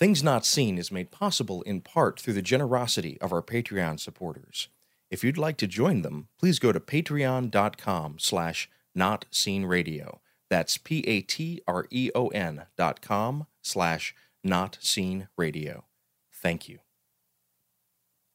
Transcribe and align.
Things 0.00 0.22
Not 0.22 0.46
Seen 0.46 0.78
is 0.78 0.90
made 0.90 1.10
possible 1.10 1.60
in 1.60 1.82
part 1.82 2.18
through 2.18 2.32
the 2.32 2.40
generosity 2.40 3.20
of 3.20 3.34
our 3.34 3.42
Patreon 3.42 4.00
supporters. 4.00 4.68
If 5.10 5.22
you'd 5.22 5.36
like 5.36 5.58
to 5.58 5.66
join 5.66 6.00
them, 6.00 6.28
please 6.38 6.58
go 6.58 6.72
to 6.72 6.80
patreon.com 6.80 8.16
slash 8.18 8.70
notseenradio. 8.96 10.20
That's 10.48 10.78
P-A-T-R-E-O-N 10.78 12.62
dot 12.78 13.02
com 13.02 13.46
slash 13.60 14.14
notseenradio. 14.44 15.82
Thank 16.32 16.66
you. 16.66 16.78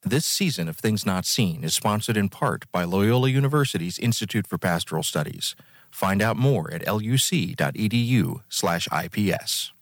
This 0.04 0.24
season 0.24 0.68
of 0.68 0.76
Things 0.76 1.04
Not 1.04 1.26
Seen 1.26 1.64
is 1.64 1.74
sponsored 1.74 2.16
in 2.16 2.28
part 2.28 2.70
by 2.70 2.84
Loyola 2.84 3.28
University's 3.28 3.98
Institute 3.98 4.46
for 4.46 4.56
Pastoral 4.56 5.02
Studies. 5.02 5.56
Find 5.90 6.22
out 6.22 6.36
more 6.36 6.72
at 6.72 6.86
luc.edu 6.86 8.42
slash 8.48 8.86
IPS. 8.92 9.72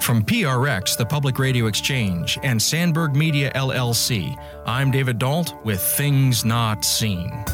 From 0.00 0.22
PRX, 0.24 0.96
the 0.96 1.04
Public 1.04 1.38
Radio 1.38 1.66
Exchange, 1.66 2.38
and 2.42 2.60
Sandberg 2.60 3.14
Media 3.14 3.52
LLC, 3.54 4.34
I'm 4.64 4.90
David 4.90 5.18
Dault 5.18 5.54
with 5.64 5.82
Things 5.82 6.46
Not 6.46 6.82
Seen. 6.82 7.44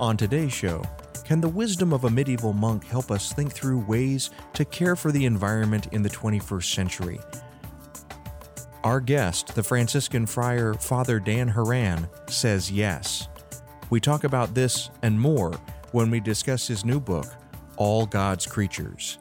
On 0.00 0.16
today's 0.16 0.52
show, 0.52 0.82
can 1.22 1.40
the 1.40 1.48
wisdom 1.48 1.92
of 1.92 2.02
a 2.02 2.10
medieval 2.10 2.52
monk 2.52 2.84
help 2.84 3.12
us 3.12 3.32
think 3.32 3.52
through 3.52 3.78
ways 3.86 4.30
to 4.54 4.64
care 4.64 4.96
for 4.96 5.12
the 5.12 5.24
environment 5.24 5.86
in 5.92 6.02
the 6.02 6.10
21st 6.10 6.74
century? 6.74 7.20
Our 8.84 9.00
guest, 9.00 9.54
the 9.54 9.62
Franciscan 9.62 10.26
friar 10.26 10.74
Father 10.74 11.20
Dan 11.20 11.46
Horan, 11.46 12.08
says 12.28 12.68
yes. 12.68 13.28
We 13.90 14.00
talk 14.00 14.24
about 14.24 14.54
this 14.54 14.90
and 15.02 15.20
more 15.20 15.52
when 15.92 16.10
we 16.10 16.18
discuss 16.18 16.66
his 16.66 16.84
new 16.84 16.98
book, 16.98 17.26
All 17.76 18.06
God's 18.06 18.44
Creatures. 18.44 19.18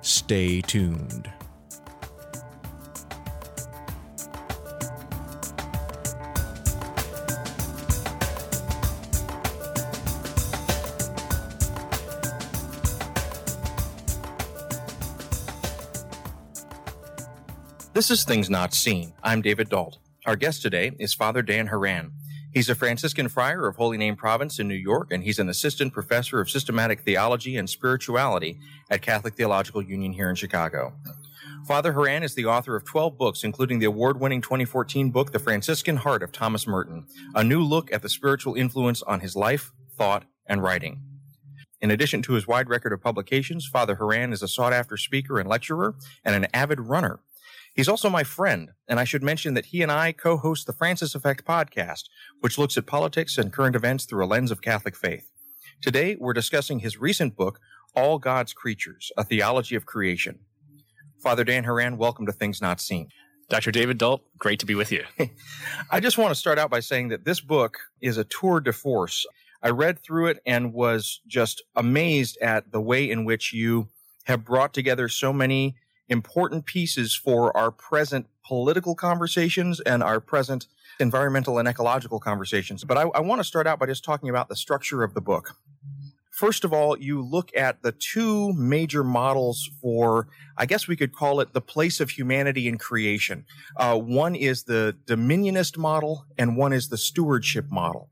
Stay 0.00 0.60
tuned. 0.62 1.30
This 17.98 18.12
is 18.12 18.22
Things 18.22 18.48
Not 18.48 18.74
Seen. 18.74 19.12
I'm 19.24 19.42
David 19.42 19.70
Dault. 19.70 19.98
Our 20.24 20.36
guest 20.36 20.62
today 20.62 20.92
is 21.00 21.14
Father 21.14 21.42
Dan 21.42 21.66
Horan. 21.66 22.12
He's 22.54 22.68
a 22.68 22.76
Franciscan 22.76 23.28
friar 23.28 23.66
of 23.66 23.74
Holy 23.74 23.98
Name 23.98 24.14
Province 24.14 24.60
in 24.60 24.68
New 24.68 24.76
York, 24.76 25.08
and 25.10 25.24
he's 25.24 25.40
an 25.40 25.48
assistant 25.48 25.92
professor 25.92 26.40
of 26.40 26.48
systematic 26.48 27.00
theology 27.00 27.56
and 27.56 27.68
spirituality 27.68 28.60
at 28.88 29.02
Catholic 29.02 29.34
Theological 29.34 29.82
Union 29.82 30.12
here 30.12 30.30
in 30.30 30.36
Chicago. 30.36 30.92
Father 31.66 31.92
Horan 31.92 32.22
is 32.22 32.36
the 32.36 32.46
author 32.46 32.76
of 32.76 32.84
12 32.84 33.18
books, 33.18 33.42
including 33.42 33.80
the 33.80 33.86
award 33.86 34.20
winning 34.20 34.42
2014 34.42 35.10
book, 35.10 35.32
The 35.32 35.40
Franciscan 35.40 35.96
Heart 35.96 36.22
of 36.22 36.30
Thomas 36.30 36.68
Merton, 36.68 37.04
a 37.34 37.42
new 37.42 37.64
look 37.64 37.92
at 37.92 38.02
the 38.02 38.08
spiritual 38.08 38.54
influence 38.54 39.02
on 39.02 39.18
his 39.18 39.34
life, 39.34 39.72
thought, 39.96 40.24
and 40.46 40.62
writing. 40.62 41.02
In 41.80 41.90
addition 41.90 42.22
to 42.22 42.34
his 42.34 42.46
wide 42.46 42.68
record 42.68 42.92
of 42.92 43.02
publications, 43.02 43.66
Father 43.66 43.96
Horan 43.96 44.32
is 44.32 44.42
a 44.42 44.46
sought 44.46 44.72
after 44.72 44.96
speaker 44.96 45.40
and 45.40 45.48
lecturer 45.48 45.96
and 46.24 46.36
an 46.36 46.46
avid 46.54 46.78
runner. 46.78 47.18
He's 47.78 47.88
also 47.88 48.10
my 48.10 48.24
friend, 48.24 48.72
and 48.88 48.98
I 48.98 49.04
should 49.04 49.22
mention 49.22 49.54
that 49.54 49.66
he 49.66 49.82
and 49.82 49.92
I 49.92 50.10
co-host 50.10 50.66
the 50.66 50.72
Francis 50.72 51.14
Effect 51.14 51.44
podcast, 51.44 52.06
which 52.40 52.58
looks 52.58 52.76
at 52.76 52.86
politics 52.86 53.38
and 53.38 53.52
current 53.52 53.76
events 53.76 54.04
through 54.04 54.24
a 54.24 54.26
lens 54.26 54.50
of 54.50 54.60
Catholic 54.60 54.96
faith. 54.96 55.30
Today, 55.80 56.16
we're 56.18 56.32
discussing 56.32 56.80
his 56.80 56.98
recent 56.98 57.36
book, 57.36 57.60
All 57.94 58.18
God's 58.18 58.52
Creatures, 58.52 59.12
A 59.16 59.22
Theology 59.22 59.76
of 59.76 59.86
Creation. 59.86 60.40
Father 61.22 61.44
Dan 61.44 61.62
Horan, 61.62 61.98
welcome 61.98 62.26
to 62.26 62.32
Things 62.32 62.60
Not 62.60 62.80
Seen. 62.80 63.10
Dr. 63.48 63.70
David 63.70 63.96
Dault, 63.96 64.24
great 64.36 64.58
to 64.58 64.66
be 64.66 64.74
with 64.74 64.90
you. 64.90 65.04
I 65.92 66.00
just 66.00 66.18
want 66.18 66.32
to 66.32 66.34
start 66.34 66.58
out 66.58 66.70
by 66.70 66.80
saying 66.80 67.10
that 67.10 67.24
this 67.24 67.40
book 67.40 67.78
is 68.00 68.18
a 68.18 68.24
tour 68.24 68.58
de 68.58 68.72
force. 68.72 69.24
I 69.62 69.68
read 69.68 70.00
through 70.00 70.26
it 70.26 70.42
and 70.44 70.72
was 70.74 71.20
just 71.28 71.62
amazed 71.76 72.38
at 72.42 72.72
the 72.72 72.80
way 72.80 73.08
in 73.08 73.24
which 73.24 73.52
you 73.52 73.86
have 74.24 74.44
brought 74.44 74.74
together 74.74 75.08
so 75.08 75.32
many 75.32 75.76
important 76.08 76.66
pieces 76.66 77.14
for 77.14 77.56
our 77.56 77.70
present 77.70 78.26
political 78.44 78.94
conversations 78.94 79.80
and 79.80 80.02
our 80.02 80.20
present 80.20 80.66
environmental 81.00 81.58
and 81.58 81.68
ecological 81.68 82.18
conversations. 82.18 82.84
But 82.84 82.98
I, 82.98 83.02
I 83.02 83.20
want 83.20 83.40
to 83.40 83.44
start 83.44 83.66
out 83.66 83.78
by 83.78 83.86
just 83.86 84.04
talking 84.04 84.28
about 84.28 84.48
the 84.48 84.56
structure 84.56 85.02
of 85.02 85.14
the 85.14 85.20
book. 85.20 85.56
First 86.38 86.64
of 86.64 86.72
all, 86.72 86.96
you 86.96 87.20
look 87.20 87.50
at 87.56 87.82
the 87.82 87.90
two 87.90 88.52
major 88.52 89.02
models 89.02 89.68
for, 89.82 90.28
I 90.56 90.66
guess 90.66 90.86
we 90.86 90.94
could 90.94 91.12
call 91.12 91.40
it 91.40 91.52
the 91.52 91.60
place 91.60 91.98
of 91.98 92.10
humanity 92.10 92.68
in 92.68 92.78
creation. 92.78 93.44
Uh, 93.76 93.98
one 93.98 94.36
is 94.36 94.62
the 94.62 94.96
dominionist 95.06 95.76
model 95.76 96.26
and 96.38 96.56
one 96.56 96.72
is 96.72 96.90
the 96.90 96.96
stewardship 96.96 97.64
model. 97.72 98.08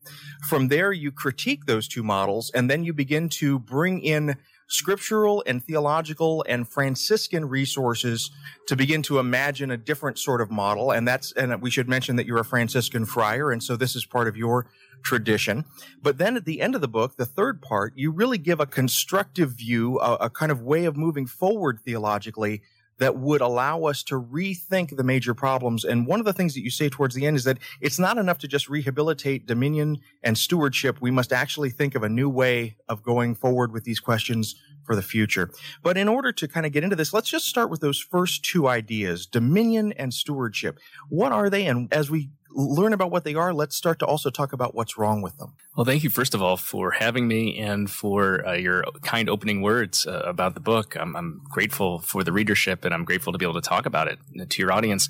From 0.49 0.67
there, 0.67 0.91
you 0.91 1.13
critique 1.13 1.67
those 1.67 1.87
two 1.87 2.03
models 2.03 2.51
and 2.53 2.69
then 2.69 2.83
you 2.83 2.93
begin 2.93 3.29
to 3.29 3.61
bring 3.61 4.01
in 4.01 4.37
scriptural 4.69 5.43
and 5.47 5.65
theological 5.65 6.45
and 6.49 6.69
Franciscan 6.69 7.49
resources 7.49 8.31
to 8.67 8.77
begin 8.77 9.03
to 9.03 9.19
imagine 9.19 9.71
a 9.71 9.77
different 9.77 10.19
sort 10.19 10.41
of 10.41 10.51
model. 10.51 10.91
And 10.91 11.07
that's, 11.07 11.33
and 11.33 11.63
we 11.63 11.71
should 11.71 11.89
mention 11.89 12.17
that 12.17 12.27
you're 12.27 12.39
a 12.39 12.45
Franciscan 12.45 13.05
friar. 13.05 13.53
And 13.53 13.63
so 13.63 13.77
this 13.77 13.95
is 13.95 14.05
part 14.05 14.29
of 14.29 14.37
your 14.37 14.67
tradition. 15.03 15.65
But 16.03 16.19
then 16.19 16.37
at 16.37 16.45
the 16.45 16.61
end 16.61 16.75
of 16.75 16.81
the 16.81 16.89
book, 16.89 17.17
the 17.17 17.27
third 17.27 17.63
part, 17.63 17.93
you 17.97 18.11
really 18.11 18.39
give 18.39 18.61
a 18.61 18.67
constructive 18.67 19.51
view, 19.53 19.99
a, 20.01 20.15
a 20.15 20.31
kind 20.31 20.51
of 20.51 20.63
way 20.63 20.85
of 20.85 20.97
moving 20.97 21.27
forward 21.27 21.81
theologically 21.85 22.63
that 22.99 23.17
would 23.17 23.41
allow 23.41 23.85
us 23.85 24.03
to 24.05 24.21
rethink 24.21 24.97
the 24.97 25.05
major 25.05 25.35
problems. 25.35 25.85
And 25.85 26.07
one 26.07 26.21
of 26.21 26.27
the 26.27 26.33
things 26.33 26.55
that 26.55 26.63
you 26.63 26.71
say 26.71 26.89
towards 26.89 27.15
the 27.15 27.27
end 27.27 27.37
is 27.37 27.45
that 27.45 27.59
it's 27.81 27.99
not 27.99 28.19
enough 28.19 28.39
to 28.39 28.49
just 28.49 28.69
rehabilitate 28.69 29.47
dominion 29.47 29.99
and 30.23 30.37
stewardship. 30.37 30.99
We 31.01 31.11
must 31.11 31.33
actually 31.33 31.71
think 31.71 31.95
of 31.95 32.03
a 32.03 32.09
new 32.09 32.29
way 32.29 32.77
of 32.89 33.03
going 33.03 33.35
forward 33.35 33.73
with 33.73 33.85
these 33.85 34.01
questions 34.01 34.55
for 34.85 34.95
the 34.95 35.03
future. 35.03 35.51
But 35.83 35.99
in 35.99 36.09
order 36.09 36.33
to 36.33 36.49
kind 36.49 36.65
of 36.65 36.73
get 36.73 36.85
into 36.85 36.97
this, 36.97 37.13
let's 37.13 37.29
just 37.29 37.47
start 37.47 37.71
with 37.71 37.81
those 37.81 37.99
first 37.99 38.45
two 38.45 38.69
ideas, 38.69 39.27
dominion 39.27 39.93
and 39.93 40.15
stewardship. 40.15 40.79
What 41.09 41.33
are 41.33 41.51
they? 41.51 41.67
And 41.67 41.93
as 41.93 42.11
we 42.11 42.31
learn 42.57 42.95
about 42.95 43.11
what 43.11 43.25
they 43.25 43.35
are, 43.35 43.53
let's 43.53 43.77
start 43.77 43.99
to 43.99 44.07
also 44.07 44.31
talk 44.31 44.53
about 44.53 44.75
what's 44.75 44.97
wrong 44.97 45.21
with 45.21 45.37
them. 45.37 45.53
Well, 45.77 45.85
thank 45.85 46.03
you, 46.03 46.11
first 46.11 46.35
of 46.35 46.41
all, 46.41 46.57
for 46.57 46.91
having 46.91 47.29
me 47.29 47.59
and 47.59 47.91
for 47.91 48.47
uh, 48.47 48.55
your 48.55 48.85
kind 49.03 49.29
opening 49.29 49.61
words 49.61 50.07
uh, 50.07 50.23
about 50.25 50.55
the 50.55 50.61
book. 50.61 50.97
I'm, 50.99 51.15
I'm, 51.15 51.43
grateful 51.51 52.01
for 52.01 52.25
the 52.25 52.33
readership 52.33 52.85
and 52.85 52.95
I'm 52.95 53.05
grateful 53.05 53.33
to 53.33 53.39
be 53.39 53.45
able 53.45 53.61
to 53.61 53.69
talk 53.69 53.87
about 53.87 54.09
it 54.09 54.19
to 54.51 54.63
your 54.63 54.73
audience. 54.73 55.09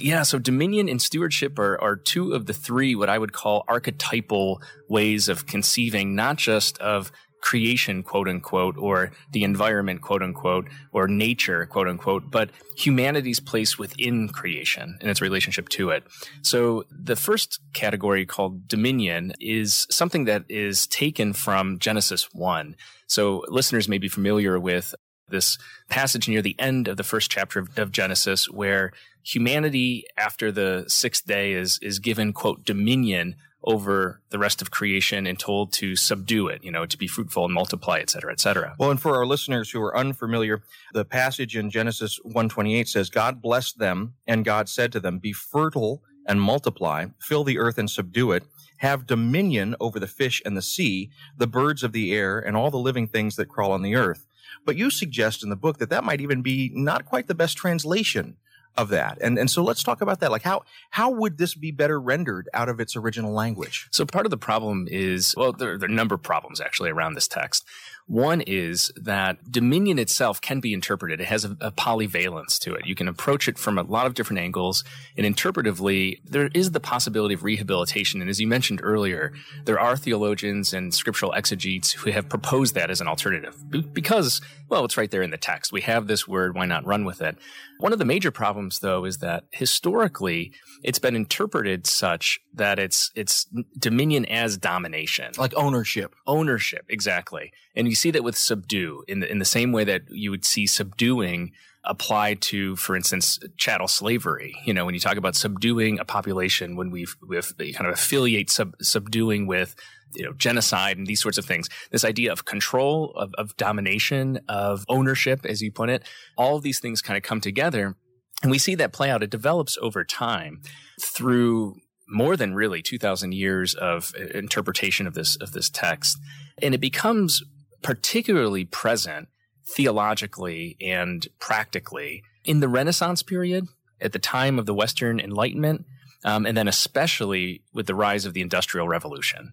Yeah, 0.00 0.22
so 0.22 0.38
dominion 0.38 0.88
and 0.88 1.02
stewardship 1.02 1.58
are, 1.58 1.80
are 1.80 1.96
two 1.96 2.32
of 2.32 2.46
the 2.46 2.52
three 2.52 2.94
what 2.94 3.08
I 3.08 3.18
would 3.18 3.32
call 3.32 3.64
archetypal 3.66 4.62
ways 4.88 5.28
of 5.28 5.46
conceiving 5.46 6.14
not 6.14 6.36
just 6.36 6.78
of 6.78 7.10
creation, 7.44 8.02
quote 8.02 8.26
unquote, 8.26 8.74
or 8.78 9.12
the 9.32 9.44
environment, 9.44 10.00
quote 10.00 10.22
unquote, 10.22 10.66
or 10.92 11.06
nature, 11.06 11.66
quote 11.66 11.86
unquote, 11.86 12.30
but 12.30 12.48
humanity's 12.74 13.38
place 13.38 13.78
within 13.78 14.30
creation 14.30 14.96
and 15.02 15.10
its 15.10 15.20
relationship 15.20 15.68
to 15.68 15.90
it. 15.90 16.04
So 16.40 16.86
the 16.90 17.16
first 17.16 17.60
category 17.74 18.24
called 18.24 18.66
dominion 18.66 19.34
is 19.40 19.86
something 19.90 20.24
that 20.24 20.44
is 20.48 20.86
taken 20.86 21.34
from 21.34 21.78
Genesis 21.78 22.32
1. 22.32 22.76
So 23.08 23.44
listeners 23.48 23.88
may 23.88 23.98
be 23.98 24.08
familiar 24.08 24.58
with 24.58 24.94
this 25.28 25.58
passage 25.90 26.26
near 26.26 26.40
the 26.40 26.58
end 26.58 26.88
of 26.88 26.96
the 26.96 27.04
first 27.04 27.30
chapter 27.30 27.58
of, 27.58 27.78
of, 27.78 27.92
Genesis 27.92 28.48
where 28.48 28.92
humanity 29.22 30.04
after 30.16 30.50
the 30.50 30.84
sixth 30.88 31.26
day 31.26 31.52
is, 31.52 31.78
is 31.82 31.98
given, 31.98 32.32
quote, 32.32 32.64
dominion 32.64 33.36
over 33.64 34.20
the 34.30 34.38
rest 34.38 34.60
of 34.60 34.70
creation 34.70 35.26
and 35.26 35.38
told 35.38 35.72
to 35.72 35.96
subdue 35.96 36.48
it, 36.48 36.62
you 36.62 36.70
know, 36.70 36.84
to 36.86 36.98
be 36.98 37.06
fruitful 37.06 37.44
and 37.44 37.54
multiply, 37.54 37.98
et 37.98 38.10
cetera, 38.10 38.30
et 38.30 38.40
cetera. 38.40 38.74
Well, 38.78 38.90
and 38.90 39.00
for 39.00 39.16
our 39.16 39.26
listeners 39.26 39.70
who 39.70 39.80
are 39.80 39.96
unfamiliar, 39.96 40.62
the 40.92 41.04
passage 41.04 41.56
in 41.56 41.70
Genesis 41.70 42.18
128 42.22 42.88
says, 42.88 43.10
God 43.10 43.40
blessed 43.40 43.78
them 43.78 44.14
and 44.26 44.44
God 44.44 44.68
said 44.68 44.92
to 44.92 45.00
them, 45.00 45.18
be 45.18 45.32
fertile 45.32 46.02
and 46.26 46.40
multiply, 46.40 47.06
fill 47.20 47.44
the 47.44 47.58
earth 47.58 47.78
and 47.78 47.90
subdue 47.90 48.32
it, 48.32 48.44
have 48.78 49.06
dominion 49.06 49.76
over 49.80 49.98
the 49.98 50.06
fish 50.06 50.42
and 50.44 50.56
the 50.56 50.62
sea, 50.62 51.10
the 51.36 51.46
birds 51.46 51.82
of 51.82 51.92
the 51.92 52.14
air, 52.14 52.38
and 52.38 52.56
all 52.56 52.70
the 52.70 52.76
living 52.76 53.06
things 53.06 53.36
that 53.36 53.48
crawl 53.48 53.72
on 53.72 53.82
the 53.82 53.94
earth. 53.94 54.26
But 54.64 54.76
you 54.76 54.90
suggest 54.90 55.42
in 55.42 55.50
the 55.50 55.56
book 55.56 55.78
that 55.78 55.90
that 55.90 56.04
might 56.04 56.20
even 56.20 56.42
be 56.42 56.70
not 56.74 57.04
quite 57.04 57.26
the 57.26 57.34
best 57.34 57.56
translation 57.56 58.36
of 58.76 58.88
that. 58.88 59.18
And 59.20 59.38
and 59.38 59.50
so 59.50 59.62
let's 59.62 59.82
talk 59.82 60.00
about 60.00 60.20
that. 60.20 60.30
Like 60.30 60.42
how 60.42 60.62
how 60.90 61.10
would 61.10 61.38
this 61.38 61.54
be 61.54 61.70
better 61.70 62.00
rendered 62.00 62.48
out 62.52 62.68
of 62.68 62.80
its 62.80 62.96
original 62.96 63.32
language? 63.32 63.88
So 63.92 64.04
part 64.04 64.26
of 64.26 64.30
the 64.30 64.36
problem 64.38 64.86
is 64.90 65.34
well, 65.36 65.52
there, 65.52 65.78
there 65.78 65.88
are 65.88 65.92
a 65.92 65.94
number 65.94 66.14
of 66.14 66.22
problems 66.22 66.60
actually 66.60 66.90
around 66.90 67.14
this 67.14 67.28
text. 67.28 67.64
One 68.06 68.42
is 68.42 68.92
that 68.96 69.50
dominion 69.50 69.98
itself 69.98 70.38
can 70.40 70.60
be 70.60 70.74
interpreted. 70.74 71.22
It 71.22 71.26
has 71.28 71.46
a, 71.46 71.56
a, 71.60 71.72
polyvalence 71.72 72.58
to 72.60 72.74
it. 72.74 72.86
You 72.86 72.94
can 72.94 73.08
approach 73.08 73.48
it 73.48 73.58
from 73.58 73.78
a 73.78 73.82
lot 73.82 74.06
of 74.06 74.12
different 74.12 74.40
angles. 74.40 74.84
And 75.16 75.26
interpretively, 75.26 76.20
there 76.22 76.50
is 76.52 76.72
the 76.72 76.80
possibility 76.80 77.34
of 77.34 77.44
rehabilitation. 77.44 78.20
And 78.20 78.28
as 78.28 78.40
you 78.40 78.46
mentioned 78.46 78.80
earlier, 78.82 79.32
there 79.64 79.80
are 79.80 79.96
theologians 79.96 80.74
and 80.74 80.92
scriptural 80.92 81.32
exegetes 81.32 81.92
who 81.92 82.10
have 82.10 82.28
proposed 82.28 82.74
that 82.74 82.90
as 82.90 83.00
an 83.00 83.08
alternative 83.08 83.56
because, 83.94 84.42
well, 84.68 84.84
it's 84.84 84.98
right 84.98 85.10
there 85.10 85.22
in 85.22 85.30
the 85.30 85.38
text. 85.38 85.72
We 85.72 85.80
have 85.82 86.06
this 86.06 86.28
word. 86.28 86.54
Why 86.54 86.66
not 86.66 86.84
run 86.84 87.06
with 87.06 87.22
it? 87.22 87.38
One 87.78 87.92
of 87.92 87.98
the 87.98 88.04
major 88.04 88.30
problems, 88.30 88.78
though, 88.80 89.04
is 89.04 89.18
that 89.18 89.44
historically 89.50 90.52
it's 90.82 90.98
been 90.98 91.16
interpreted 91.16 91.86
such 91.86 92.38
that 92.54 92.78
it's 92.78 93.10
it's 93.14 93.46
dominion 93.78 94.26
as 94.26 94.56
domination, 94.56 95.32
like 95.38 95.54
ownership. 95.56 96.14
Ownership, 96.26 96.84
exactly. 96.88 97.52
And 97.74 97.88
you 97.94 97.96
see 97.96 98.10
that 98.10 98.24
with 98.24 98.36
subdue 98.36 99.04
in 99.06 99.20
the 99.20 99.30
in 99.30 99.38
the 99.38 99.44
same 99.44 99.70
way 99.70 99.84
that 99.84 100.02
you 100.08 100.32
would 100.32 100.44
see 100.44 100.66
subduing 100.66 101.52
applied 101.84 102.40
to, 102.40 102.74
for 102.74 102.96
instance, 102.96 103.38
chattel 103.56 103.86
slavery. 103.86 104.52
You 104.64 104.74
know, 104.74 104.84
when 104.84 104.94
you 104.94 105.00
talk 105.00 105.16
about 105.16 105.36
subduing 105.36 106.00
a 106.00 106.04
population, 106.04 106.74
when 106.74 106.90
we 106.90 107.06
kind 107.30 107.86
of 107.86 107.92
affiliate 107.92 108.50
sub, 108.50 108.74
subduing 108.80 109.46
with 109.46 109.76
you 110.14 110.24
know, 110.24 110.32
genocide 110.32 110.96
and 110.96 111.06
these 111.06 111.22
sorts 111.22 111.38
of 111.38 111.44
things. 111.44 111.68
This 111.92 112.04
idea 112.04 112.32
of 112.32 112.44
control, 112.44 113.12
of, 113.16 113.32
of 113.36 113.56
domination, 113.56 114.40
of 114.48 114.84
ownership, 114.88 115.44
as 115.44 115.62
you 115.62 115.70
put 115.70 115.90
it, 115.90 116.02
all 116.36 116.58
these 116.60 116.80
things 116.80 117.02
kind 117.02 117.16
of 117.16 117.22
come 117.22 117.40
together. 117.40 117.96
And 118.42 118.50
we 118.50 118.58
see 118.58 118.74
that 118.76 118.92
play 118.92 119.10
out. 119.10 119.22
It 119.22 119.30
develops 119.30 119.76
over 119.78 120.04
time 120.04 120.60
through 121.00 121.76
more 122.08 122.36
than 122.36 122.54
really 122.54 122.82
2000 122.82 123.32
years 123.32 123.74
of 123.74 124.12
uh, 124.18 124.26
interpretation 124.38 125.06
of 125.06 125.14
this, 125.14 125.36
of 125.36 125.52
this 125.52 125.70
text. 125.70 126.18
And 126.62 126.74
it 126.74 126.80
becomes 126.80 127.42
particularly 127.84 128.64
present 128.64 129.28
theologically 129.64 130.76
and 130.80 131.28
practically 131.38 132.24
in 132.44 132.58
the 132.58 132.68
Renaissance 132.68 133.22
period 133.22 133.68
at 134.00 134.12
the 134.12 134.18
time 134.18 134.58
of 134.58 134.66
the 134.66 134.74
Western 134.74 135.20
Enlightenment. 135.20 135.86
Um, 136.24 136.46
and 136.46 136.56
then 136.56 136.66
especially 136.66 137.62
with 137.72 137.86
the 137.86 137.94
rise 137.94 138.24
of 138.24 138.34
the 138.34 138.40
Industrial 138.40 138.88
Revolution 138.88 139.52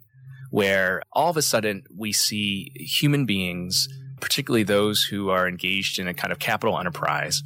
where 0.51 1.01
all 1.13 1.29
of 1.29 1.37
a 1.37 1.41
sudden 1.41 1.83
we 1.97 2.11
see 2.11 2.71
human 2.75 3.25
beings, 3.25 3.87
particularly 4.19 4.63
those 4.63 5.03
who 5.05 5.29
are 5.29 5.47
engaged 5.47 5.97
in 5.97 6.07
a 6.07 6.13
kind 6.13 6.31
of 6.31 6.39
capital 6.39 6.77
enterprise, 6.77 7.41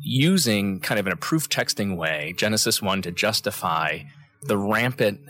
using 0.00 0.78
kind 0.78 1.00
of 1.00 1.06
in 1.06 1.12
a 1.12 1.16
proof 1.16 1.48
texting 1.48 1.96
way, 1.96 2.34
Genesis 2.36 2.80
1 2.80 3.02
to 3.02 3.10
justify 3.10 4.00
the 4.44 4.58
rampant, 4.58 5.20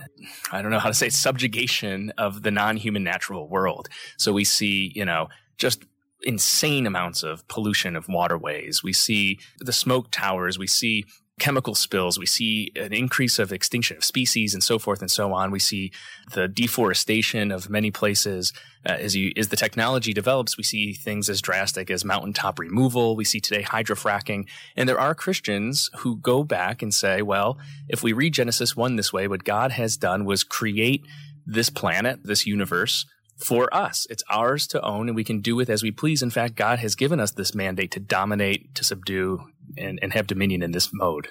I 0.51 0.63
don't 0.63 0.71
know 0.71 0.79
how 0.79 0.89
to 0.89 0.95
say, 0.95 1.09
subjugation 1.09 2.13
of 2.19 2.43
the 2.43 2.51
non 2.51 2.77
human 2.77 3.05
natural 3.05 3.49
world. 3.49 3.89
So 4.17 4.33
we 4.33 4.45
see, 4.45 4.93
you 4.95 5.05
know, 5.05 5.29
just 5.57 5.85
insane 6.23 6.87
amounts 6.87 7.23
of 7.23 7.47
pollution 7.49 7.97
of 7.97 8.09
waterways. 8.09 8.83
We 8.83 8.93
see 8.93 9.39
the 9.61 9.73
smoke 9.73 10.11
towers. 10.11 10.59
We 10.59 10.67
see 10.67 11.05
chemical 11.41 11.75
spills. 11.75 12.19
We 12.19 12.27
see 12.27 12.71
an 12.77 12.93
increase 12.93 13.39
of 13.39 13.53
extinction 13.53 13.97
of 13.97 14.05
species 14.05 14.55
and 14.55 14.63
so 14.63 14.79
forth 14.79 15.01
and 15.01 15.11
so 15.11 15.33
on. 15.33 15.51
We 15.51 15.59
see 15.59 15.91
the 16.33 16.47
deforestation 16.47 17.51
of 17.51 17.69
many 17.69 17.91
places. 17.91 18.53
Uh, 18.87 18.93
as 18.93 19.17
you, 19.17 19.33
as 19.37 19.49
the 19.49 19.57
technology 19.57 20.13
develops, 20.13 20.57
we 20.57 20.63
see 20.63 20.93
things 20.93 21.29
as 21.29 21.41
drastic 21.41 21.91
as 21.91 22.05
mountaintop 22.05 22.59
removal. 22.59 23.17
We 23.17 23.25
see 23.25 23.41
today 23.41 23.65
hydrofracking. 23.65 24.47
And 24.77 24.89
there 24.89 25.01
are 25.01 25.15
Christians 25.15 25.91
who 25.99 26.17
go 26.17 26.45
back 26.45 26.83
and 26.83 26.95
say, 26.95 27.21
well, 27.21 27.59
if 27.89 28.03
we 28.03 28.13
read 28.13 28.35
Genesis 28.35 28.77
1 28.77 28.95
this 28.95 29.13
way, 29.13 29.27
what 29.27 29.45
God 29.45 29.73
has 29.73 29.97
done 29.97 30.25
was 30.25 30.45
create 30.45 31.05
this 31.47 31.69
planet, 31.69 32.21
this 32.23 32.47
universe, 32.47 33.07
for 33.39 33.73
us. 33.75 34.07
It's 34.11 34.23
ours 34.31 34.67
to 34.69 34.83
own 34.83 35.09
and 35.09 35.17
we 35.17 35.25
can 35.25 35.41
do 35.41 35.57
with 35.57 35.69
as 35.69 35.83
we 35.83 35.91
please. 35.91 36.23
In 36.23 36.31
fact, 36.31 36.55
God 36.55 36.79
has 36.79 36.95
given 36.95 37.21
us 37.21 37.33
this 37.33 37.55
mandate 37.55 37.91
to 37.93 38.01
dominate, 38.01 38.75
to 38.75 38.85
subdue, 38.85 39.41
and, 39.77 39.99
and 40.03 40.13
have 40.13 40.27
dominion 40.27 40.63
in 40.63 40.73
this 40.73 40.91
mode. 40.93 41.29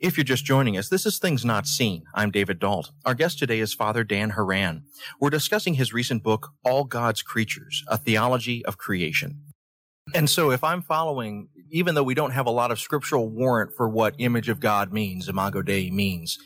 If 0.00 0.16
you're 0.16 0.24
just 0.24 0.44
joining 0.44 0.76
us, 0.76 0.88
this 0.88 1.06
is 1.06 1.18
Things 1.18 1.44
Not 1.44 1.66
Seen. 1.66 2.04
I'm 2.14 2.30
David 2.30 2.58
Dault. 2.58 2.90
Our 3.04 3.14
guest 3.14 3.38
today 3.38 3.60
is 3.60 3.72
Father 3.72 4.04
Dan 4.04 4.30
Horan. 4.30 4.84
We're 5.20 5.30
discussing 5.30 5.74
his 5.74 5.92
recent 5.92 6.22
book, 6.22 6.50
All 6.64 6.84
God's 6.84 7.22
Creatures, 7.22 7.84
A 7.88 7.96
Theology 7.96 8.64
of 8.66 8.76
Creation. 8.76 9.42
And 10.14 10.30
so 10.30 10.50
if 10.50 10.62
I'm 10.62 10.82
following, 10.82 11.48
even 11.70 11.94
though 11.94 12.02
we 12.02 12.14
don't 12.14 12.30
have 12.30 12.46
a 12.46 12.50
lot 12.50 12.70
of 12.70 12.78
scriptural 12.78 13.28
warrant 13.28 13.72
for 13.76 13.88
what 13.88 14.14
image 14.18 14.48
of 14.48 14.60
God 14.60 14.92
means, 14.92 15.28
imago 15.28 15.62
Dei 15.62 15.90
means, 15.90 16.38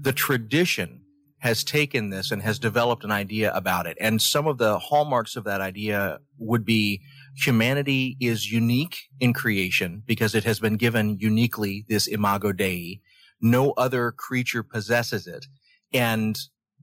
the 0.00 0.12
tradition 0.12 1.02
has 1.38 1.62
taken 1.62 2.10
this 2.10 2.30
and 2.30 2.42
has 2.42 2.58
developed 2.58 3.04
an 3.04 3.12
idea 3.12 3.52
about 3.54 3.86
it. 3.86 3.96
And 4.00 4.20
some 4.20 4.46
of 4.46 4.58
the 4.58 4.78
hallmarks 4.78 5.36
of 5.36 5.44
that 5.44 5.60
idea 5.60 6.18
would 6.38 6.64
be 6.64 7.00
humanity 7.36 8.16
is 8.20 8.50
unique 8.50 9.08
in 9.20 9.32
creation 9.32 10.02
because 10.04 10.34
it 10.34 10.44
has 10.44 10.58
been 10.58 10.76
given 10.76 11.18
uniquely 11.18 11.84
this 11.88 12.08
imago 12.08 12.52
Dei. 12.52 13.00
No 13.40 13.70
other 13.72 14.10
creature 14.10 14.64
possesses 14.64 15.26
it. 15.26 15.46
And 15.92 16.38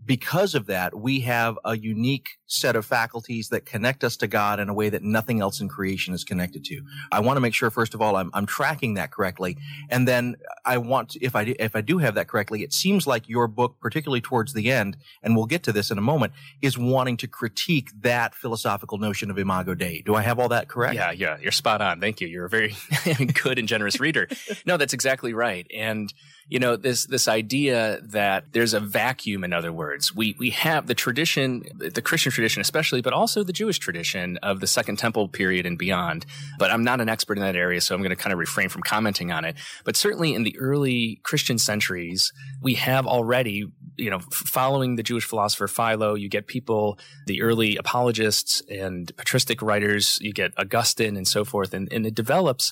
because 0.06 0.56
of 0.56 0.68
that, 0.68 0.96
we 0.96 1.22
have 1.22 1.57
a 1.66 1.78
unique 1.78 2.38
set 2.48 2.75
of 2.75 2.86
faculties 2.86 3.50
that 3.50 3.66
connect 3.66 4.04
us 4.04 4.16
to 4.18 4.28
God 4.28 4.60
in 4.60 4.69
a 4.69 4.74
way 4.74 4.90
that 4.90 5.02
nothing 5.02 5.42
else 5.42 5.60
in 5.60 5.68
creation 5.68 6.13
is 6.13 6.24
connected 6.24 6.63
to. 6.66 6.81
I 7.12 7.19
want 7.22 7.38
to 7.38 7.42
make 7.42 7.54
sure, 7.54 7.72
first 7.72 7.94
of 7.94 8.02
all, 8.02 8.16
I'm, 8.16 8.30
I'm 8.34 8.46
tracking 8.46 8.94
that 8.96 9.12
correctly. 9.12 9.57
And 9.90 10.07
then 10.07 10.36
I 10.63 10.78
want 10.78 11.16
if 11.22 11.36
I, 11.36 11.56
if 11.60 11.75
I 11.75 11.81
do 11.81 11.98
have 11.98 12.16
that 12.16 12.28
correctly, 12.28 12.63
it 12.63 12.72
seems 12.72 13.07
like 13.07 13.28
your 13.28 13.48
book, 13.48 13.78
particularly 13.80 14.22
towards 14.22 14.54
the 14.54 14.72
end, 14.72 14.98
and 15.24 15.36
we'll 15.36 15.48
get 15.48 15.63
to 15.63 15.72
this 15.72 15.90
in 15.90 15.98
a 15.98 16.02
moment, 16.02 16.34
is 16.62 16.78
wanting 16.78 17.18
to 17.18 17.28
critique 17.28 17.90
that 18.02 18.36
philosophical 18.36 18.98
notion 18.98 19.31
of 19.31 19.40
imago 19.40 19.74
Dei. 19.74 20.04
Do 20.06 20.16
I 20.16 20.22
have 20.22 20.40
all 20.40 20.50
that 20.50 20.68
correct? 20.68 20.96
Yeah, 20.96 21.12
yeah, 21.12 21.38
you're 21.42 21.52
spot 21.52 21.81
on. 21.81 22.00
Thank 22.00 22.22
you. 22.22 22.28
You're 22.28 22.46
a 22.46 22.50
very 22.50 22.75
good 23.44 23.57
and 23.57 23.68
generous 23.68 24.00
reader. 24.00 24.28
No, 24.66 24.78
that's 24.78 24.94
exactly 24.94 25.34
right. 25.34 25.66
And, 25.74 26.13
you 26.47 26.59
know, 26.59 26.75
this, 26.75 27.06
this 27.06 27.27
idea 27.27 28.00
that 28.03 28.45
there's 28.51 28.75
a 28.75 28.80
vacuum, 28.80 29.44
in 29.44 29.51
other 29.51 29.74
words, 29.74 30.15
we, 30.15 30.36
we 30.38 30.51
have 30.51 30.86
the 30.86 30.94
tradition, 30.94 31.63
the 31.75 32.03
Christian 32.03 32.31
tradition 32.31 32.62
especially, 32.62 33.01
but 33.01 33.13
also 33.13 33.44
the 33.44 33.51
Jewish 33.51 33.80
tradition 33.80 34.38
of 34.44 34.59
the 34.59 34.68
Second 34.68 35.00
Temple 35.00 35.27
period 35.27 35.65
and 35.65 35.75
beyond. 35.75 36.24
But 36.59 36.69
I'm 36.69 36.83
not 36.83 37.01
an 37.01 37.09
expert 37.09 37.38
in 37.38 37.44
that 37.44 37.56
area, 37.56 37.81
so 37.81 37.95
I'm 37.95 38.01
going 38.01 38.12
to 38.12 38.15
kind 38.15 38.31
of 38.31 38.38
refrain 38.38 38.69
from 38.69 38.83
commenting 38.83 39.31
on 39.31 39.44
it. 39.44 39.56
But 39.86 39.95
certainly 39.95 40.36
in 40.36 40.44
the 40.44 40.56
early 40.59 41.19
Christian 41.24 41.57
centuries, 41.57 42.31
we 42.62 42.75
have 42.75 43.07
already, 43.07 43.65
you 43.97 44.12
know, 44.12 44.19
following 44.31 44.97
the 44.97 45.03
Jewish 45.03 45.25
philosopher 45.25 45.68
Philo, 45.68 46.13
you 46.13 46.30
get 46.30 46.45
people, 46.45 47.00
the 47.25 47.42
early 47.42 47.75
apologists 47.75 48.62
and 48.69 49.12
patristic 49.18 49.63
writers, 49.63 50.19
you 50.21 50.31
get 50.31 50.51
Augustine 50.59 51.18
and 51.18 51.27
so 51.27 51.44
forth, 51.44 51.74
and, 51.74 51.92
and 51.92 52.06
it 52.06 52.13
develops, 52.13 52.71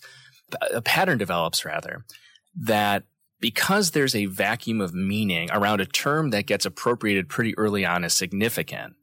a 0.72 0.82
pattern 0.82 1.18
develops 1.18 1.66
rather, 1.66 2.06
that 2.56 3.04
because 3.44 3.92
there's 3.92 4.16
a 4.16 4.28
vacuum 4.28 4.80
of 4.80 4.94
meaning 4.94 5.50
around 5.52 5.82
a 5.82 5.86
term 5.86 6.30
that 6.30 6.46
gets 6.46 6.66
appropriated 6.66 7.28
pretty 7.28 7.54
early 7.58 7.86
on 7.86 8.06
as 8.06 8.14
significant, 8.14 8.94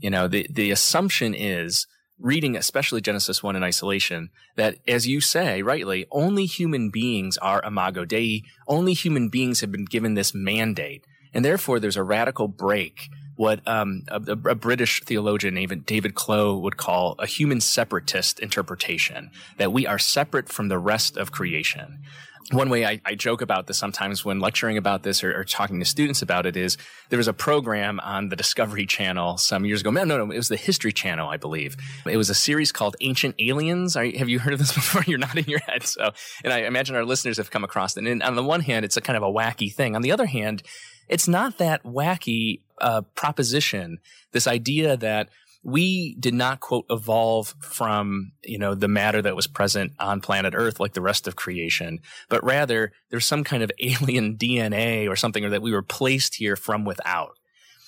you 0.00 0.10
know, 0.10 0.28
the, 0.28 0.46
the 0.50 0.70
assumption 0.70 1.32
is 1.32 1.86
reading, 2.18 2.56
especially 2.56 3.00
Genesis 3.00 3.42
1 3.42 3.56
in 3.56 3.64
isolation, 3.64 4.28
that 4.56 4.76
as 4.86 5.08
you 5.08 5.18
say 5.22 5.62
rightly, 5.62 6.06
only 6.10 6.44
human 6.44 6.90
beings 6.90 7.38
are 7.38 7.64
imago 7.64 8.04
Dei. 8.04 8.42
Only 8.68 8.92
human 8.92 9.30
beings 9.30 9.62
have 9.62 9.72
been 9.72 9.86
given 9.86 10.12
this 10.12 10.34
mandate. 10.34 11.06
And 11.32 11.42
therefore 11.42 11.80
there's 11.80 11.96
a 11.96 12.02
radical 12.02 12.48
break 12.48 13.08
what 13.36 13.66
um, 13.66 14.02
a, 14.08 14.16
a, 14.16 14.54
British 14.54 15.02
theologian, 15.04 15.54
David, 15.54 15.86
David 15.86 16.14
Clough, 16.14 16.58
would 16.58 16.76
call 16.76 17.14
a 17.18 17.26
human 17.26 17.62
separatist 17.62 18.38
interpretation 18.38 19.30
that 19.56 19.72
we 19.72 19.86
are 19.86 19.98
separate 19.98 20.50
from 20.50 20.68
the 20.68 20.76
rest 20.76 21.16
of 21.16 21.32
creation 21.32 22.02
one 22.52 22.68
way 22.68 22.84
I, 22.84 23.00
I, 23.04 23.14
joke 23.14 23.42
about 23.42 23.66
this 23.66 23.78
sometimes 23.78 24.24
when 24.24 24.40
lecturing 24.40 24.76
about 24.76 25.02
this 25.02 25.22
or, 25.22 25.38
or, 25.38 25.44
talking 25.44 25.78
to 25.78 25.84
students 25.84 26.22
about 26.22 26.46
it 26.46 26.56
is 26.56 26.76
there 27.08 27.16
was 27.16 27.28
a 27.28 27.32
program 27.32 28.00
on 28.00 28.28
the 28.28 28.36
Discovery 28.36 28.86
Channel 28.86 29.36
some 29.36 29.64
years 29.64 29.80
ago. 29.80 29.90
No, 29.90 30.04
no, 30.04 30.24
no, 30.24 30.32
it 30.32 30.36
was 30.36 30.48
the 30.48 30.56
History 30.56 30.92
Channel, 30.92 31.28
I 31.28 31.36
believe. 31.36 31.76
It 32.06 32.16
was 32.16 32.30
a 32.30 32.34
series 32.34 32.72
called 32.72 32.96
Ancient 33.00 33.36
Aliens. 33.38 33.96
Are, 33.96 34.04
have 34.04 34.28
you 34.28 34.38
heard 34.38 34.52
of 34.52 34.58
this 34.58 34.72
before? 34.74 35.02
You're 35.06 35.18
nodding 35.18 35.46
your 35.46 35.60
head. 35.60 35.84
So, 35.84 36.10
and 36.44 36.52
I 36.52 36.60
imagine 36.60 36.96
our 36.96 37.04
listeners 37.04 37.36
have 37.36 37.50
come 37.50 37.64
across 37.64 37.96
it. 37.96 38.06
And 38.06 38.22
on 38.22 38.34
the 38.34 38.44
one 38.44 38.60
hand, 38.60 38.84
it's 38.84 38.96
a 38.96 39.00
kind 39.00 39.16
of 39.16 39.22
a 39.22 39.32
wacky 39.32 39.72
thing. 39.72 39.94
On 39.94 40.02
the 40.02 40.12
other 40.12 40.26
hand, 40.26 40.62
it's 41.08 41.28
not 41.28 41.58
that 41.58 41.82
wacky 41.84 42.60
uh, 42.80 43.02
proposition. 43.14 43.98
This 44.32 44.46
idea 44.46 44.96
that 44.96 45.28
we 45.62 46.14
did 46.18 46.34
not 46.34 46.60
quote 46.60 46.86
evolve 46.88 47.54
from 47.60 48.32
you 48.44 48.58
know 48.58 48.74
the 48.74 48.88
matter 48.88 49.20
that 49.20 49.36
was 49.36 49.46
present 49.46 49.92
on 49.98 50.20
planet 50.20 50.54
earth 50.56 50.80
like 50.80 50.94
the 50.94 51.00
rest 51.00 51.28
of 51.28 51.36
creation 51.36 52.00
but 52.28 52.42
rather 52.42 52.92
there's 53.10 53.26
some 53.26 53.44
kind 53.44 53.62
of 53.62 53.70
alien 53.80 54.36
dna 54.36 55.08
or 55.08 55.16
something 55.16 55.44
or 55.44 55.50
that 55.50 55.62
we 55.62 55.72
were 55.72 55.82
placed 55.82 56.36
here 56.36 56.56
from 56.56 56.84
without. 56.84 57.36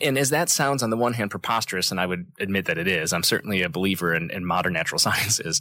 And 0.01 0.19
as 0.19 0.31
that 0.31 0.49
sounds 0.49 0.83
on 0.83 0.91
the 0.91 0.97
one 0.97 1.13
hand 1.15 1.31
preposterous 1.31 1.91
and 1.91 2.01
i 2.01 2.07
would 2.07 2.27
admit 2.41 2.67
that 2.67 2.79
it 2.79 2.89
is 2.89 3.13
i'm 3.13 3.23
certainly 3.23 3.63
a 3.63 3.69
believer 3.69 4.15
in, 4.15 4.31
in 4.31 4.45
modern 4.45 4.73
natural 4.73 4.99
sciences 5.07 5.61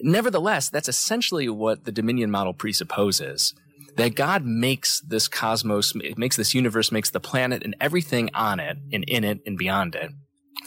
nevertheless 0.00 0.68
that's 0.68 0.88
essentially 0.88 1.48
what 1.48 1.84
the 1.84 1.92
dominion 1.92 2.30
model 2.30 2.52
presupposes 2.52 3.54
that 3.96 4.14
God 4.14 4.46
makes 4.46 5.00
this 5.00 5.28
cosmos, 5.28 5.92
makes 6.16 6.36
this 6.36 6.54
universe, 6.54 6.90
makes 6.90 7.10
the 7.10 7.20
planet 7.20 7.62
and 7.62 7.76
everything 7.78 8.30
on 8.32 8.58
it 8.58 8.78
and 8.90 9.04
in 9.04 9.22
it 9.22 9.40
and 9.44 9.58
beyond 9.58 9.94
it 9.94 10.12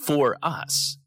for 0.04 0.38
us. 0.44 0.98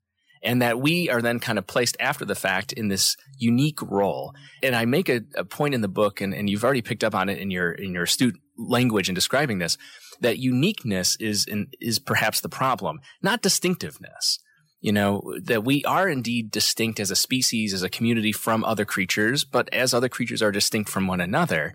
and 0.42 0.62
that 0.62 0.80
we 0.80 1.09
are 1.09 1.23
then 1.23 1.38
kind 1.38 1.59
of 1.59 1.66
placed 1.66 1.97
after 2.00 2.25
the 2.25 2.35
fact 2.35 2.73
in 2.73 2.88
this 2.88 3.16
unique 3.37 3.80
role. 3.83 4.35
And 4.62 4.75
I 4.75 4.85
make 4.85 5.09
a, 5.09 5.23
a 5.37 5.45
point 5.45 5.75
in 5.75 5.80
the 5.80 5.88
book, 5.88 6.21
and, 6.21 6.35
and 6.35 6.49
you've 6.49 6.64
already 6.64 6.83
picked 6.83 7.04
up 7.04 7.14
on 7.14 7.28
it 7.28 7.38
in 7.38 7.50
your 7.50 7.73
in 7.73 7.92
your 7.92 8.04
astute 8.04 8.37
language 8.57 9.09
in 9.09 9.14
describing 9.14 9.59
this, 9.59 9.78
that 10.21 10.38
uniqueness 10.38 11.16
is 11.16 11.45
in, 11.47 11.68
is 11.80 11.99
perhaps 11.99 12.40
the 12.40 12.49
problem, 12.49 13.00
not 13.23 13.42
distinctiveness. 13.42 14.38
You 14.80 14.92
know, 14.92 15.35
that 15.42 15.64
we 15.64 15.85
are 15.85 16.09
indeed 16.09 16.52
distinct 16.52 17.00
as 17.00 17.11
a 17.11 17.16
species, 17.16 17.75
as 17.75 17.83
a 17.83 17.90
community 17.90 18.30
from 18.30 18.62
other 18.62 18.85
creatures, 18.85 19.42
but 19.42 19.68
as 19.75 19.92
other 19.92 20.09
creatures 20.09 20.40
are 20.40 20.52
distinct 20.52 20.88
from 20.88 21.09
one 21.09 21.21
another. 21.21 21.75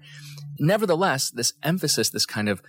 Nevertheless, 0.57 1.29
this 1.29 1.51
emphasis, 1.63 2.09
this 2.09 2.25
kind 2.25 2.47
of 2.47 2.61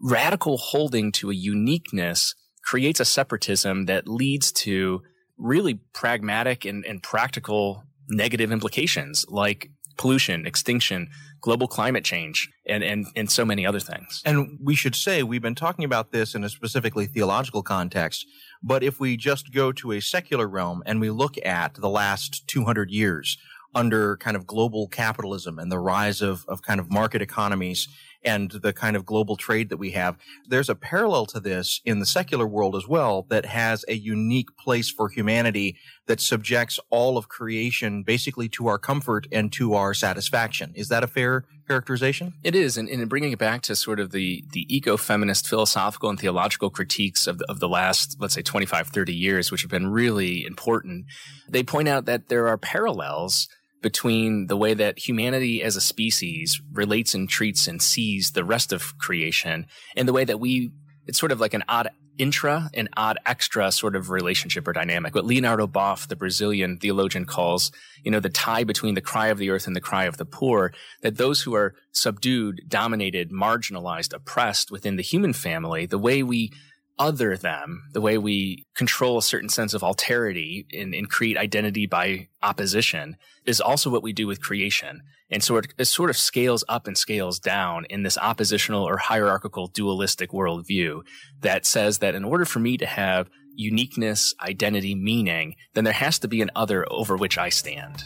radical 0.00 0.56
holding 0.56 1.12
to 1.12 1.30
a 1.30 1.34
uniqueness 1.34 2.34
creates 2.62 3.00
a 3.00 3.04
separatism 3.04 3.86
that 3.86 4.08
leads 4.08 4.52
to 4.52 5.02
really 5.38 5.74
pragmatic 5.92 6.64
and, 6.64 6.84
and 6.84 7.02
practical 7.02 7.84
negative 8.08 8.52
implications 8.52 9.26
like 9.28 9.70
pollution, 9.96 10.46
extinction, 10.46 11.08
global 11.40 11.68
climate 11.68 12.04
change, 12.04 12.50
and, 12.66 12.82
and, 12.82 13.06
and 13.16 13.30
so 13.30 13.44
many 13.44 13.66
other 13.66 13.80
things. 13.80 14.22
And 14.24 14.58
we 14.62 14.74
should 14.74 14.94
say 14.94 15.22
we've 15.22 15.42
been 15.42 15.54
talking 15.54 15.84
about 15.84 16.10
this 16.10 16.34
in 16.34 16.44
a 16.44 16.48
specifically 16.48 17.06
theological 17.06 17.62
context, 17.62 18.26
but 18.62 18.82
if 18.82 19.00
we 19.00 19.16
just 19.16 19.52
go 19.52 19.72
to 19.72 19.92
a 19.92 20.00
secular 20.00 20.48
realm 20.48 20.82
and 20.86 21.00
we 21.00 21.10
look 21.10 21.34
at 21.44 21.74
the 21.74 21.88
last 21.88 22.46
200 22.48 22.90
years 22.90 23.38
under 23.74 24.16
kind 24.16 24.36
of 24.36 24.46
global 24.46 24.88
capitalism 24.88 25.58
and 25.58 25.70
the 25.70 25.78
rise 25.78 26.20
of, 26.22 26.44
of 26.48 26.62
kind 26.62 26.80
of 26.80 26.90
market 26.90 27.22
economies 27.22 27.88
and 28.24 28.50
the 28.50 28.72
kind 28.72 28.96
of 28.96 29.06
global 29.06 29.36
trade 29.36 29.68
that 29.70 29.76
we 29.76 29.92
have. 29.92 30.16
There's 30.46 30.68
a 30.68 30.74
parallel 30.74 31.26
to 31.26 31.40
this 31.40 31.80
in 31.84 32.00
the 32.00 32.06
secular 32.06 32.46
world 32.46 32.76
as 32.76 32.86
well 32.86 33.26
that 33.30 33.46
has 33.46 33.84
a 33.88 33.94
unique 33.94 34.56
place 34.56 34.90
for 34.90 35.08
humanity 35.08 35.76
that 36.06 36.20
subjects 36.20 36.78
all 36.90 37.16
of 37.16 37.28
creation 37.28 38.02
basically 38.02 38.48
to 38.50 38.66
our 38.66 38.78
comfort 38.78 39.26
and 39.32 39.52
to 39.52 39.74
our 39.74 39.94
satisfaction. 39.94 40.72
Is 40.74 40.88
that 40.88 41.04
a 41.04 41.06
fair 41.06 41.44
characterization? 41.66 42.34
It 42.42 42.56
is. 42.56 42.76
And, 42.76 42.88
and 42.88 43.08
bringing 43.08 43.32
it 43.32 43.38
back 43.38 43.62
to 43.62 43.76
sort 43.76 44.00
of 44.00 44.10
the, 44.10 44.44
the 44.52 44.66
eco-feminist 44.74 45.46
philosophical 45.46 46.10
and 46.10 46.18
theological 46.18 46.68
critiques 46.68 47.26
of 47.26 47.38
the, 47.38 47.44
of 47.48 47.60
the 47.60 47.68
last, 47.68 48.16
let's 48.18 48.34
say 48.34 48.42
25, 48.42 48.88
30 48.88 49.14
years, 49.14 49.52
which 49.52 49.62
have 49.62 49.70
been 49.70 49.86
really 49.86 50.44
important, 50.44 51.06
they 51.48 51.62
point 51.62 51.88
out 51.88 52.06
that 52.06 52.28
there 52.28 52.48
are 52.48 52.58
parallels 52.58 53.48
between 53.82 54.46
the 54.46 54.56
way 54.56 54.74
that 54.74 54.98
humanity 54.98 55.62
as 55.62 55.76
a 55.76 55.80
species 55.80 56.60
relates 56.72 57.14
and 57.14 57.28
treats 57.28 57.66
and 57.66 57.80
sees 57.80 58.32
the 58.32 58.44
rest 58.44 58.72
of 58.72 58.96
creation 58.98 59.66
and 59.96 60.06
the 60.06 60.12
way 60.12 60.24
that 60.24 60.40
we 60.40 60.70
it's 61.06 61.18
sort 61.18 61.32
of 61.32 61.40
like 61.40 61.54
an 61.54 61.64
odd 61.68 61.88
intra 62.20 62.70
and 62.74 62.88
odd 62.96 63.18
extra 63.24 63.72
sort 63.72 63.96
of 63.96 64.10
relationship 64.10 64.68
or 64.68 64.74
dynamic. 64.74 65.14
What 65.14 65.24
Leonardo 65.24 65.66
Boff, 65.66 66.06
the 66.06 66.16
Brazilian 66.16 66.76
theologian, 66.76 67.24
calls, 67.24 67.72
you 68.04 68.10
know, 68.10 68.20
the 68.20 68.28
tie 68.28 68.62
between 68.62 68.94
the 68.94 69.00
cry 69.00 69.28
of 69.28 69.38
the 69.38 69.48
earth 69.48 69.66
and 69.66 69.74
the 69.74 69.80
cry 69.80 70.04
of 70.04 70.18
the 70.18 70.26
poor, 70.26 70.72
that 71.00 71.16
those 71.16 71.40
who 71.40 71.54
are 71.54 71.74
subdued, 71.92 72.62
dominated, 72.68 73.30
marginalized, 73.30 74.12
oppressed 74.12 74.70
within 74.70 74.96
the 74.96 75.02
human 75.02 75.32
family, 75.32 75.86
the 75.86 75.98
way 75.98 76.22
we 76.22 76.52
other 77.00 77.34
them, 77.34 77.82
the 77.92 78.00
way 78.00 78.18
we 78.18 78.66
control 78.74 79.16
a 79.16 79.22
certain 79.22 79.48
sense 79.48 79.72
of 79.72 79.80
alterity 79.80 80.66
and, 80.78 80.94
and, 80.94 81.08
create 81.08 81.38
identity 81.38 81.86
by 81.86 82.28
opposition 82.42 83.16
is 83.46 83.58
also 83.58 83.88
what 83.88 84.02
we 84.02 84.12
do 84.12 84.26
with 84.26 84.42
creation. 84.42 85.00
And 85.30 85.42
so 85.42 85.56
it, 85.56 85.72
it, 85.78 85.86
sort 85.86 86.10
of 86.10 86.16
scales 86.18 86.62
up 86.68 86.86
and 86.86 86.98
scales 86.98 87.38
down 87.38 87.86
in 87.86 88.02
this 88.02 88.18
oppositional 88.18 88.86
or 88.86 88.98
hierarchical 88.98 89.66
dualistic 89.68 90.30
worldview 90.30 91.00
that 91.40 91.64
says 91.64 91.98
that 91.98 92.14
in 92.14 92.22
order 92.22 92.44
for 92.44 92.58
me 92.58 92.76
to 92.76 92.86
have 92.86 93.30
uniqueness, 93.54 94.34
identity, 94.40 94.94
meaning, 94.94 95.56
then 95.74 95.84
there 95.84 95.92
has 95.92 96.18
to 96.20 96.28
be 96.28 96.40
an 96.42 96.50
other 96.56 96.86
over 96.90 97.16
which 97.16 97.38
I 97.38 97.48
stand. 97.48 98.04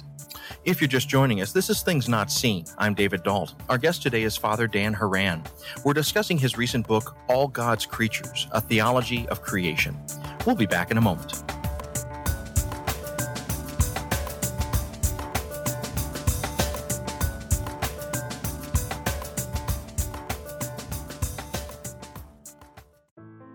If 0.64 0.80
you're 0.80 0.88
just 0.88 1.08
joining 1.08 1.40
us, 1.42 1.52
this 1.52 1.68
is 1.68 1.82
Things 1.82 2.08
Not 2.08 2.30
Seen. 2.30 2.64
I'm 2.78 2.94
David 2.94 3.22
Dault. 3.22 3.54
Our 3.68 3.78
guest 3.78 4.02
today 4.02 4.22
is 4.22 4.36
Father 4.36 4.66
Dan 4.66 4.94
Horan. 4.94 5.42
We're 5.84 5.92
discussing 5.92 6.38
his 6.38 6.56
recent 6.56 6.86
book, 6.86 7.16
All 7.28 7.48
God's 7.48 7.84
Creatures 7.84 8.48
A 8.52 8.60
Theology 8.60 9.28
of 9.28 9.42
Creation. 9.42 9.96
We'll 10.46 10.56
be 10.56 10.66
back 10.66 10.90
in 10.90 10.96
a 10.96 11.02
moment. 11.02 11.44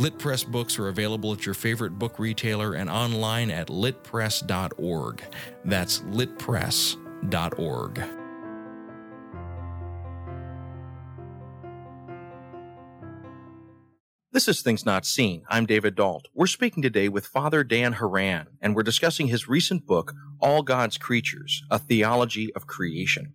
LitPress 0.00 0.46
books 0.46 0.78
are 0.78 0.88
available 0.88 1.34
at 1.34 1.44
your 1.44 1.54
favorite 1.54 1.98
book 1.98 2.18
retailer 2.18 2.72
and 2.72 2.88
online 2.88 3.50
at 3.50 3.66
litpress.org. 3.66 5.22
That's 5.62 6.00
litpress.org. 6.00 8.02
This 14.32 14.48
is 14.48 14.62
Things 14.62 14.86
Not 14.86 15.04
Seen. 15.04 15.42
I'm 15.50 15.66
David 15.66 15.96
Dault. 15.96 16.28
We're 16.32 16.46
speaking 16.46 16.82
today 16.82 17.10
with 17.10 17.26
Father 17.26 17.62
Dan 17.62 17.92
Horan, 17.92 18.46
and 18.62 18.74
we're 18.74 18.82
discussing 18.82 19.26
his 19.26 19.50
recent 19.50 19.86
book, 19.86 20.14
All 20.40 20.62
God's 20.62 20.96
Creatures, 20.96 21.62
A 21.70 21.78
Theology 21.78 22.50
of 22.54 22.66
Creation. 22.66 23.34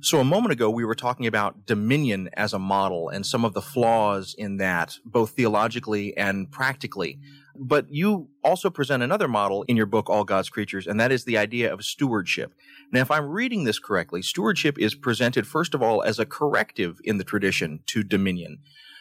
So 0.00 0.20
a 0.20 0.24
moment 0.24 0.52
ago, 0.52 0.70
we 0.70 0.84
were 0.84 0.94
talking 0.94 1.26
about 1.26 1.66
dominion 1.66 2.30
as 2.34 2.52
a 2.52 2.58
model 2.58 3.08
and 3.08 3.26
some 3.26 3.44
of 3.44 3.52
the 3.52 3.60
flaws 3.60 4.32
in 4.38 4.58
that, 4.58 4.96
both 5.04 5.30
theologically 5.30 6.16
and 6.16 6.48
practically. 6.50 7.18
But 7.56 7.86
you 7.90 8.28
also 8.44 8.70
present 8.70 9.02
another 9.02 9.26
model 9.26 9.64
in 9.64 9.76
your 9.76 9.86
book, 9.86 10.08
All 10.08 10.22
God's 10.22 10.50
Creatures, 10.50 10.86
and 10.86 11.00
that 11.00 11.10
is 11.10 11.24
the 11.24 11.36
idea 11.36 11.72
of 11.72 11.84
stewardship. 11.84 12.54
Now, 12.92 13.00
if 13.00 13.10
I'm 13.10 13.28
reading 13.28 13.64
this 13.64 13.80
correctly, 13.80 14.22
stewardship 14.22 14.78
is 14.78 14.94
presented, 14.94 15.48
first 15.48 15.74
of 15.74 15.82
all, 15.82 16.02
as 16.02 16.20
a 16.20 16.26
corrective 16.26 17.00
in 17.02 17.18
the 17.18 17.24
tradition 17.24 17.80
to 17.86 18.04
dominion. 18.04 18.58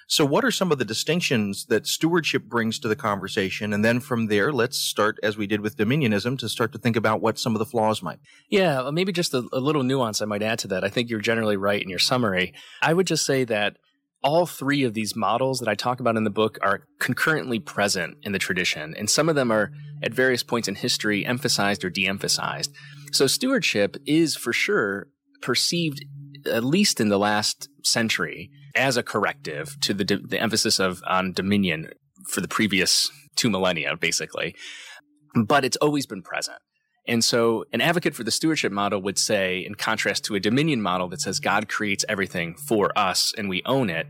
So, 0.09 0.25
what 0.25 0.45
are 0.45 0.51
some 0.51 0.71
of 0.71 0.77
the 0.77 0.85
distinctions 0.85 1.65
that 1.65 1.85
stewardship 1.85 2.45
brings 2.45 2.79
to 2.79 2.87
the 2.87 2.95
conversation? 2.95 3.73
And 3.73 3.83
then 3.83 3.99
from 3.99 4.27
there, 4.27 4.53
let's 4.53 4.77
start, 4.77 5.19
as 5.21 5.37
we 5.37 5.47
did 5.47 5.59
with 5.59 5.75
dominionism, 5.75 6.39
to 6.39 6.47
start 6.47 6.71
to 6.71 6.77
think 6.77 6.95
about 6.95 7.21
what 7.21 7.37
some 7.37 7.53
of 7.53 7.59
the 7.59 7.65
flaws 7.65 8.01
might. 8.01 8.19
Yeah, 8.49 8.89
maybe 8.91 9.11
just 9.11 9.33
a, 9.33 9.45
a 9.51 9.59
little 9.59 9.83
nuance 9.83 10.21
I 10.21 10.25
might 10.25 10.41
add 10.41 10.59
to 10.59 10.67
that. 10.69 10.85
I 10.85 10.89
think 10.89 11.09
you're 11.09 11.19
generally 11.19 11.57
right 11.57 11.81
in 11.81 11.89
your 11.89 11.99
summary. 11.99 12.53
I 12.81 12.93
would 12.93 13.05
just 13.05 13.25
say 13.25 13.43
that 13.45 13.77
all 14.23 14.45
three 14.45 14.83
of 14.83 14.93
these 14.93 15.15
models 15.15 15.59
that 15.59 15.67
I 15.67 15.75
talk 15.75 15.99
about 15.99 16.15
in 16.15 16.23
the 16.23 16.29
book 16.29 16.57
are 16.61 16.85
concurrently 16.99 17.59
present 17.59 18.17
in 18.23 18.31
the 18.31 18.39
tradition, 18.39 18.95
and 18.97 19.09
some 19.09 19.27
of 19.27 19.35
them 19.35 19.51
are 19.51 19.71
at 20.01 20.13
various 20.13 20.41
points 20.41 20.69
in 20.69 20.75
history 20.75 21.25
emphasized 21.25 21.83
or 21.83 21.89
de 21.89 22.07
emphasized. 22.07 22.73
So, 23.11 23.27
stewardship 23.27 23.97
is 24.05 24.35
for 24.37 24.53
sure 24.53 25.07
perceived, 25.41 26.03
at 26.47 26.63
least 26.63 26.99
in 26.99 27.09
the 27.09 27.19
last 27.19 27.69
century, 27.83 28.49
as 28.75 28.97
a 28.97 29.03
corrective 29.03 29.77
to 29.81 29.93
the 29.93 30.03
the 30.03 30.39
emphasis 30.39 30.79
of 30.79 31.01
on 31.07 31.33
dominion 31.33 31.89
for 32.29 32.41
the 32.41 32.47
previous 32.47 33.09
two 33.35 33.49
millennia, 33.49 33.95
basically. 33.95 34.55
But 35.35 35.63
it's 35.65 35.77
always 35.77 36.05
been 36.05 36.21
present. 36.21 36.57
And 37.07 37.23
so 37.23 37.63
an 37.71 37.79
advocate 37.79 38.15
for 38.15 38.23
the 38.23 38.31
stewardship 38.31 38.71
model 38.71 39.01
would 39.01 39.17
say, 39.17 39.59
in 39.59 39.75
contrast 39.75 40.25
to 40.25 40.35
a 40.35 40.39
dominion 40.39 40.81
model 40.81 41.07
that 41.09 41.21
says 41.21 41.39
God 41.39 41.69
creates 41.69 42.03
everything 42.09 42.55
for 42.55 42.91
us 42.97 43.33
and 43.37 43.47
we 43.47 43.61
own 43.65 43.89
it, 43.89 44.07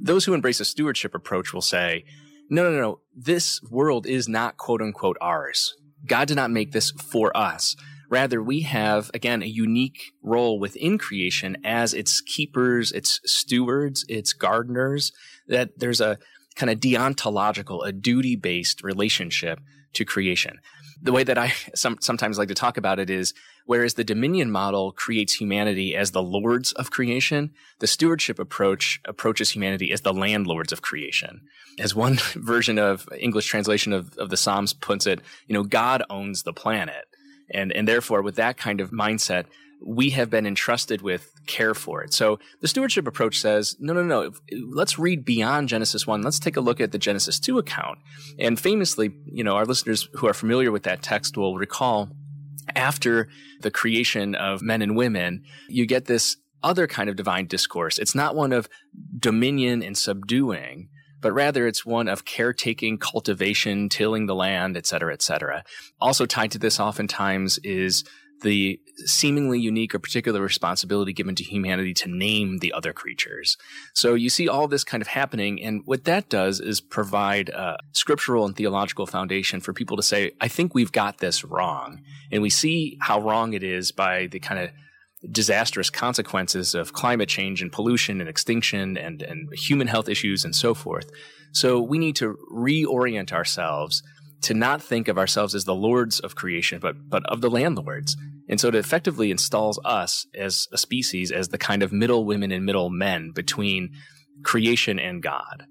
those 0.00 0.24
who 0.24 0.34
embrace 0.34 0.60
a 0.60 0.64
stewardship 0.64 1.14
approach 1.14 1.52
will 1.52 1.60
say, 1.60 2.04
no, 2.48 2.70
no, 2.70 2.80
no, 2.80 3.00
this 3.14 3.60
world 3.70 4.06
is 4.06 4.28
not 4.28 4.56
quote 4.56 4.80
unquote 4.80 5.16
ours. 5.20 5.74
God 6.06 6.28
did 6.28 6.36
not 6.36 6.50
make 6.50 6.72
this 6.72 6.90
for 6.92 7.36
us. 7.36 7.76
Rather, 8.12 8.42
we 8.42 8.60
have, 8.60 9.10
again, 9.14 9.42
a 9.42 9.46
unique 9.46 10.12
role 10.22 10.60
within 10.60 10.98
creation 10.98 11.56
as 11.64 11.94
its 11.94 12.20
keepers, 12.20 12.92
its 12.92 13.22
stewards, 13.24 14.04
its 14.06 14.34
gardeners, 14.34 15.12
that 15.48 15.78
there's 15.78 15.98
a 16.02 16.18
kind 16.54 16.68
of 16.68 16.78
deontological, 16.78 17.82
a 17.86 17.90
duty 17.90 18.36
based 18.36 18.82
relationship 18.82 19.60
to 19.94 20.04
creation. 20.04 20.60
The 21.00 21.10
way 21.10 21.24
that 21.24 21.38
I 21.38 21.54
some, 21.74 21.96
sometimes 22.02 22.36
like 22.36 22.48
to 22.48 22.54
talk 22.54 22.76
about 22.76 22.98
it 22.98 23.08
is 23.08 23.32
whereas 23.64 23.94
the 23.94 24.04
dominion 24.04 24.50
model 24.50 24.92
creates 24.92 25.32
humanity 25.32 25.96
as 25.96 26.10
the 26.10 26.22
lords 26.22 26.72
of 26.72 26.90
creation, 26.90 27.52
the 27.78 27.86
stewardship 27.86 28.38
approach 28.38 29.00
approaches 29.06 29.48
humanity 29.48 29.90
as 29.90 30.02
the 30.02 30.12
landlords 30.12 30.70
of 30.70 30.82
creation. 30.82 31.40
As 31.78 31.94
one 31.94 32.16
version 32.34 32.78
of 32.78 33.08
English 33.18 33.46
translation 33.46 33.94
of, 33.94 34.14
of 34.18 34.28
the 34.28 34.36
Psalms 34.36 34.74
puts 34.74 35.06
it, 35.06 35.22
you 35.46 35.54
know, 35.54 35.64
God 35.64 36.02
owns 36.10 36.42
the 36.42 36.52
planet. 36.52 37.06
And, 37.50 37.72
and 37.72 37.86
therefore, 37.86 38.22
with 38.22 38.36
that 38.36 38.56
kind 38.56 38.80
of 38.80 38.90
mindset, 38.90 39.46
we 39.84 40.10
have 40.10 40.30
been 40.30 40.46
entrusted 40.46 41.02
with 41.02 41.28
care 41.46 41.74
for 41.74 42.02
it. 42.02 42.14
So 42.14 42.38
the 42.60 42.68
stewardship 42.68 43.06
approach 43.06 43.40
says, 43.40 43.76
no, 43.80 43.92
no, 43.92 44.02
no, 44.02 44.30
let's 44.70 44.98
read 44.98 45.24
beyond 45.24 45.68
Genesis 45.68 46.06
1. 46.06 46.22
Let's 46.22 46.38
take 46.38 46.56
a 46.56 46.60
look 46.60 46.80
at 46.80 46.92
the 46.92 46.98
Genesis 46.98 47.40
2 47.40 47.58
account. 47.58 47.98
And 48.38 48.58
famously, 48.58 49.12
you 49.26 49.42
know, 49.42 49.56
our 49.56 49.66
listeners 49.66 50.08
who 50.14 50.28
are 50.28 50.34
familiar 50.34 50.70
with 50.70 50.84
that 50.84 51.02
text 51.02 51.36
will 51.36 51.56
recall 51.56 52.10
after 52.76 53.28
the 53.60 53.70
creation 53.70 54.34
of 54.34 54.62
men 54.62 54.82
and 54.82 54.96
women, 54.96 55.42
you 55.68 55.86
get 55.86 56.04
this 56.04 56.36
other 56.62 56.86
kind 56.86 57.08
of 57.08 57.16
divine 57.16 57.46
discourse. 57.46 57.98
It's 57.98 58.14
not 58.14 58.36
one 58.36 58.52
of 58.52 58.68
dominion 59.18 59.82
and 59.82 59.98
subduing, 59.98 60.88
but 61.22 61.32
rather 61.32 61.66
it's 61.66 61.86
one 61.86 62.08
of 62.08 62.26
caretaking, 62.26 62.98
cultivation, 62.98 63.88
tilling 63.88 64.26
the 64.26 64.34
land, 64.34 64.76
et 64.76 64.86
cetera, 64.86 65.12
et 65.12 65.22
cetera. 65.22 65.64
Also 66.00 66.26
tied 66.26 66.50
to 66.50 66.58
this 66.58 66.78
oftentimes 66.78 67.58
is 67.64 68.04
the 68.42 68.80
seemingly 69.06 69.60
unique 69.60 69.94
or 69.94 70.00
particular 70.00 70.40
responsibility 70.40 71.12
given 71.12 71.36
to 71.36 71.44
humanity 71.44 71.94
to 71.94 72.08
name 72.08 72.58
the 72.58 72.72
other 72.72 72.92
creatures. 72.92 73.56
So 73.94 74.14
you 74.14 74.28
see 74.28 74.48
all 74.48 74.66
this 74.66 74.82
kind 74.82 75.00
of 75.00 75.06
happening. 75.06 75.62
And 75.62 75.82
what 75.84 76.04
that 76.04 76.28
does 76.28 76.58
is 76.58 76.80
provide 76.80 77.50
a 77.50 77.78
scriptural 77.92 78.44
and 78.44 78.56
theological 78.56 79.06
foundation 79.06 79.60
for 79.60 79.72
people 79.72 79.96
to 79.96 80.02
say, 80.02 80.32
I 80.40 80.48
think 80.48 80.74
we've 80.74 80.90
got 80.90 81.18
this 81.18 81.44
wrong. 81.44 82.02
And 82.32 82.42
we 82.42 82.50
see 82.50 82.98
how 83.00 83.20
wrong 83.20 83.52
it 83.52 83.62
is 83.62 83.92
by 83.92 84.26
the 84.26 84.40
kind 84.40 84.60
of 84.60 84.70
disastrous 85.30 85.90
consequences 85.90 86.74
of 86.74 86.92
climate 86.92 87.28
change 87.28 87.62
and 87.62 87.72
pollution 87.72 88.20
and 88.20 88.28
extinction 88.28 88.96
and, 88.96 89.22
and 89.22 89.52
human 89.54 89.86
health 89.86 90.08
issues 90.08 90.44
and 90.44 90.54
so 90.54 90.74
forth. 90.74 91.10
So 91.52 91.80
we 91.80 91.98
need 91.98 92.16
to 92.16 92.38
reorient 92.52 93.32
ourselves 93.32 94.02
to 94.42 94.54
not 94.54 94.82
think 94.82 95.06
of 95.06 95.18
ourselves 95.18 95.54
as 95.54 95.64
the 95.64 95.74
lords 95.74 96.18
of 96.18 96.34
creation, 96.34 96.80
but 96.80 97.08
but 97.08 97.24
of 97.26 97.40
the 97.40 97.50
landlords. 97.50 98.16
And 98.48 98.60
so 98.60 98.68
it 98.68 98.74
effectively 98.74 99.30
installs 99.30 99.78
us 99.84 100.26
as 100.34 100.66
a 100.72 100.78
species 100.78 101.30
as 101.30 101.48
the 101.48 101.58
kind 101.58 101.82
of 101.82 101.92
middle 101.92 102.24
women 102.24 102.50
and 102.50 102.66
middle 102.66 102.90
men 102.90 103.30
between 103.30 103.92
creation 104.42 104.98
and 104.98 105.22
God. 105.22 105.66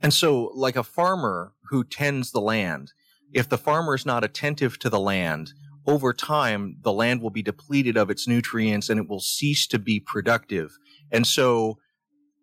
And 0.00 0.12
so, 0.14 0.50
like 0.54 0.76
a 0.76 0.82
farmer 0.82 1.52
who 1.70 1.84
tends 1.84 2.30
the 2.30 2.40
land, 2.40 2.92
if 3.32 3.48
the 3.48 3.58
farmer 3.58 3.94
is 3.94 4.06
not 4.06 4.24
attentive 4.24 4.78
to 4.78 4.88
the 4.88 5.00
land, 5.00 5.52
over 5.88 6.12
time, 6.12 6.76
the 6.82 6.92
land 6.92 7.22
will 7.22 7.30
be 7.30 7.42
depleted 7.42 7.96
of 7.96 8.10
its 8.10 8.28
nutrients 8.28 8.90
and 8.90 9.00
it 9.00 9.08
will 9.08 9.20
cease 9.20 9.66
to 9.68 9.78
be 9.78 9.98
productive. 9.98 10.76
And 11.10 11.26
so 11.26 11.78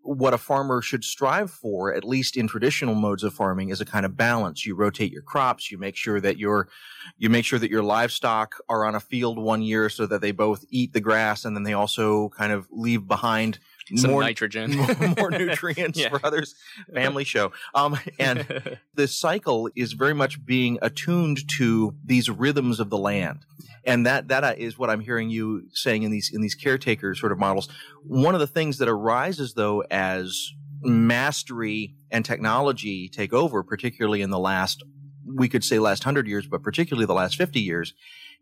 what 0.01 0.33
a 0.33 0.37
farmer 0.39 0.81
should 0.81 1.03
strive 1.03 1.51
for, 1.51 1.93
at 1.93 2.03
least 2.03 2.37
in 2.37 2.47
traditional 2.47 2.95
modes 2.95 3.23
of 3.23 3.35
farming, 3.35 3.69
is 3.69 3.81
a 3.81 3.85
kind 3.85 4.03
of 4.05 4.17
balance. 4.17 4.65
You 4.65 4.75
rotate 4.75 5.11
your 5.11 5.21
crops. 5.21 5.71
You 5.71 5.77
make 5.77 5.95
sure 5.95 6.19
that 6.21 6.39
your, 6.39 6.69
you 7.17 7.29
make 7.29 7.45
sure 7.45 7.59
that 7.59 7.69
your 7.69 7.83
livestock 7.83 8.55
are 8.67 8.83
on 8.83 8.95
a 8.95 8.99
field 8.99 9.37
one 9.37 9.61
year 9.61 9.89
so 9.89 10.07
that 10.07 10.21
they 10.21 10.31
both 10.31 10.65
eat 10.71 10.93
the 10.93 11.01
grass 11.01 11.45
and 11.45 11.55
then 11.55 11.63
they 11.63 11.73
also 11.73 12.29
kind 12.29 12.51
of 12.51 12.67
leave 12.71 13.07
behind 13.07 13.59
some 13.95 14.11
more 14.11 14.21
nitrogen, 14.21 14.75
more, 15.17 15.31
nutrients 15.37 15.99
yeah. 15.99 16.09
for 16.09 16.19
others. 16.23 16.55
Family 16.93 17.23
show. 17.35 17.51
Um, 17.73 17.97
and 18.19 18.79
the 18.93 19.07
cycle 19.07 19.69
is 19.75 19.93
very 19.93 20.13
much 20.13 20.43
being 20.45 20.79
attuned 20.81 21.47
to 21.57 21.95
these 22.03 22.29
rhythms 22.29 22.79
of 22.79 22.89
the 22.89 22.97
land, 22.97 23.45
and 23.83 24.05
that 24.05 24.27
that 24.29 24.43
uh, 24.43 24.55
what 24.77 24.89
I'm 24.89 25.01
hearing 25.01 25.29
you 25.29 25.67
saying 25.73 26.03
in 26.03 26.11
these 26.11 26.31
in 26.33 26.41
these 26.41 26.55
caretaker 26.55 27.13
sort 27.15 27.31
of 27.31 27.37
models. 27.37 27.69
One 28.03 28.33
of 28.33 28.39
the 28.39 28.47
things 28.47 28.79
that 28.79 28.87
arises 28.87 29.53
though 29.53 29.83
as 29.91 30.51
mastery 30.81 31.95
and 32.11 32.25
technology 32.25 33.09
take 33.09 33.33
over, 33.33 33.63
particularly 33.63 34.21
in 34.21 34.29
the 34.29 34.39
last 34.39 34.83
we 35.27 35.49
could 35.49 35.63
say 35.63 35.79
last 35.79 36.03
hundred 36.03 36.27
years, 36.27 36.47
but 36.47 36.63
particularly 36.63 37.05
the 37.05 37.13
last 37.13 37.35
fifty 37.35 37.61
years, 37.61 37.93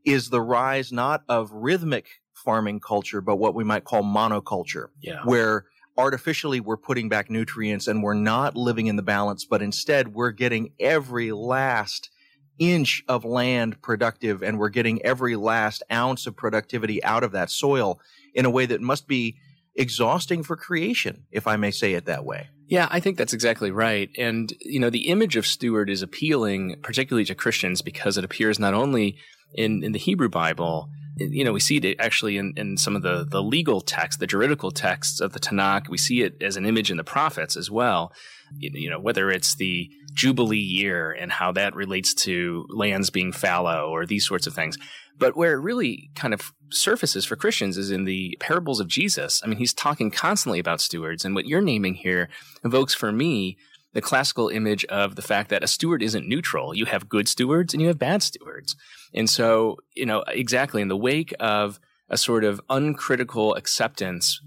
is 0.05 0.29
the 0.29 0.41
rise 0.41 0.91
not 0.91 1.23
of 1.27 1.51
rhythmic 1.51 2.07
farming 2.43 2.79
culture, 2.79 3.21
but 3.21 3.37
what 3.37 3.55
we 3.55 3.63
might 3.63 3.83
call 3.83 4.03
monoculture, 4.03 4.87
yeah. 5.01 5.21
where 5.25 5.65
artificially 5.97 6.59
we're 6.59 6.77
putting 6.77 7.09
back 7.09 7.29
nutrients 7.29 7.87
and 7.87 8.03
we're 8.03 8.13
not 8.13 8.55
living 8.55 8.87
in 8.87 8.95
the 8.95 9.03
balance, 9.03 9.45
but 9.45 9.61
instead 9.61 10.13
we're 10.13 10.31
getting 10.31 10.71
every 10.79 11.31
last 11.31 12.09
inch 12.59 13.03
of 13.07 13.25
land 13.25 13.81
productive 13.81 14.43
and 14.43 14.59
we're 14.59 14.69
getting 14.69 15.01
every 15.03 15.35
last 15.35 15.83
ounce 15.91 16.27
of 16.27 16.35
productivity 16.35 17.03
out 17.03 17.23
of 17.23 17.31
that 17.31 17.49
soil 17.49 17.99
in 18.33 18.45
a 18.45 18.49
way 18.49 18.65
that 18.65 18.81
must 18.81 19.07
be 19.07 19.37
exhausting 19.75 20.43
for 20.43 20.55
creation, 20.55 21.25
if 21.31 21.47
I 21.47 21.55
may 21.55 21.71
say 21.71 21.93
it 21.93 22.05
that 22.05 22.25
way. 22.25 22.49
Yeah, 22.67 22.87
I 22.91 22.99
think 22.99 23.17
that's 23.17 23.33
exactly 23.33 23.71
right. 23.71 24.09
And, 24.17 24.53
you 24.61 24.79
know, 24.79 24.89
the 24.89 25.07
image 25.07 25.35
of 25.35 25.45
steward 25.45 25.89
is 25.89 26.01
appealing, 26.01 26.77
particularly 26.81 27.25
to 27.25 27.35
Christians, 27.35 27.81
because 27.81 28.17
it 28.17 28.23
appears 28.23 28.59
not 28.59 28.73
only 28.73 29.17
in, 29.53 29.83
in 29.83 29.91
the 29.91 29.99
Hebrew 29.99 30.29
Bible, 30.29 30.89
you 31.17 31.43
know, 31.43 31.53
we 31.53 31.59
see 31.59 31.77
it 31.77 31.99
actually 31.99 32.37
in, 32.37 32.53
in 32.57 32.77
some 32.77 32.95
of 32.95 33.03
the, 33.03 33.25
the 33.29 33.41
legal 33.41 33.81
texts, 33.81 34.19
the 34.19 34.27
juridical 34.27 34.71
texts 34.71 35.19
of 35.19 35.33
the 35.33 35.39
Tanakh. 35.39 35.87
We 35.87 35.97
see 35.97 36.23
it 36.23 36.41
as 36.41 36.57
an 36.57 36.65
image 36.65 36.89
in 36.89 36.97
the 36.97 37.03
prophets 37.03 37.55
as 37.55 37.69
well. 37.69 38.11
You 38.57 38.89
know, 38.89 38.99
whether 38.99 39.29
it's 39.29 39.55
the 39.55 39.89
Jubilee 40.13 40.57
year 40.57 41.11
and 41.11 41.31
how 41.31 41.51
that 41.53 41.75
relates 41.75 42.13
to 42.15 42.65
lands 42.69 43.09
being 43.09 43.31
fallow 43.31 43.89
or 43.89 44.05
these 44.05 44.27
sorts 44.27 44.47
of 44.47 44.53
things. 44.53 44.77
But 45.17 45.37
where 45.37 45.53
it 45.53 45.61
really 45.61 46.09
kind 46.15 46.33
of 46.33 46.51
surfaces 46.71 47.25
for 47.25 47.35
Christians 47.35 47.77
is 47.77 47.91
in 47.91 48.05
the 48.05 48.35
parables 48.39 48.79
of 48.79 48.87
Jesus. 48.87 49.41
I 49.43 49.47
mean, 49.47 49.57
he's 49.59 49.73
talking 49.73 50.09
constantly 50.09 50.59
about 50.59 50.81
stewards. 50.81 51.23
And 51.23 51.35
what 51.35 51.45
you're 51.45 51.61
naming 51.61 51.95
here 51.95 52.29
evokes 52.63 52.95
for 52.95 53.11
me 53.11 53.57
the 53.93 54.01
classical 54.01 54.49
image 54.49 54.85
of 54.85 55.15
the 55.15 55.21
fact 55.21 55.49
that 55.49 55.63
a 55.63 55.67
steward 55.67 56.01
isn't 56.01 56.27
neutral. 56.27 56.75
You 56.75 56.85
have 56.85 57.09
good 57.09 57.27
stewards 57.27 57.73
and 57.73 57.81
you 57.81 57.87
have 57.87 57.99
bad 57.99 58.23
stewards. 58.23 58.75
And 59.13 59.29
so, 59.29 59.77
you 59.95 60.05
know, 60.05 60.23
exactly 60.27 60.81
in 60.81 60.87
the 60.87 60.97
wake 60.97 61.33
of 61.39 61.79
a 62.09 62.17
sort 62.17 62.43
of 62.43 62.61
uncritical 62.69 63.55
acceptance 63.55 64.41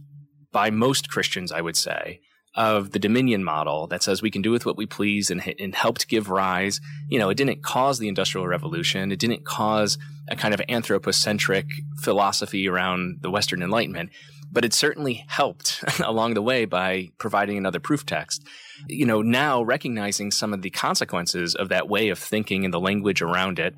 by 0.53 0.71
most 0.71 1.11
Christians, 1.11 1.53
I 1.53 1.61
would 1.61 1.77
say, 1.77 2.21
of 2.55 2.93
the 2.93 2.99
dominion 2.99 3.45
model 3.45 3.87
that 3.89 4.03
says 4.03 4.23
we 4.23 4.31
can 4.31 4.43
do 4.43 4.51
with 4.51 4.65
what 4.65 4.77
we 4.77 4.87
please 4.87 5.31
and, 5.31 5.55
and 5.61 5.75
helped 5.75 6.09
give 6.09 6.31
rise. 6.31 6.81
You 7.09 7.19
know, 7.19 7.29
it 7.29 7.37
didn't 7.37 7.63
cause 7.63 7.99
the 7.99 8.09
Industrial 8.09 8.47
Revolution. 8.47 9.13
It 9.13 9.19
didn't 9.19 9.45
cause 9.45 9.99
a 10.29 10.37
kind 10.37 10.55
of 10.55 10.63
anthropocentric 10.69 11.67
philosophy 12.01 12.67
around 12.67 13.19
the 13.21 13.31
Western 13.31 13.63
Enlightenment, 13.63 14.11
but 14.57 14.64
it 14.64 14.73
certainly 14.73 15.23
helped 15.29 15.85
along 16.03 16.33
the 16.33 16.40
way 16.40 16.64
by 16.64 17.11
providing 17.19 17.59
another 17.59 17.79
proof 17.79 18.07
text. 18.07 18.42
You 18.88 19.05
know, 19.05 19.21
now 19.21 19.62
recognizing 19.62 20.31
some 20.31 20.55
of 20.55 20.62
the 20.62 20.71
consequences 20.71 21.55
of 21.55 21.69
that 21.69 21.90
way 21.90 22.09
of 22.09 22.19
thinking 22.19 22.64
and 22.64 22.73
the 22.73 22.81
language 22.81 23.21
around 23.21 23.59
it, 23.59 23.75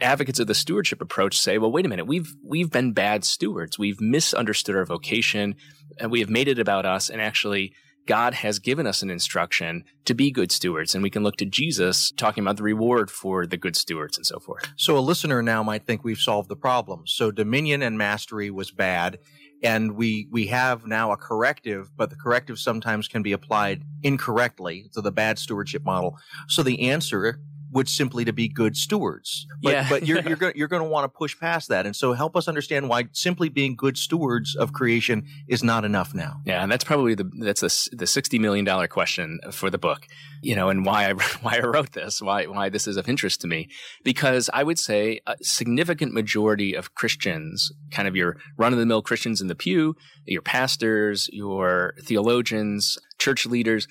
advocates 0.00 0.40
of 0.40 0.48
the 0.48 0.56
stewardship 0.56 1.00
approach 1.00 1.38
say, 1.38 1.56
well, 1.56 1.70
wait 1.70 1.86
a 1.86 1.88
minute, 1.88 2.08
we've 2.08 2.34
we've 2.44 2.68
been 2.68 2.92
bad 2.92 3.22
stewards. 3.24 3.78
We've 3.78 4.00
misunderstood 4.00 4.74
our 4.74 4.84
vocation 4.84 5.54
and 6.00 6.10
we 6.10 6.18
have 6.18 6.28
made 6.28 6.48
it 6.48 6.58
about 6.58 6.84
us 6.84 7.08
and 7.08 7.22
actually 7.22 7.72
God 8.06 8.34
has 8.34 8.58
given 8.58 8.86
us 8.86 9.02
an 9.02 9.10
instruction 9.10 9.84
to 10.06 10.14
be 10.14 10.32
good 10.32 10.50
stewards, 10.50 10.94
and 10.94 11.02
we 11.02 11.10
can 11.10 11.22
look 11.22 11.36
to 11.36 11.44
Jesus 11.44 12.10
talking 12.10 12.42
about 12.42 12.56
the 12.56 12.62
reward 12.64 13.10
for 13.10 13.46
the 13.46 13.56
good 13.56 13.76
stewards 13.76 14.16
and 14.16 14.26
so 14.26 14.40
forth. 14.40 14.66
So, 14.76 14.98
a 14.98 15.00
listener 15.00 15.42
now 15.42 15.62
might 15.62 15.86
think 15.86 16.02
we've 16.02 16.18
solved 16.18 16.48
the 16.48 16.56
problem. 16.56 17.06
So, 17.06 17.30
dominion 17.30 17.82
and 17.82 17.96
mastery 17.96 18.50
was 18.50 18.72
bad, 18.72 19.18
and 19.62 19.92
we 19.92 20.28
we 20.30 20.46
have 20.48 20.86
now 20.86 21.12
a 21.12 21.16
corrective, 21.16 21.90
but 21.96 22.10
the 22.10 22.16
corrective 22.16 22.58
sometimes 22.58 23.08
can 23.08 23.22
be 23.22 23.32
applied 23.32 23.82
incorrectly 24.02 24.90
to 24.94 25.00
the 25.00 25.12
bad 25.12 25.38
stewardship 25.38 25.84
model. 25.84 26.18
So, 26.48 26.62
the 26.62 26.90
answer 26.90 27.40
would 27.72 27.88
simply 27.88 28.24
to 28.24 28.32
be 28.32 28.48
good 28.48 28.76
stewards. 28.76 29.46
But, 29.62 29.72
yeah. 29.72 29.86
but 29.88 30.06
you're, 30.06 30.20
you're 30.28 30.36
going 30.36 30.52
you're 30.54 30.68
going 30.68 30.82
to 30.82 30.88
want 30.88 31.04
to 31.04 31.08
push 31.08 31.38
past 31.38 31.68
that. 31.68 31.86
And 31.86 31.96
so 31.96 32.12
help 32.12 32.36
us 32.36 32.46
understand 32.46 32.88
why 32.88 33.08
simply 33.12 33.48
being 33.48 33.74
good 33.74 33.96
stewards 33.96 34.54
of 34.54 34.72
creation 34.72 35.26
is 35.48 35.64
not 35.64 35.84
enough 35.84 36.14
now. 36.14 36.40
Yeah. 36.44 36.62
And 36.62 36.70
that's 36.70 36.84
probably 36.84 37.14
the, 37.14 37.30
that's 37.40 37.62
the, 37.62 37.96
the 37.96 38.04
$60 38.04 38.38
million 38.38 38.88
question 38.88 39.40
for 39.50 39.70
the 39.70 39.78
book, 39.78 40.06
you 40.42 40.54
know, 40.54 40.68
and 40.68 40.84
why 40.84 41.10
I, 41.10 41.12
why 41.42 41.56
I 41.56 41.60
wrote 41.60 41.92
this, 41.92 42.20
why, 42.20 42.46
why 42.46 42.68
this 42.68 42.86
is 42.86 42.96
of 42.96 43.08
interest 43.08 43.40
to 43.40 43.46
me. 43.46 43.68
Because 44.04 44.50
I 44.52 44.62
would 44.62 44.78
say 44.78 45.20
a 45.26 45.36
significant 45.40 46.12
majority 46.12 46.74
of 46.74 46.94
Christians, 46.94 47.72
kind 47.90 48.06
of 48.06 48.14
your 48.14 48.36
run 48.56 48.72
of 48.72 48.78
the 48.78 48.86
mill 48.86 49.02
Christians 49.02 49.40
in 49.40 49.48
the 49.48 49.54
pew, 49.54 49.96
your 50.26 50.42
pastors, 50.42 51.28
your 51.32 51.94
theologians, 52.02 52.98
church 53.18 53.46
leaders, 53.46 53.88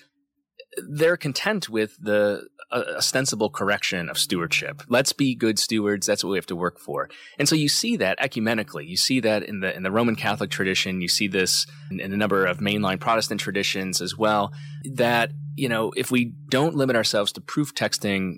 they're 0.77 1.17
content 1.17 1.69
with 1.69 1.97
the 1.99 2.47
ostensible 2.71 3.49
correction 3.49 4.09
of 4.09 4.17
stewardship. 4.17 4.81
Let's 4.87 5.13
be 5.13 5.35
good 5.35 5.59
stewards. 5.59 6.07
That's 6.07 6.23
what 6.23 6.31
we 6.31 6.37
have 6.37 6.45
to 6.47 6.55
work 6.55 6.79
for. 6.79 7.09
And 7.37 7.47
so 7.47 7.55
you 7.55 7.69
see 7.69 7.97
that 7.97 8.19
ecumenically. 8.19 8.87
You 8.87 8.97
see 8.97 9.19
that 9.21 9.43
in 9.43 9.59
the 9.59 9.75
in 9.75 9.83
the 9.83 9.91
Roman 9.91 10.15
Catholic 10.15 10.49
tradition. 10.49 11.01
You 11.01 11.07
see 11.07 11.27
this 11.27 11.65
in, 11.89 11.99
in 11.99 12.13
a 12.13 12.17
number 12.17 12.45
of 12.45 12.59
mainline 12.59 12.99
Protestant 12.99 13.41
traditions 13.41 14.01
as 14.01 14.17
well. 14.17 14.53
That 14.93 15.31
you 15.55 15.69
know, 15.69 15.91
if 15.95 16.11
we 16.11 16.33
don't 16.49 16.75
limit 16.75 16.95
ourselves 16.95 17.31
to 17.33 17.41
proof 17.41 17.73
texting 17.73 18.37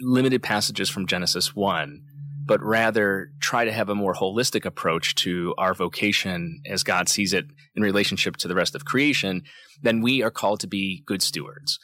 limited 0.00 0.42
passages 0.42 0.88
from 0.88 1.06
Genesis 1.06 1.54
one, 1.54 2.02
but 2.46 2.62
rather 2.62 3.30
try 3.40 3.64
to 3.64 3.72
have 3.72 3.88
a 3.88 3.94
more 3.94 4.14
holistic 4.14 4.64
approach 4.64 5.14
to 5.16 5.54
our 5.58 5.74
vocation 5.74 6.60
as 6.66 6.82
God 6.82 7.08
sees 7.08 7.32
it 7.32 7.46
in 7.74 7.82
relationship 7.82 8.36
to 8.38 8.48
the 8.48 8.54
rest 8.54 8.74
of 8.74 8.84
creation, 8.84 9.42
then 9.82 10.00
we 10.00 10.22
are 10.22 10.30
called 10.30 10.60
to 10.60 10.66
be 10.66 11.02
good 11.06 11.22
stewards. 11.22 11.78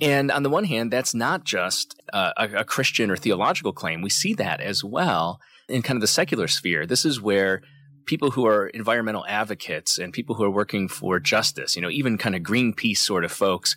And 0.00 0.30
on 0.30 0.42
the 0.42 0.50
one 0.50 0.64
hand, 0.64 0.92
that's 0.92 1.14
not 1.14 1.44
just 1.44 2.00
uh, 2.12 2.32
a, 2.36 2.58
a, 2.58 2.64
Christian 2.64 3.10
or 3.10 3.16
theological 3.16 3.72
claim. 3.72 4.02
We 4.02 4.10
see 4.10 4.34
that 4.34 4.60
as 4.60 4.84
well 4.84 5.40
in 5.68 5.82
kind 5.82 5.96
of 5.96 6.02
the 6.02 6.06
secular 6.06 6.48
sphere. 6.48 6.86
This 6.86 7.04
is 7.04 7.20
where 7.20 7.62
people 8.04 8.30
who 8.30 8.46
are 8.46 8.68
environmental 8.68 9.24
advocates 9.26 9.98
and 9.98 10.12
people 10.12 10.36
who 10.36 10.44
are 10.44 10.50
working 10.50 10.88
for 10.88 11.18
justice, 11.18 11.76
you 11.76 11.82
know, 11.82 11.90
even 11.90 12.18
kind 12.18 12.36
of 12.36 12.42
Greenpeace 12.42 12.98
sort 12.98 13.24
of 13.24 13.32
folks, 13.32 13.74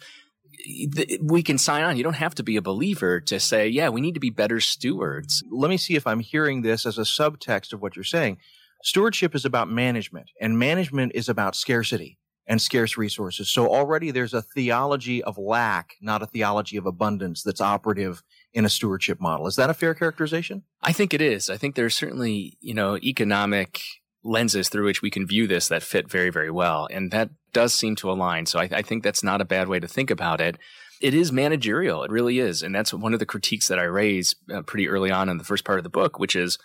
we 1.21 1.41
can 1.41 1.57
sign 1.57 1.83
on. 1.83 1.97
You 1.97 2.03
don't 2.03 2.13
have 2.13 2.35
to 2.35 2.43
be 2.43 2.57
a 2.57 2.61
believer 2.61 3.21
to 3.21 3.39
say, 3.39 3.67
yeah, 3.67 3.89
we 3.89 4.01
need 4.01 4.13
to 4.13 4.19
be 4.19 4.29
better 4.29 4.59
stewards. 4.59 5.43
Let 5.49 5.69
me 5.69 5.77
see 5.77 5.95
if 5.95 6.05
I'm 6.05 6.19
hearing 6.19 6.61
this 6.61 6.85
as 6.85 6.97
a 6.97 7.03
subtext 7.03 7.71
of 7.73 7.81
what 7.81 7.95
you're 7.95 8.03
saying. 8.03 8.37
Stewardship 8.83 9.35
is 9.35 9.45
about 9.45 9.69
management, 9.69 10.27
and 10.39 10.59
management 10.59 11.13
is 11.15 11.27
about 11.27 11.55
scarcity 11.55 12.18
and 12.49 12.59
scarce 12.59 12.97
resources. 12.97 13.47
So 13.47 13.67
already 13.67 14.09
there's 14.09 14.33
a 14.33 14.41
theology 14.41 15.23
of 15.23 15.37
lack, 15.37 15.93
not 16.01 16.23
a 16.23 16.25
theology 16.25 16.77
of 16.77 16.87
abundance 16.87 17.43
that's 17.43 17.61
operative 17.61 18.23
in 18.53 18.65
a 18.65 18.69
stewardship 18.69 19.21
model. 19.21 19.45
Is 19.45 19.55
that 19.55 19.69
a 19.69 19.75
fair 19.75 19.93
characterization? 19.93 20.63
I 20.81 20.91
think 20.91 21.13
it 21.13 21.21
is. 21.21 21.51
I 21.51 21.57
think 21.57 21.75
there's 21.75 21.95
certainly, 21.95 22.57
you 22.59 22.73
know, 22.73 22.97
economic 22.97 23.81
lenses 24.23 24.67
through 24.67 24.85
which 24.85 25.03
we 25.03 25.11
can 25.11 25.27
view 25.27 25.45
this 25.45 25.67
that 25.67 25.83
fit 25.83 26.09
very, 26.09 26.31
very 26.31 26.49
well. 26.49 26.87
And 26.91 27.11
that 27.11 27.29
does 27.53 27.73
seem 27.73 27.95
to 27.97 28.11
align. 28.11 28.47
So 28.47 28.59
I, 28.59 28.67
I, 28.71 28.81
think 28.81 29.03
that's 29.03 29.23
not 29.23 29.41
a 29.41 29.45
bad 29.45 29.69
way 29.69 29.79
to 29.79 29.87
think 29.87 30.09
about 30.09 30.41
it. 30.41 30.57
It 31.01 31.13
is 31.13 31.31
managerial. 31.31 32.03
It 32.03 32.11
really 32.11 32.39
is. 32.39 32.63
And 32.63 32.73
that's 32.73 32.93
one 32.93 33.13
of 33.13 33.19
the 33.19 33.25
critiques 33.25 33.67
that 33.67 33.79
I 33.79 33.83
raise 33.83 34.35
uh, 34.53 34.63
pretty 34.63 34.89
early 34.89 35.11
on 35.11 35.29
in 35.29 35.37
the 35.37 35.45
first 35.45 35.63
part 35.63 35.79
of 35.79 35.83
the 35.83 35.89
book, 35.89 36.19
which 36.19 36.35
is, 36.35 36.57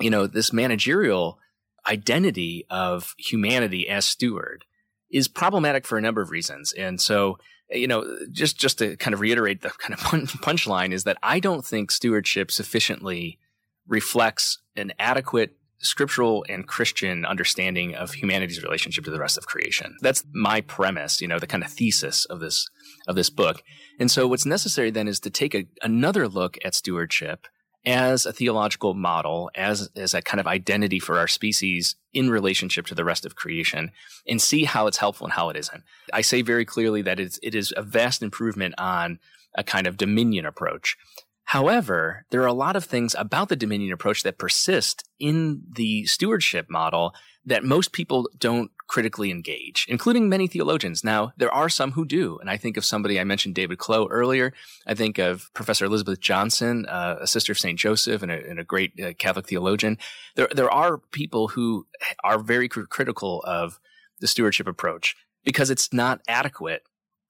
you 0.00 0.08
know, 0.08 0.26
this 0.26 0.52
managerial 0.52 1.38
identity 1.86 2.64
of 2.70 3.14
humanity 3.18 3.88
as 3.88 4.06
steward 4.06 4.64
is 5.12 5.28
problematic 5.28 5.86
for 5.86 5.98
a 5.98 6.00
number 6.00 6.22
of 6.22 6.30
reasons. 6.30 6.72
And 6.72 7.00
so, 7.00 7.38
you 7.70 7.86
know, 7.86 8.04
just, 8.30 8.58
just 8.58 8.78
to 8.78 8.96
kind 8.96 9.14
of 9.14 9.20
reiterate 9.20 9.62
the 9.62 9.70
kind 9.70 9.94
of 9.94 10.00
punchline 10.40 10.92
is 10.92 11.04
that 11.04 11.18
I 11.22 11.38
don't 11.38 11.64
think 11.64 11.90
stewardship 11.90 12.50
sufficiently 12.50 13.38
reflects 13.86 14.58
an 14.76 14.92
adequate 14.98 15.56
scriptural 15.82 16.44
and 16.48 16.66
Christian 16.66 17.24
understanding 17.24 17.94
of 17.94 18.12
humanity's 18.12 18.62
relationship 18.62 19.04
to 19.04 19.10
the 19.10 19.18
rest 19.18 19.36
of 19.36 19.46
creation. 19.46 19.96
That's 20.00 20.24
my 20.32 20.60
premise, 20.60 21.20
you 21.20 21.28
know, 21.28 21.38
the 21.38 21.46
kind 21.46 21.64
of 21.64 21.70
thesis 21.70 22.24
of 22.26 22.40
this 22.40 22.68
of 23.08 23.16
this 23.16 23.30
book. 23.30 23.62
And 23.98 24.10
so 24.10 24.28
what's 24.28 24.46
necessary 24.46 24.90
then 24.90 25.08
is 25.08 25.18
to 25.20 25.30
take 25.30 25.54
a, 25.54 25.66
another 25.82 26.28
look 26.28 26.56
at 26.64 26.74
stewardship 26.74 27.46
as 27.84 28.26
a 28.26 28.32
theological 28.32 28.94
model, 28.94 29.50
as, 29.54 29.90
as 29.96 30.14
a 30.14 30.22
kind 30.22 30.40
of 30.40 30.46
identity 30.46 30.98
for 30.98 31.18
our 31.18 31.28
species 31.28 31.96
in 32.12 32.30
relationship 32.30 32.86
to 32.86 32.94
the 32.94 33.04
rest 33.04 33.26
of 33.26 33.34
creation 33.34 33.90
and 34.28 34.40
see 34.40 34.64
how 34.64 34.86
it's 34.86 34.98
helpful 34.98 35.26
and 35.26 35.34
how 35.34 35.48
it 35.48 35.56
isn't. 35.56 35.82
I 36.12 36.20
say 36.20 36.42
very 36.42 36.64
clearly 36.64 37.02
that 37.02 37.18
it's, 37.18 37.38
it 37.42 37.54
is 37.54 37.72
a 37.76 37.82
vast 37.82 38.22
improvement 38.22 38.74
on 38.78 39.18
a 39.56 39.64
kind 39.64 39.86
of 39.86 39.96
dominion 39.96 40.46
approach. 40.46 40.96
However, 41.44 42.24
there 42.30 42.42
are 42.42 42.46
a 42.46 42.54
lot 42.54 42.76
of 42.76 42.84
things 42.84 43.14
about 43.18 43.50
the 43.50 43.56
Dominion 43.56 43.92
approach 43.92 44.22
that 44.22 44.38
persist 44.38 45.04
in 45.18 45.62
the 45.70 46.06
stewardship 46.06 46.70
model 46.70 47.14
that 47.44 47.64
most 47.64 47.92
people 47.92 48.30
don't 48.38 48.70
critically 48.92 49.30
engage, 49.30 49.86
including 49.88 50.28
many 50.28 50.46
theologians. 50.46 51.02
Now, 51.02 51.32
there 51.38 51.50
are 51.50 51.70
some 51.70 51.92
who 51.92 52.04
do. 52.04 52.38
And 52.40 52.50
I 52.50 52.58
think 52.58 52.76
of 52.76 52.84
somebody, 52.84 53.18
I 53.18 53.24
mentioned 53.24 53.54
David 53.54 53.78
Clough 53.78 54.06
earlier. 54.10 54.52
I 54.86 54.92
think 54.92 55.16
of 55.16 55.50
Professor 55.54 55.86
Elizabeth 55.86 56.20
Johnson, 56.20 56.84
uh, 56.84 57.16
a 57.18 57.26
sister 57.26 57.52
of 57.52 57.58
St. 57.58 57.78
Joseph 57.78 58.22
and 58.22 58.30
a, 58.30 58.46
and 58.46 58.60
a 58.60 58.64
great 58.64 58.92
uh, 59.00 59.14
Catholic 59.14 59.46
theologian. 59.46 59.96
There, 60.36 60.50
there 60.54 60.70
are 60.70 60.98
people 60.98 61.48
who 61.48 61.86
are 62.22 62.38
very 62.38 62.68
cr- 62.68 62.82
critical 62.82 63.42
of 63.46 63.80
the 64.20 64.26
stewardship 64.26 64.66
approach 64.66 65.16
because 65.42 65.70
it's 65.70 65.90
not 65.90 66.20
adequate 66.28 66.82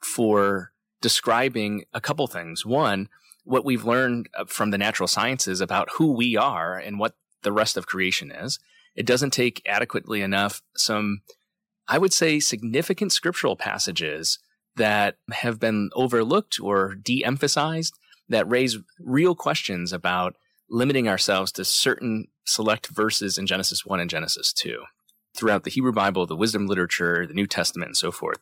for 0.03 0.73
describing 1.01 1.85
a 1.95 2.01
couple 2.01 2.27
things. 2.27 2.67
One, 2.67 3.09
what 3.45 3.65
we've 3.65 3.85
learned 3.85 4.29
uh, 4.37 4.47
from 4.47 4.73
the 4.73 4.79
natural 4.79 5.07
sciences 5.07 5.61
about 5.61 5.91
who 5.93 6.11
we 6.11 6.37
are 6.37 6.77
and 6.77 6.99
what 6.99 7.15
the 7.43 7.53
rest 7.53 7.77
of 7.77 7.87
creation 7.87 8.33
is. 8.33 8.59
It 8.97 9.07
doesn't 9.07 9.31
take 9.31 9.63
adequately 9.65 10.23
enough 10.23 10.61
some, 10.77 11.23
I 11.93 11.99
would 11.99 12.15
say, 12.15 12.41
significant 12.41 13.13
scriptural 13.13 13.55
passages 13.55 14.39
that 14.77 15.17
have 15.31 15.61
been 15.61 15.91
overlooked 15.95 16.59
or 16.59 16.95
de 16.95 17.23
emphasized 17.23 17.93
that 18.31 18.49
raise 18.49 18.79
real 18.99 19.35
questions 19.35 19.93
about 19.93 20.35
limiting 20.71 21.07
ourselves 21.07 21.53
to 21.53 21.67
certain 21.67 22.29
select 22.47 22.87
verses 22.87 23.37
in 23.37 23.47
Genesis 23.47 23.85
1 23.85 24.01
and 24.01 24.09
Genesis 24.09 24.55
2 24.55 24.85
throughout 25.37 25.65
the 25.65 25.71
Hebrew 25.71 25.93
Bible, 25.93 26.25
the 26.25 26.35
wisdom 26.35 26.67
literature, 26.67 27.27
the 27.27 27.35
New 27.35 27.47
Testament, 27.47 27.91
and 27.91 27.97
so 27.97 28.11
forth. 28.11 28.39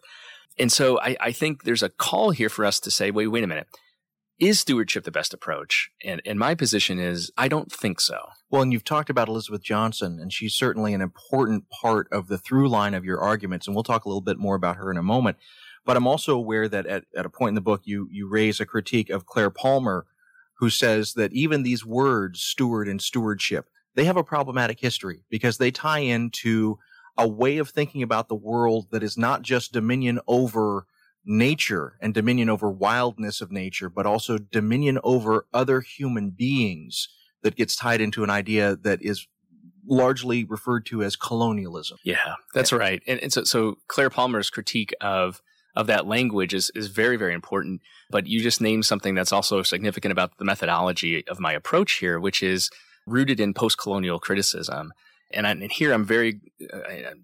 And 0.57 0.71
so 0.71 1.01
I, 1.01 1.17
I 1.21 1.33
think 1.33 1.65
there's 1.65 1.83
a 1.83 1.89
call 1.89 2.31
here 2.31 2.51
for 2.51 2.65
us 2.65 2.79
to 2.79 2.91
say, 2.93 3.11
wait, 3.11 3.27
wait 3.27 3.43
a 3.43 3.49
minute 3.49 3.67
is 4.41 4.59
stewardship 4.59 5.05
the 5.05 5.11
best 5.11 5.35
approach? 5.35 5.91
And, 6.03 6.23
and 6.25 6.39
my 6.39 6.55
position 6.55 6.99
is, 6.99 7.31
I 7.37 7.47
don't 7.47 7.71
think 7.71 8.01
so. 8.01 8.19
Well, 8.51 8.63
and 8.63 8.73
you've 8.73 8.85
talked 8.85 9.11
about 9.11 9.29
Elizabeth 9.29 9.63
Johnson, 9.63 10.19
and 10.21 10.33
she's 10.33 10.55
certainly 10.55 10.93
an 10.93 11.01
important 11.01 11.71
part 11.71 12.09
of 12.11 12.27
the 12.27 12.37
through 12.37 12.69
line 12.69 12.95
of 12.95 13.05
your 13.05 13.21
arguments. 13.21 13.67
And 13.67 13.77
we'll 13.77 13.85
talk 13.85 14.05
a 14.05 14.09
little 14.09 14.21
bit 14.21 14.39
more 14.39 14.57
about 14.57 14.77
her 14.77 14.91
in 14.91 14.97
a 14.97 15.03
moment. 15.05 15.37
But 15.87 15.97
I'm 15.97 16.09
also 16.09 16.35
aware 16.35 16.69
that 16.69 16.85
at, 16.87 17.05
at 17.17 17.25
a 17.25 17.31
point 17.31 17.51
in 17.51 17.55
the 17.55 17.61
book, 17.61 17.83
you, 17.85 18.09
you 18.11 18.29
raise 18.29 18.59
a 18.59 18.67
critique 18.67 19.09
of 19.09 19.25
Claire 19.25 19.51
Palmer, 19.51 20.05
who 20.59 20.69
says 20.69 21.15
that 21.15 21.33
even 21.33 21.63
these 21.63 21.87
words, 21.87 22.41
steward 22.41 22.89
and 22.89 23.01
stewardship, 23.01 23.67
they 23.95 24.05
have 24.05 24.17
a 24.17 24.25
problematic 24.25 24.81
history 24.81 25.23
because 25.31 25.59
they 25.59 25.71
tie 25.71 26.01
into 26.01 26.79
a 27.17 27.29
way 27.29 27.59
of 27.59 27.71
thinking 27.71 28.03
about 28.03 28.29
the 28.29 28.35
world 28.35 28.89
that 28.91 29.03
is 29.03 29.17
not 29.17 29.43
just 29.43 29.73
dominion 29.73 30.19
over 30.27 30.87
nature 31.25 31.97
and 32.01 32.15
dominion 32.15 32.51
over 32.51 32.69
wildness 32.69 33.41
of 33.41 33.53
nature, 33.53 33.89
but 33.89 34.07
also 34.07 34.39
dominion 34.39 34.99
over 35.05 35.47
other 35.55 35.81
human 35.81 36.31
beings 36.31 37.09
that 37.43 37.57
gets 37.57 37.77
tied 37.77 38.01
into 38.01 38.25
an 38.25 38.31
idea 38.31 38.77
that 38.77 39.03
is 39.03 39.27
largely 39.87 40.45
referred 40.45 40.87
to 40.87 41.03
as 41.03 41.17
colonialism. 41.17 41.99
Yeah, 42.05 42.35
that's 42.55 42.73
right. 42.73 43.03
And, 43.07 43.21
and 43.21 43.33
so, 43.33 43.45
so 43.45 43.79
Claire 43.89 44.11
Palmer's 44.11 44.51
critique 44.51 44.95
of 45.01 45.41
of 45.77 45.87
that 45.87 46.07
language 46.07 46.53
is 46.53 46.71
is 46.75 46.89
very 46.89 47.17
very 47.17 47.35
important. 47.35 47.81
But 48.11 48.27
you 48.27 48.41
just 48.41 48.61
named 48.61 48.87
something 48.87 49.15
that's 49.15 49.33
also 49.33 49.63
significant 49.63 50.13
about 50.13 50.39
the 50.39 50.45
methodology 50.45 51.27
of 51.29 51.41
my 51.41 51.53
approach 51.53 51.99
here, 51.99 52.19
which 52.19 52.43
is 52.43 52.71
rooted 53.07 53.41
in 53.41 53.55
post 53.55 53.79
colonial 53.79 54.19
criticism. 54.19 54.93
And, 55.33 55.47
I, 55.47 55.51
and, 55.53 55.71
here 55.71 55.93
I'm 55.93 56.05
very 56.05 56.41
uh, 56.73 56.79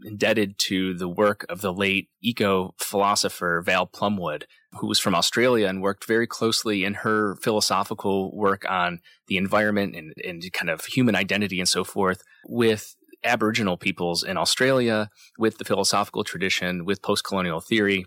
indebted 0.05 0.59
to 0.61 0.95
the 0.95 1.09
work 1.09 1.45
of 1.49 1.61
the 1.61 1.73
late 1.73 2.09
eco 2.23 2.75
philosopher 2.79 3.63
Val 3.63 3.87
Plumwood, 3.87 4.45
who 4.79 4.87
was 4.87 4.99
from 4.99 5.15
Australia 5.15 5.67
and 5.67 5.83
worked 5.83 6.07
very 6.07 6.27
closely 6.27 6.85
in 6.85 6.95
her 6.95 7.37
philosophical 7.37 8.37
work 8.37 8.65
on 8.69 9.01
the 9.27 9.37
environment 9.37 9.97
and, 9.97 10.15
and 10.25 10.53
kind 10.53 10.71
of 10.71 10.85
human 10.85 11.17
identity 11.17 11.59
and 11.59 11.69
so 11.69 11.83
forth 11.83 12.23
with 12.47 12.95
Aboriginal 13.25 13.77
peoples 13.77 14.23
in 14.23 14.37
Australia, 14.37 15.11
with 15.39 15.59
the 15.59 15.65
philosophical 15.65 16.23
tradition, 16.23 16.85
with 16.85 17.03
post 17.03 17.25
colonial 17.25 17.61
theory. 17.61 18.07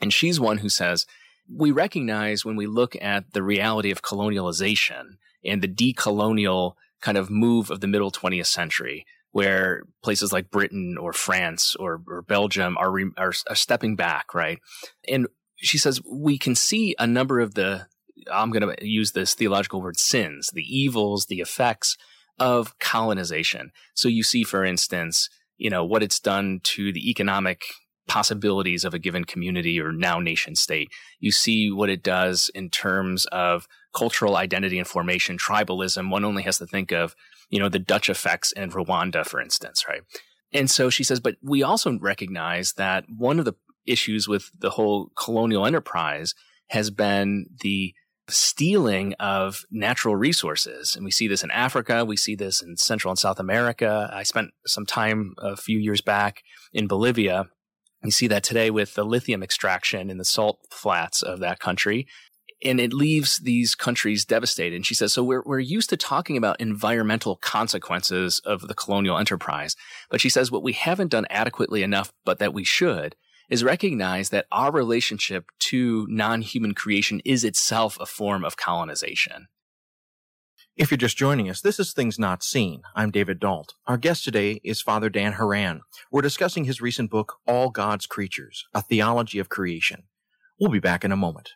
And 0.00 0.12
she's 0.12 0.38
one 0.38 0.58
who 0.58 0.68
says, 0.68 1.06
we 1.52 1.72
recognize 1.72 2.44
when 2.44 2.56
we 2.56 2.66
look 2.66 2.94
at 3.00 3.32
the 3.32 3.42
reality 3.42 3.90
of 3.90 4.02
colonialization 4.02 5.16
and 5.44 5.60
the 5.60 5.68
decolonial 5.68 6.74
kind 7.00 7.18
of 7.18 7.30
move 7.30 7.70
of 7.70 7.80
the 7.80 7.88
middle 7.88 8.12
20th 8.12 8.46
century 8.46 9.04
where 9.32 9.84
places 10.02 10.32
like 10.32 10.50
Britain 10.50 10.96
or 10.98 11.12
France 11.12 11.76
or, 11.76 12.02
or 12.08 12.22
Belgium 12.22 12.76
are, 12.78 12.90
re, 12.90 13.10
are, 13.16 13.32
are 13.48 13.54
stepping 13.54 13.96
back, 13.96 14.34
right? 14.34 14.58
And 15.08 15.28
she 15.56 15.78
says 15.78 16.00
we 16.10 16.38
can 16.38 16.54
see 16.54 16.94
a 16.98 17.06
number 17.06 17.40
of 17.40 17.54
the 17.54 17.86
I'm 18.30 18.50
going 18.50 18.76
to 18.76 18.86
use 18.86 19.12
this 19.12 19.34
theological 19.34 19.80
word 19.80 19.98
sins, 19.98 20.50
the 20.52 20.62
evils, 20.62 21.26
the 21.26 21.40
effects 21.40 21.96
of 22.38 22.78
colonization. 22.78 23.70
So 23.94 24.08
you 24.08 24.22
see, 24.22 24.44
for 24.44 24.64
instance, 24.64 25.28
you 25.56 25.70
know 25.70 25.84
what 25.84 26.02
it's 26.02 26.20
done 26.20 26.60
to 26.64 26.92
the 26.92 27.10
economic 27.10 27.62
possibilities 28.08 28.84
of 28.84 28.92
a 28.92 28.98
given 28.98 29.24
community 29.24 29.80
or 29.80 29.92
now 29.92 30.18
nation 30.18 30.56
state. 30.56 30.88
You 31.20 31.30
see 31.30 31.70
what 31.70 31.88
it 31.88 32.02
does 32.02 32.50
in 32.54 32.68
terms 32.68 33.24
of 33.26 33.68
cultural 33.94 34.36
identity 34.36 34.78
and 34.78 34.88
formation, 34.88 35.38
tribalism. 35.38 36.10
One 36.10 36.24
only 36.24 36.42
has 36.42 36.58
to 36.58 36.66
think 36.66 36.92
of 36.92 37.14
you 37.50 37.58
know, 37.58 37.68
the 37.68 37.78
Dutch 37.78 38.08
effects 38.08 38.52
in 38.52 38.70
Rwanda, 38.70 39.26
for 39.26 39.40
instance, 39.40 39.84
right? 39.88 40.02
And 40.52 40.70
so 40.70 40.90
she 40.90 41.04
says, 41.04 41.20
but 41.20 41.36
we 41.42 41.62
also 41.62 41.98
recognize 41.98 42.72
that 42.74 43.04
one 43.08 43.38
of 43.38 43.44
the 43.44 43.54
issues 43.86 44.28
with 44.28 44.50
the 44.58 44.70
whole 44.70 45.10
colonial 45.16 45.66
enterprise 45.66 46.34
has 46.68 46.90
been 46.90 47.46
the 47.60 47.94
stealing 48.28 49.14
of 49.14 49.64
natural 49.70 50.14
resources. 50.14 50.94
And 50.94 51.04
we 51.04 51.10
see 51.10 51.26
this 51.26 51.42
in 51.42 51.50
Africa. 51.50 52.04
We 52.04 52.16
see 52.16 52.36
this 52.36 52.62
in 52.62 52.76
Central 52.76 53.10
and 53.10 53.18
South 53.18 53.40
America. 53.40 54.08
I 54.12 54.22
spent 54.22 54.50
some 54.66 54.86
time 54.86 55.34
a 55.38 55.56
few 55.56 55.78
years 55.78 56.00
back 56.00 56.42
in 56.72 56.86
Bolivia. 56.86 57.48
You 58.04 58.12
see 58.12 58.28
that 58.28 58.44
today 58.44 58.70
with 58.70 58.94
the 58.94 59.04
lithium 59.04 59.42
extraction 59.42 60.10
in 60.10 60.18
the 60.18 60.24
salt 60.24 60.60
flats 60.70 61.22
of 61.22 61.40
that 61.40 61.58
country 61.58 62.06
and 62.62 62.80
it 62.80 62.92
leaves 62.92 63.38
these 63.38 63.74
countries 63.74 64.24
devastated. 64.24 64.76
And 64.76 64.86
she 64.86 64.94
says, 64.94 65.12
so 65.12 65.24
we're, 65.24 65.42
we're 65.44 65.58
used 65.58 65.90
to 65.90 65.96
talking 65.96 66.36
about 66.36 66.60
environmental 66.60 67.36
consequences 67.36 68.40
of 68.44 68.68
the 68.68 68.74
colonial 68.74 69.18
enterprise. 69.18 69.76
But 70.10 70.20
she 70.20 70.28
says 70.28 70.50
what 70.50 70.62
we 70.62 70.72
haven't 70.72 71.10
done 71.10 71.26
adequately 71.30 71.82
enough, 71.82 72.12
but 72.24 72.38
that 72.38 72.54
we 72.54 72.64
should 72.64 73.16
is 73.48 73.64
recognize 73.64 74.28
that 74.28 74.46
our 74.52 74.70
relationship 74.70 75.46
to 75.58 76.06
non-human 76.08 76.74
creation 76.74 77.20
is 77.24 77.44
itself 77.44 77.98
a 78.00 78.06
form 78.06 78.44
of 78.44 78.56
colonization. 78.56 79.48
If 80.76 80.90
you're 80.90 80.98
just 80.98 81.16
joining 81.16 81.50
us, 81.50 81.60
this 81.60 81.80
is 81.80 81.92
Things 81.92 82.18
Not 82.18 82.42
Seen. 82.42 82.82
I'm 82.94 83.10
David 83.10 83.40
Dault. 83.40 83.74
Our 83.86 83.98
guest 83.98 84.24
today 84.24 84.60
is 84.62 84.80
Father 84.80 85.10
Dan 85.10 85.32
Horan. 85.32 85.80
We're 86.12 86.22
discussing 86.22 86.64
his 86.64 86.80
recent 86.80 87.10
book, 87.10 87.38
All 87.46 87.70
God's 87.70 88.06
Creatures, 88.06 88.66
A 88.72 88.80
Theology 88.80 89.40
of 89.40 89.48
Creation. 89.48 90.04
We'll 90.58 90.70
be 90.70 90.78
back 90.78 91.04
in 91.04 91.12
a 91.12 91.16
moment. 91.16 91.54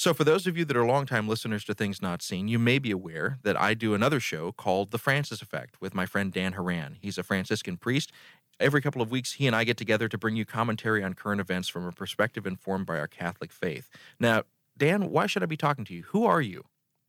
So, 0.00 0.14
for 0.14 0.24
those 0.24 0.46
of 0.46 0.56
you 0.56 0.64
that 0.64 0.78
are 0.78 0.86
longtime 0.86 1.28
listeners 1.28 1.62
to 1.64 1.74
Things 1.74 2.00
Not 2.00 2.22
Seen, 2.22 2.48
you 2.48 2.58
may 2.58 2.78
be 2.78 2.90
aware 2.90 3.38
that 3.42 3.60
I 3.60 3.74
do 3.74 3.92
another 3.92 4.18
show 4.18 4.50
called 4.50 4.92
The 4.92 4.98
Francis 4.98 5.42
Effect 5.42 5.78
with 5.78 5.92
my 5.92 6.06
friend 6.06 6.32
Dan 6.32 6.54
Horan. 6.54 6.96
He's 7.02 7.18
a 7.18 7.22
Franciscan 7.22 7.76
priest. 7.76 8.10
Every 8.58 8.80
couple 8.80 9.02
of 9.02 9.10
weeks, 9.10 9.34
he 9.34 9.46
and 9.46 9.54
I 9.54 9.64
get 9.64 9.76
together 9.76 10.08
to 10.08 10.16
bring 10.16 10.36
you 10.36 10.46
commentary 10.46 11.04
on 11.04 11.12
current 11.12 11.38
events 11.38 11.68
from 11.68 11.84
a 11.84 11.92
perspective 11.92 12.46
informed 12.46 12.86
by 12.86 12.98
our 12.98 13.08
Catholic 13.08 13.52
faith. 13.52 13.90
Now, 14.18 14.44
Dan, 14.74 15.10
why 15.10 15.26
should 15.26 15.42
I 15.42 15.46
be 15.46 15.58
talking 15.58 15.84
to 15.84 15.92
you? 15.92 16.04
Who 16.04 16.24
are 16.24 16.40
you? 16.40 16.64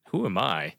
Who 0.10 0.26
am 0.26 0.38
I? 0.38 0.74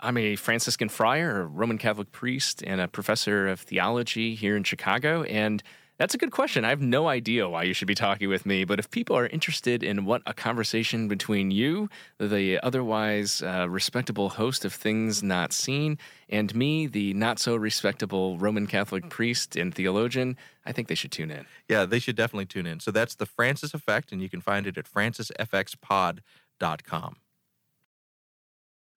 I'm 0.00 0.16
a 0.16 0.36
Franciscan 0.36 0.88
friar, 0.88 1.42
a 1.42 1.46
Roman 1.46 1.76
Catholic 1.76 2.12
priest, 2.12 2.64
and 2.66 2.80
a 2.80 2.88
professor 2.88 3.46
of 3.46 3.60
theology 3.60 4.34
here 4.34 4.56
in 4.56 4.64
Chicago. 4.64 5.22
And 5.24 5.62
that's 5.98 6.14
a 6.14 6.18
good 6.18 6.30
question. 6.30 6.64
I 6.64 6.70
have 6.70 6.80
no 6.80 7.08
idea 7.08 7.48
why 7.48 7.64
you 7.64 7.74
should 7.74 7.88
be 7.88 7.96
talking 7.96 8.28
with 8.28 8.46
me, 8.46 8.64
but 8.64 8.78
if 8.78 8.88
people 8.90 9.16
are 9.16 9.26
interested 9.26 9.82
in 9.82 10.04
what 10.04 10.22
a 10.26 10.32
conversation 10.32 11.08
between 11.08 11.50
you, 11.50 11.90
the 12.18 12.60
otherwise 12.62 13.42
uh, 13.42 13.66
respectable 13.68 14.28
host 14.30 14.64
of 14.64 14.72
Things 14.72 15.20
Not 15.22 15.52
Seen, 15.52 15.98
and 16.28 16.54
me, 16.54 16.86
the 16.86 17.14
not 17.14 17.40
so 17.40 17.56
respectable 17.56 18.38
Roman 18.38 18.68
Catholic 18.68 19.10
priest 19.10 19.56
and 19.56 19.74
theologian, 19.74 20.36
I 20.64 20.72
think 20.72 20.88
they 20.88 20.94
should 20.94 21.12
tune 21.12 21.30
in. 21.30 21.44
Yeah, 21.68 21.84
they 21.84 21.98
should 21.98 22.16
definitely 22.16 22.46
tune 22.46 22.66
in. 22.66 22.80
So 22.80 22.90
that's 22.90 23.16
the 23.16 23.26
Francis 23.26 23.74
Effect, 23.74 24.12
and 24.12 24.22
you 24.22 24.28
can 24.28 24.40
find 24.40 24.66
it 24.66 24.78
at 24.78 24.90
francisfxpod.com. 24.90 27.16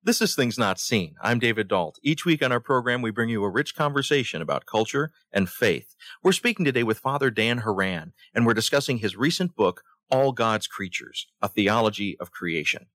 This 0.03 0.19
is 0.19 0.33
Things 0.33 0.57
Not 0.57 0.79
Seen. 0.79 1.13
I'm 1.21 1.37
David 1.37 1.67
Dault. 1.67 1.99
Each 2.01 2.25
week 2.25 2.41
on 2.41 2.51
our 2.51 2.59
program, 2.59 3.03
we 3.03 3.11
bring 3.11 3.29
you 3.29 3.43
a 3.43 3.49
rich 3.51 3.75
conversation 3.75 4.41
about 4.41 4.65
culture 4.65 5.11
and 5.31 5.47
faith. 5.47 5.95
We're 6.23 6.31
speaking 6.31 6.65
today 6.65 6.81
with 6.81 6.97
Father 6.97 7.29
Dan 7.29 7.59
Horan, 7.59 8.13
and 8.33 8.43
we're 8.43 8.55
discussing 8.55 8.97
his 8.97 9.15
recent 9.15 9.55
book, 9.55 9.83
All 10.09 10.31
God's 10.31 10.65
Creatures, 10.65 11.27
A 11.39 11.47
Theology 11.47 12.17
of 12.19 12.31
Creation. 12.31 12.87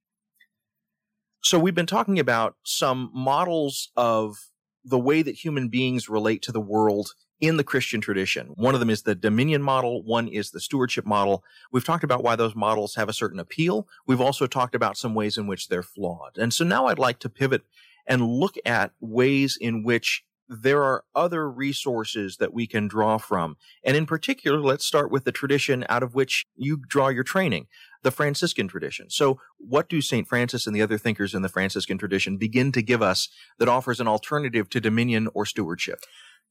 So 1.44 1.60
we've 1.60 1.76
been 1.76 1.86
talking 1.86 2.18
about 2.18 2.56
some 2.64 3.12
models 3.14 3.92
of 3.96 4.50
the 4.84 4.98
way 4.98 5.22
that 5.22 5.44
human 5.44 5.68
beings 5.68 6.08
relate 6.08 6.42
to 6.42 6.50
the 6.50 6.60
world 6.60 7.10
in 7.40 7.56
the 7.56 7.64
Christian 7.64 8.00
tradition. 8.00 8.48
One 8.54 8.74
of 8.74 8.80
them 8.80 8.90
is 8.90 9.02
the 9.02 9.14
dominion 9.14 9.62
model. 9.62 10.02
One 10.02 10.28
is 10.28 10.50
the 10.50 10.60
stewardship 10.60 11.04
model. 11.04 11.44
We've 11.70 11.84
talked 11.84 12.04
about 12.04 12.22
why 12.22 12.36
those 12.36 12.54
models 12.54 12.94
have 12.94 13.08
a 13.08 13.14
certain 13.14 13.38
appeal. 13.38 13.86
We've 14.06 14.20
also 14.20 14.46
talked 14.46 14.74
about 14.74 14.96
some 14.96 15.14
ways 15.14 15.36
in 15.36 15.46
which 15.46 15.68
they're 15.68 15.82
flawed. 15.82 16.38
And 16.38 16.52
so 16.52 16.64
now 16.64 16.86
I'd 16.86 16.98
like 16.98 17.18
to 17.20 17.28
pivot 17.28 17.62
and 18.06 18.22
look 18.22 18.56
at 18.64 18.92
ways 19.00 19.58
in 19.60 19.82
which 19.82 20.24
there 20.48 20.82
are 20.82 21.04
other 21.14 21.50
resources 21.50 22.36
that 22.36 22.54
we 22.54 22.66
can 22.66 22.86
draw 22.86 23.18
from. 23.18 23.56
And 23.82 23.96
in 23.96 24.06
particular, 24.06 24.60
let's 24.60 24.84
start 24.84 25.10
with 25.10 25.24
the 25.24 25.32
tradition 25.32 25.84
out 25.88 26.02
of 26.02 26.14
which 26.14 26.46
you 26.54 26.76
draw 26.76 27.08
your 27.08 27.24
training, 27.24 27.66
the 28.02 28.12
Franciscan 28.12 28.68
tradition. 28.68 29.10
So 29.10 29.40
what 29.58 29.88
do 29.88 30.00
St. 30.00 30.28
Francis 30.28 30.66
and 30.66 30.74
the 30.74 30.82
other 30.82 30.98
thinkers 30.98 31.34
in 31.34 31.42
the 31.42 31.48
Franciscan 31.48 31.98
tradition 31.98 32.36
begin 32.36 32.70
to 32.72 32.82
give 32.82 33.02
us 33.02 33.28
that 33.58 33.68
offers 33.68 33.98
an 33.98 34.06
alternative 34.06 34.70
to 34.70 34.80
dominion 34.80 35.28
or 35.34 35.46
stewardship? 35.46 35.98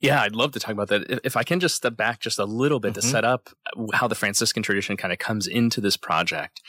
Yeah, 0.02 0.22
I'd 0.22 0.36
love 0.36 0.52
to 0.52 0.60
talk 0.60 0.74
about 0.74 0.90
that. 0.90 1.22
If 1.24 1.38
I 1.38 1.44
can 1.44 1.60
just 1.60 1.76
step 1.76 1.96
back 1.96 2.20
just 2.20 2.38
a 2.38 2.46
little 2.46 2.80
bit 2.80 2.94
mm-hmm. 2.94 3.02
to 3.02 3.08
set 3.08 3.24
up 3.24 3.50
how 3.94 4.08
the 4.08 4.16
Franciscan 4.16 4.62
tradition 4.62 4.98
kind 4.98 5.14
of 5.14 5.20
comes 5.20 5.48
into 5.48 5.82
this 5.82 5.98
project. 5.98 6.62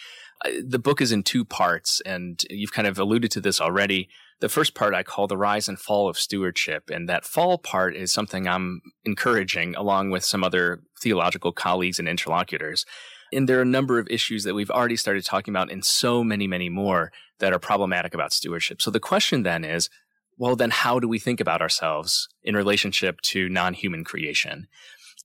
The 0.63 0.79
book 0.79 1.01
is 1.01 1.13
in 1.13 1.23
two 1.23 1.45
parts, 1.45 2.01
and 2.05 2.41
you've 2.51 2.73
kind 2.73 2.87
of 2.87 2.99
alluded 2.99 3.31
to 3.33 3.41
this 3.41 3.61
already. 3.61 4.09
The 4.41 4.51
first 4.51 4.75
part 4.75 4.95
I 4.95 5.03
call 5.03 5.27
the 5.27 5.37
rise 5.37 5.67
and 5.67 5.79
fall 5.79 6.09
of 6.09 6.19
stewardship, 6.19 6.91
and 6.91 7.09
that 7.09 7.25
fall 7.25 7.57
part 7.57 7.97
is 7.97 8.13
something 8.13 8.47
I'm 8.47 8.83
encouraging 9.05 9.75
along 9.75 10.11
with 10.11 10.25
some 10.25 10.45
other 10.45 10.83
theological 11.01 11.53
colleagues 11.53 11.99
and 11.99 12.07
interlocutors. 12.07 12.85
And 13.33 13.49
there 13.49 13.59
are 13.59 13.63
a 13.63 13.65
number 13.65 13.99
of 13.99 14.07
issues 14.11 14.45
that 14.45 14.55
we've 14.55 14.71
already 14.71 14.97
started 14.97 15.25
talking 15.25 15.53
about, 15.53 15.73
and 15.73 15.85
so 15.85 16.23
many, 16.23 16.47
many 16.47 16.69
more 16.69 17.13
that 17.39 17.55
are 17.55 17.59
problematic 17.59 18.13
about 18.13 18.33
stewardship. 18.33 18.83
So 18.83 18.91
the 18.91 19.01
question 19.01 19.43
then 19.43 19.65
is 19.65 19.89
well, 20.39 20.57
then 20.57 20.71
how 20.71 21.01
do 21.01 21.09
we 21.09 21.19
think 21.19 21.41
about 21.41 21.63
ourselves 21.63 22.29
in 22.43 22.57
relationship 22.57 23.21
to 23.23 23.49
non 23.49 23.75
human 23.75 24.05
creation? 24.05 24.69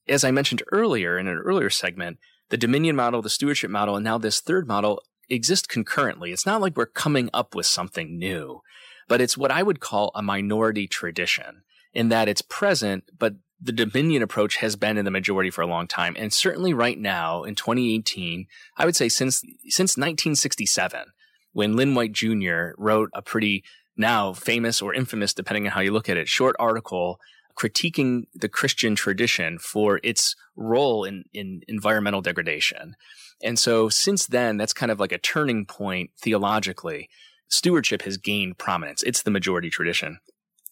As 0.08 0.24
I 0.24 0.32
mentioned 0.32 0.64
earlier 0.72 1.18
in 1.18 1.28
an 1.28 1.38
earlier 1.38 1.70
segment, 1.70 2.18
the 2.50 2.58
dominion 2.58 2.96
model, 2.96 3.22
the 3.22 3.30
stewardship 3.30 3.70
model, 3.70 3.96
and 3.96 4.04
now 4.04 4.18
this 4.18 4.42
third 4.42 4.68
model 4.68 5.02
exist 5.30 5.70
concurrently. 5.70 6.32
It's 6.32 6.46
not 6.46 6.62
like 6.62 6.76
we're 6.76 6.86
coming 6.86 7.30
up 7.34 7.56
with 7.56 7.66
something 7.66 8.18
new, 8.18 8.62
but 9.08 9.22
it's 9.22 9.38
what 9.38 9.52
I 9.52 9.64
would 9.64 9.80
call 9.80 10.12
a 10.14 10.22
minority 10.22 10.88
tradition 10.88 11.64
in 11.94 12.10
that 12.10 12.28
it's 12.28 12.42
present, 12.42 13.06
but 13.18 13.36
the 13.60 13.72
dominion 13.72 14.24
approach 14.24 14.58
has 14.58 14.76
been 14.76 14.98
in 14.98 15.06
the 15.06 15.12
majority 15.12 15.50
for 15.50 15.62
a 15.62 15.68
long 15.68 15.88
time. 15.88 16.16
And 16.18 16.34
certainly 16.34 16.74
right 16.74 16.98
now 16.98 17.44
in 17.44 17.56
2018, 17.56 18.48
I 18.78 18.86
would 18.86 18.96
say 18.96 19.08
since, 19.08 19.42
since 19.68 19.98
1967, 19.98 21.06
when 21.54 21.76
Lynn 21.76 21.96
White 21.96 22.14
Jr. 22.14 22.70
wrote 22.78 23.10
a 23.14 23.22
pretty 23.22 23.64
now 24.02 24.34
famous 24.34 24.82
or 24.82 24.94
infamous, 24.94 25.34
depending 25.34 25.66
on 25.66 25.72
how 25.72 25.80
you 25.80 25.92
look 25.92 26.10
at 26.10 26.18
it, 26.18 26.28
short 26.28 26.56
article 26.60 27.22
critiquing 27.56 28.24
the 28.34 28.50
Christian 28.50 28.96
tradition 28.96 29.58
for 29.60 30.00
its 30.04 30.36
role 30.56 31.04
in, 31.04 31.26
in 31.34 31.62
environmental 31.68 32.22
degradation. 32.22 32.96
And 33.44 33.58
so 33.58 33.90
since 33.90 34.28
then, 34.28 34.58
that's 34.58 34.74
kind 34.74 34.92
of 34.92 35.00
like 35.00 35.12
a 35.12 35.18
turning 35.18 35.66
point 35.66 36.12
theologically. 36.18 37.10
Stewardship 37.48 38.04
has 38.04 38.18
gained 38.18 38.58
prominence. 38.58 39.04
It's 39.04 39.24
the 39.24 39.32
majority 39.32 39.70
tradition. 39.70 40.20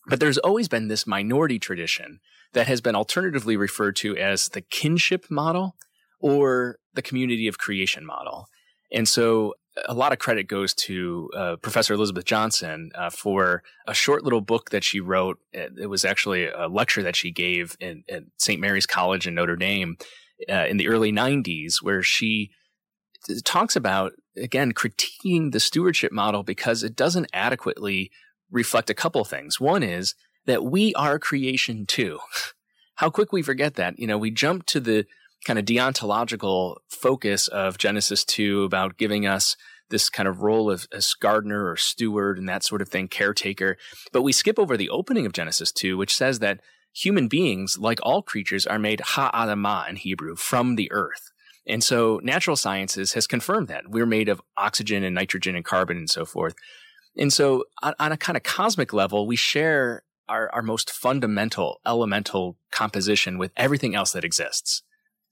But 0.08 0.20
there's 0.20 0.38
always 0.38 0.68
been 0.68 0.88
this 0.88 1.06
minority 1.06 1.60
tradition 1.60 2.20
that 2.54 2.68
has 2.68 2.82
been 2.82 2.96
alternatively 2.96 3.58
referred 3.58 3.96
to 3.98 4.18
as 4.18 4.50
the 4.50 4.62
kinship 4.62 5.30
model 5.30 5.76
or 6.20 6.80
the 6.94 7.02
community 7.02 7.48
of 7.48 7.58
creation 7.58 8.06
model. 8.06 8.48
And 8.92 9.08
so 9.08 9.54
a 9.88 9.94
lot 9.94 10.12
of 10.12 10.20
credit 10.20 10.48
goes 10.48 10.74
to 10.74 11.30
uh, 11.36 11.56
Professor 11.58 11.94
Elizabeth 11.94 12.26
Johnson 12.26 12.92
uh, 12.96 13.10
for 13.10 13.64
a 13.88 13.94
short 13.94 14.24
little 14.24 14.42
book 14.42 14.70
that 14.70 14.84
she 14.84 15.00
wrote. 15.00 15.40
It 15.54 15.90
was 15.90 16.06
actually 16.06 16.48
a 16.48 16.68
lecture 16.68 17.04
that 17.04 17.16
she 17.16 17.32
gave 17.32 17.76
in, 17.80 18.04
at 18.10 18.24
St. 18.38 18.60
Mary's 18.60 18.86
College 18.86 19.28
in 19.28 19.36
Notre 19.36 19.56
Dame 19.56 19.98
uh, 20.50 20.66
in 20.68 20.78
the 20.78 20.88
early 20.88 21.12
90s, 21.12 21.82
where 21.82 22.02
she 22.02 22.52
talks 23.44 23.76
about, 23.76 24.14
again, 24.38 24.74
critiquing 24.74 25.52
the 25.52 25.60
stewardship 25.60 26.12
model 26.12 26.44
because 26.44 26.84
it 26.84 26.96
doesn't 26.96 27.28
adequately 27.34 28.12
reflect 28.52 28.90
a 28.90 28.96
couple 28.96 29.24
things. 29.26 29.60
One 29.60 29.84
is 29.84 30.16
that 30.46 30.64
we 30.64 30.94
are 30.96 31.20
creation 31.20 31.86
too. 31.86 32.20
How 32.96 33.10
quick 33.10 33.32
we 33.32 33.42
forget 33.42 33.76
that. 33.76 33.98
You 33.98 34.08
know, 34.08 34.18
we 34.18 34.32
jump 34.32 34.66
to 34.68 34.80
the 34.80 35.06
kind 35.46 35.60
of 35.60 35.66
deontological 35.66 36.78
focus 36.90 37.48
of 37.48 37.78
Genesis 37.78 38.24
2 38.26 38.64
about 38.64 38.98
giving 38.98 39.26
us 39.26 39.56
this 39.90 40.10
kind 40.10 40.28
of 40.28 40.42
role 40.42 40.70
of 40.70 40.88
as 40.94 41.14
gardener 41.14 41.70
or 41.70 41.76
steward 41.76 42.38
and 42.38 42.48
that 42.48 42.64
sort 42.64 42.82
of 42.82 42.90
thing, 42.90 43.08
caretaker. 43.08 43.78
But 44.12 44.22
we 44.22 44.32
skip 44.32 44.60
over 44.60 44.78
the 44.78 44.90
opening 44.90 45.26
of 45.26 45.34
Genesis 45.34 45.72
2, 45.72 45.98
which 45.98 46.16
says 46.16 46.40
that 46.40 46.62
human 46.94 47.28
beings, 47.28 47.78
like 47.78 48.00
all 48.04 48.22
creatures, 48.22 48.68
are 48.68 48.80
made 48.80 49.02
ha'adamah 49.02 49.90
in 49.90 49.96
Hebrew, 49.96 50.36
from 50.36 50.76
the 50.76 50.92
earth. 50.92 51.32
And 51.68 51.84
so 51.84 52.20
natural 52.24 52.56
sciences 52.56 53.14
has 53.14 53.28
confirmed 53.28 53.68
that. 53.68 53.90
We're 53.90 54.06
made 54.06 54.30
of 54.30 54.42
oxygen 54.58 55.04
and 55.04 55.16
nitrogen 55.16 55.56
and 55.56 55.66
carbon 55.66 55.98
and 55.98 56.10
so 56.10 56.26
forth. 56.26 56.56
And 57.18 57.32
so 57.34 57.66
on, 57.82 57.94
on 58.00 58.12
a 58.12 58.18
kind 58.18 58.38
of 58.38 58.44
cosmic 58.44 58.94
level, 58.94 59.28
we 59.28 59.36
share 59.36 60.04
our, 60.28 60.50
our 60.54 60.62
most 60.62 60.92
fundamental 60.92 61.80
elemental 61.86 62.58
composition 62.72 63.38
with 63.38 63.52
everything 63.58 63.96
else 63.96 64.12
that 64.14 64.24
exists. 64.24 64.84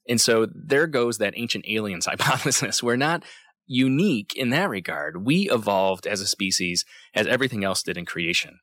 And 0.08 0.20
so 0.20 0.46
there 0.54 0.86
goes 0.86 1.18
that 1.18 1.34
ancient 1.36 1.66
aliens 1.68 2.06
hypothesis. 2.06 2.82
We're 2.82 2.96
not 2.96 3.24
unique 3.66 4.34
in 4.34 4.50
that 4.50 4.70
regard. 4.70 5.24
We 5.24 5.50
evolved 5.50 6.06
as 6.06 6.20
a 6.20 6.26
species 6.26 6.84
as 7.14 7.26
everything 7.26 7.64
else 7.64 7.82
did 7.82 7.98
in 7.98 8.06
creation. 8.06 8.58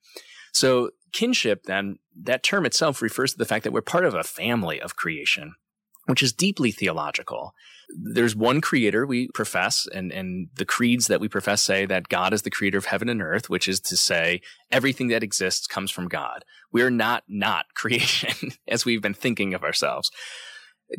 So 0.52 0.92
kinship 1.14 1.64
then, 1.66 2.00
that 2.24 2.44
term 2.44 2.66
itself 2.66 3.02
refers 3.02 3.34
to 3.34 3.38
the 3.38 3.46
fact 3.46 3.64
that 3.64 3.72
we're 3.72 3.82
part 3.82 4.06
of 4.06 4.14
a 4.14 4.24
family 4.24 4.82
of 4.82 4.96
creation, 4.96 5.56
which 6.06 6.24
is 6.24 6.34
deeply 6.34 6.72
theological. 6.72 7.54
There's 7.90 8.36
one 8.36 8.62
creator 8.62 9.06
we 9.06 9.28
profess, 9.34 9.86
and, 9.94 10.12
and 10.12 10.48
the 10.56 10.66
creeds 10.66 11.08
that 11.08 11.20
we 11.20 11.28
profess 11.28 11.62
say 11.62 11.86
that 11.86 12.10
God 12.10 12.34
is 12.34 12.42
the 12.42 12.50
creator 12.50 12.78
of 12.78 12.86
heaven 12.86 13.10
and 13.10 13.22
earth, 13.22 13.50
which 13.50 13.68
is 13.68 13.80
to 13.82 13.98
say 13.98 14.42
everything 14.72 15.10
that 15.10 15.24
exists 15.24 15.68
comes 15.68 15.92
from 15.92 16.08
God. 16.08 16.46
We 16.72 16.82
are 16.82 16.90
not 16.90 17.24
not 17.28 17.66
creation 17.76 18.54
as 18.68 18.86
we've 18.86 19.02
been 19.02 19.14
thinking 19.14 19.54
of 19.54 19.64
ourselves 19.64 20.10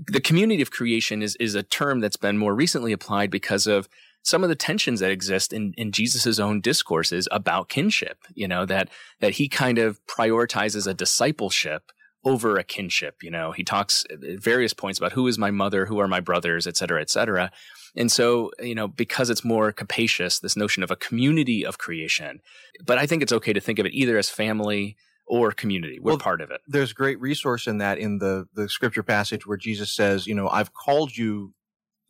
the 0.06 0.20
community 0.20 0.62
of 0.62 0.70
creation 0.70 1.22
is 1.22 1.36
is 1.36 1.54
a 1.54 1.62
term 1.62 2.00
that's 2.00 2.16
been 2.16 2.38
more 2.38 2.54
recently 2.54 2.92
applied 2.92 3.30
because 3.30 3.66
of 3.66 3.88
some 4.22 4.42
of 4.42 4.48
the 4.48 4.56
tensions 4.56 4.98
that 4.98 5.12
exist 5.12 5.52
in, 5.52 5.72
in 5.76 5.92
Jesus' 5.92 6.40
own 6.40 6.60
discourses 6.60 7.28
about 7.30 7.68
kinship, 7.68 8.18
you 8.34 8.48
know, 8.48 8.66
that 8.66 8.88
that 9.20 9.34
he 9.34 9.48
kind 9.48 9.78
of 9.78 10.00
prioritizes 10.06 10.86
a 10.86 10.94
discipleship 10.94 11.92
over 12.24 12.56
a 12.56 12.64
kinship. 12.64 13.22
You 13.22 13.30
know, 13.30 13.52
he 13.52 13.62
talks 13.62 14.04
at 14.10 14.42
various 14.42 14.74
points 14.74 14.98
about 14.98 15.12
who 15.12 15.28
is 15.28 15.38
my 15.38 15.52
mother, 15.52 15.86
who 15.86 16.00
are 16.00 16.08
my 16.08 16.20
brothers, 16.20 16.66
et 16.66 16.76
cetera, 16.76 17.00
et 17.00 17.08
cetera. 17.08 17.52
And 17.94 18.10
so, 18.10 18.50
you 18.58 18.74
know, 18.74 18.88
because 18.88 19.30
it's 19.30 19.44
more 19.44 19.72
capacious, 19.72 20.40
this 20.40 20.56
notion 20.56 20.82
of 20.82 20.90
a 20.90 20.96
community 20.96 21.64
of 21.64 21.78
creation. 21.78 22.40
But 22.84 22.98
I 22.98 23.06
think 23.06 23.22
it's 23.22 23.32
okay 23.32 23.52
to 23.52 23.60
think 23.60 23.78
of 23.78 23.86
it 23.86 23.94
either 23.94 24.18
as 24.18 24.28
family 24.28 24.96
or 25.26 25.52
community. 25.52 25.98
We're 25.98 26.12
well, 26.12 26.18
part 26.18 26.40
of 26.40 26.50
it. 26.50 26.60
There's 26.66 26.92
great 26.92 27.20
resource 27.20 27.66
in 27.66 27.78
that 27.78 27.98
in 27.98 28.18
the 28.18 28.46
the 28.54 28.68
scripture 28.68 29.02
passage 29.02 29.46
where 29.46 29.56
Jesus 29.56 29.90
says, 29.90 30.26
you 30.26 30.34
know, 30.34 30.48
I've 30.48 30.72
called 30.72 31.16
you 31.16 31.52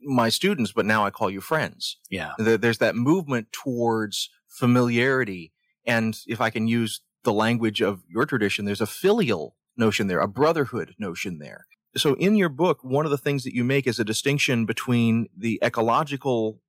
my 0.00 0.29
students, 0.29 0.72
but 0.72 0.87
now 0.87 1.05
I 1.05 1.11
call 1.11 1.31
you 1.31 1.40
friends. 1.40 1.96
Yeah. 2.11 2.33
There's 2.38 2.79
that 2.79 2.94
movement 2.94 3.48
towards 3.52 4.31
familiarity. 4.46 5.52
And 5.87 6.18
if 6.26 6.40
I 6.40 6.50
can 6.50 6.68
use 6.68 7.00
the 7.24 7.33
language 7.33 7.81
of 7.81 8.02
your 8.09 8.26
tradition, 8.26 8.64
there's 8.64 8.81
a 8.81 8.87
filial 8.87 9.57
notion 9.76 10.07
there, 10.07 10.20
a 10.20 10.29
brotherhood 10.29 10.94
notion 10.98 11.38
there. 11.38 11.66
So 11.96 12.14
in 12.14 12.37
your 12.37 12.50
book, 12.50 12.85
one 12.85 13.07
of 13.07 13.11
the 13.11 13.18
things 13.18 13.44
that 13.44 13.55
you 13.55 13.64
make 13.64 13.87
is 13.87 13.98
a 13.98 14.05
distinction 14.05 14.66
between 14.66 15.29
the 15.37 15.59
ecological 15.62 16.61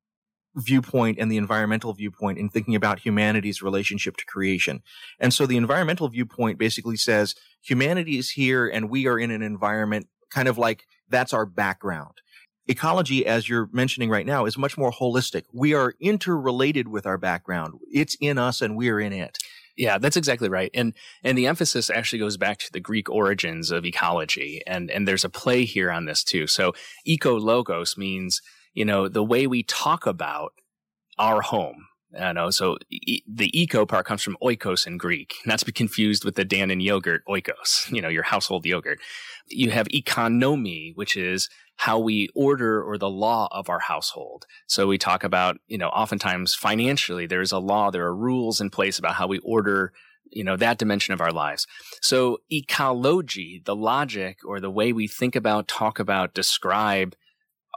viewpoint 0.57 1.17
and 1.19 1.31
the 1.31 1.37
environmental 1.37 1.93
viewpoint 1.93 2.39
in 2.39 2.49
thinking 2.49 2.75
about 2.75 2.99
humanity's 2.99 3.61
relationship 3.61 4.17
to 4.17 4.25
creation. 4.25 4.81
And 5.19 5.33
so 5.33 5.45
the 5.45 5.57
environmental 5.57 6.09
viewpoint 6.09 6.57
basically 6.57 6.97
says 6.97 7.35
humanity 7.61 8.17
is 8.17 8.31
here 8.31 8.67
and 8.67 8.89
we 8.89 9.07
are 9.07 9.19
in 9.19 9.31
an 9.31 9.41
environment 9.41 10.07
kind 10.29 10.47
of 10.47 10.57
like 10.57 10.85
that's 11.09 11.33
our 11.33 11.45
background. 11.45 12.15
Ecology, 12.67 13.25
as 13.25 13.47
you're 13.47 13.69
mentioning 13.71 14.09
right 14.09 14.25
now, 14.25 14.45
is 14.45 14.57
much 14.57 14.77
more 14.77 14.91
holistic. 14.91 15.43
We 15.53 15.73
are 15.73 15.93
interrelated 16.01 16.89
with 16.89 17.05
our 17.05 17.17
background. 17.17 17.75
It's 17.89 18.17
in 18.19 18.37
us 18.37 18.61
and 18.61 18.75
we're 18.75 18.99
in 18.99 19.13
it. 19.13 19.37
Yeah, 19.77 19.99
that's 19.99 20.17
exactly 20.17 20.49
right. 20.49 20.71
And 20.73 20.93
and 21.23 21.37
the 21.37 21.45
emphasis 21.45 21.89
actually 21.89 22.19
goes 22.19 22.35
back 22.35 22.57
to 22.59 22.71
the 22.73 22.79
Greek 22.79 23.09
origins 23.09 23.71
of 23.71 23.85
ecology. 23.85 24.61
And 24.65 24.89
and 24.89 25.07
there's 25.07 25.23
a 25.23 25.29
play 25.29 25.65
here 25.65 25.91
on 25.91 26.05
this 26.05 26.23
too. 26.23 26.47
So 26.47 26.73
eco 27.05 27.39
logos 27.39 27.95
means, 27.95 28.41
you 28.77 28.85
know, 28.85 29.07
the 29.07 29.23
way 29.23 29.47
we 29.47 29.63
talk 29.63 30.05
about 30.05 30.53
our 31.17 31.41
home. 31.41 31.87
I 32.17 32.31
know. 32.31 32.51
So 32.51 32.77
e- 32.91 33.23
the 33.27 33.49
eco 33.59 33.87
part 33.87 34.05
comes 34.05 34.21
from 34.21 34.37
oikos 34.41 34.85
in 34.85 34.99
Greek, 34.99 35.33
not 35.47 35.57
to 35.59 35.65
be 35.65 35.71
confused 35.71 36.23
with 36.23 36.35
the 36.35 36.45
Dannon 36.45 36.81
yogurt 36.81 37.23
oikos, 37.27 37.91
you 37.95 38.03
know, 38.03 38.07
your 38.07 38.21
household 38.21 38.67
yogurt. 38.67 38.99
You 39.47 39.71
have 39.71 39.87
economy, 39.89 40.91
which 40.93 41.17
is 41.17 41.49
how 41.77 41.97
we 41.97 42.29
order 42.35 42.83
or 42.83 42.99
the 42.99 43.09
law 43.09 43.47
of 43.51 43.67
our 43.67 43.79
household. 43.79 44.45
So 44.67 44.85
we 44.85 44.99
talk 44.99 45.23
about, 45.23 45.57
you 45.65 45.79
know, 45.79 45.89
oftentimes 45.89 46.53
financially, 46.53 47.25
there's 47.25 47.51
a 47.51 47.59
law, 47.59 47.89
there 47.89 48.05
are 48.05 48.15
rules 48.15 48.61
in 48.61 48.69
place 48.69 48.99
about 48.99 49.15
how 49.15 49.25
we 49.25 49.39
order 49.39 49.91
you 50.29 50.43
know 50.43 50.57
that 50.57 50.77
dimension 50.77 51.13
of 51.13 51.21
our 51.21 51.31
lives 51.31 51.65
so 52.01 52.39
ecology 52.51 53.61
the 53.63 53.73
logic 53.73 54.39
or 54.45 54.59
the 54.59 54.69
way 54.69 54.91
we 54.91 55.07
think 55.07 55.37
about 55.37 55.69
talk 55.69 55.99
about 55.99 56.33
describe 56.33 57.15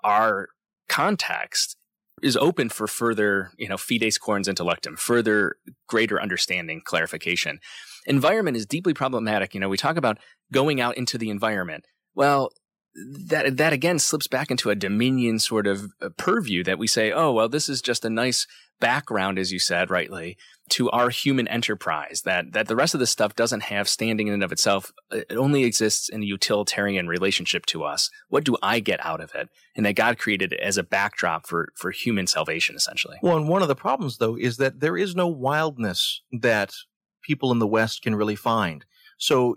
our 0.03 0.49
context 0.91 1.77
is 2.21 2.37
open 2.37 2.69
for 2.69 2.87
further 2.87 3.53
you 3.57 3.69
know 3.69 3.79
fides 3.79 4.19
quaerens 4.19 4.49
intellectum 4.49 4.99
further 4.99 5.55
greater 5.87 6.21
understanding 6.21 6.83
clarification. 6.85 7.61
Environment 8.07 8.57
is 8.57 8.67
deeply 8.67 8.93
problematic. 8.93 9.55
You 9.55 9.61
know 9.61 9.69
we 9.69 9.77
talk 9.77 9.97
about 9.97 10.19
going 10.53 10.81
out 10.81 10.97
into 10.97 11.17
the 11.17 11.31
environment. 11.31 11.87
Well 12.15 12.51
that 12.95 13.57
that 13.57 13.73
again 13.73 14.01
slips 14.01 14.27
back 14.27 14.51
into 14.51 14.69
a 14.69 14.75
dominion 14.75 15.39
sort 15.39 15.69
of 15.69 15.93
uh, 16.03 16.09
purview 16.17 16.65
that 16.65 16.79
we 16.79 16.89
say, 16.89 17.13
oh 17.13 17.33
well, 17.33 17.49
this 17.49 17.69
is 17.69 17.81
just 17.81 18.05
a 18.05 18.11
nice 18.11 18.47
background, 18.81 19.39
as 19.39 19.53
you 19.53 19.61
said 19.61 19.91
rightly, 19.91 20.37
to 20.71 20.91
our 20.91 21.11
human 21.11 21.47
enterprise. 21.49 22.23
That 22.25 22.53
that 22.53 22.69
the 22.69 22.77
rest 22.77 22.95
of 22.95 23.01
this 23.01 23.11
stuff 23.11 23.35
doesn't 23.35 23.65
have 23.65 23.89
standing 23.89 24.29
in 24.29 24.35
and 24.35 24.43
of 24.43 24.53
itself. 24.53 24.93
It 25.11 25.37
only 25.37 25.65
exists 25.65 26.09
in 26.09 26.23
a 26.23 26.27
utilitarian 26.27 27.09
relationship 27.09 27.67
to 27.67 27.85
us. 27.85 28.11
What 28.29 28.45
do 28.45 28.57
I 28.63 28.81
get 28.81 29.05
out 29.05 29.21
of 29.21 29.35
it? 29.35 29.49
And 29.77 29.87
that 29.87 29.97
God 29.97 30.19
created 30.19 30.53
it 30.53 30.61
as 30.61 30.79
a 30.79 30.83
backdrop 30.83 31.47
for 31.47 31.69
for 31.75 31.91
human 31.91 32.27
salvation, 32.27 32.77
essentially. 32.77 33.19
Well, 33.23 33.37
and 33.37 33.49
one 33.49 33.63
of 33.63 33.69
the 33.69 33.77
problems 33.77 34.19
though 34.19 34.37
is 34.37 34.57
that 34.57 34.81
there 34.81 34.97
is 34.97 35.15
no 35.15 35.29
wildness 35.29 36.23
that 36.33 36.75
people 37.23 37.53
in 37.53 37.59
the 37.59 37.67
West 37.67 38.03
can 38.03 38.15
really 38.15 38.37
find. 38.37 38.85
So 39.19 39.55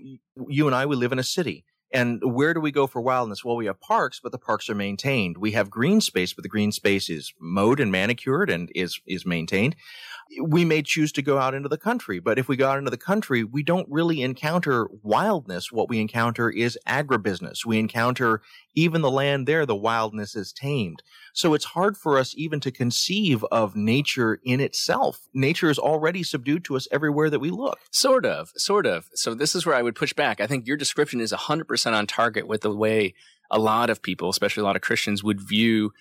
you 0.49 0.67
and 0.67 0.75
I, 0.75 0.85
we 0.85 0.95
live 0.95 1.13
in 1.13 1.19
a 1.19 1.23
city 1.23 1.65
and 1.93 2.19
where 2.23 2.55
do 2.55 2.59
we 2.59 2.71
go 2.71 2.87
for 2.87 3.01
wildness? 3.01 3.45
Well, 3.45 3.55
we 3.55 3.67
have 3.67 3.79
parks, 3.79 4.19
but 4.21 4.31
the 4.31 4.39
parks 4.39 4.67
are 4.67 4.75
maintained. 4.75 5.37
We 5.37 5.51
have 5.51 5.69
green 5.69 6.01
space, 6.01 6.33
but 6.33 6.41
the 6.41 6.49
green 6.49 6.71
space 6.71 7.07
is 7.07 7.33
mowed 7.39 7.79
and 7.79 7.91
manicured 7.91 8.49
and 8.49 8.71
is, 8.73 8.99
is 9.05 9.27
maintained 9.27 9.75
we 10.41 10.65
may 10.65 10.81
choose 10.81 11.11
to 11.13 11.21
go 11.21 11.37
out 11.37 11.53
into 11.53 11.69
the 11.69 11.77
country. 11.77 12.19
But 12.19 12.39
if 12.39 12.47
we 12.47 12.55
go 12.55 12.69
out 12.69 12.77
into 12.77 12.91
the 12.91 12.97
country, 12.97 13.43
we 13.43 13.63
don't 13.63 13.87
really 13.89 14.21
encounter 14.21 14.87
wildness. 15.01 15.71
What 15.71 15.89
we 15.89 15.99
encounter 15.99 16.49
is 16.49 16.77
agribusiness. 16.87 17.65
We 17.65 17.79
encounter 17.79 18.41
even 18.75 19.01
the 19.01 19.11
land 19.11 19.47
there, 19.47 19.65
the 19.65 19.75
wildness 19.75 20.35
is 20.35 20.51
tamed. 20.51 21.03
So 21.33 21.53
it's 21.53 21.65
hard 21.65 21.97
for 21.97 22.17
us 22.17 22.33
even 22.35 22.59
to 22.61 22.71
conceive 22.71 23.43
of 23.45 23.75
nature 23.75 24.39
in 24.43 24.59
itself. 24.59 25.27
Nature 25.33 25.69
is 25.69 25.79
already 25.79 26.23
subdued 26.23 26.63
to 26.65 26.75
us 26.75 26.87
everywhere 26.91 27.29
that 27.29 27.39
we 27.39 27.51
look. 27.51 27.79
Sort 27.91 28.25
of, 28.25 28.51
sort 28.55 28.85
of. 28.85 29.09
So 29.13 29.33
this 29.33 29.55
is 29.55 29.65
where 29.65 29.75
I 29.75 29.81
would 29.81 29.95
push 29.95 30.13
back. 30.13 30.41
I 30.41 30.47
think 30.47 30.67
your 30.67 30.77
description 30.77 31.21
is 31.21 31.31
100% 31.31 31.93
on 31.93 32.07
target 32.07 32.47
with 32.47 32.61
the 32.61 32.75
way 32.75 33.13
a 33.51 33.59
lot 33.59 33.89
of 33.89 34.01
people, 34.01 34.29
especially 34.29 34.61
a 34.61 34.65
lot 34.65 34.75
of 34.75 34.81
Christians, 34.81 35.23
would 35.23 35.41
view 35.41 35.91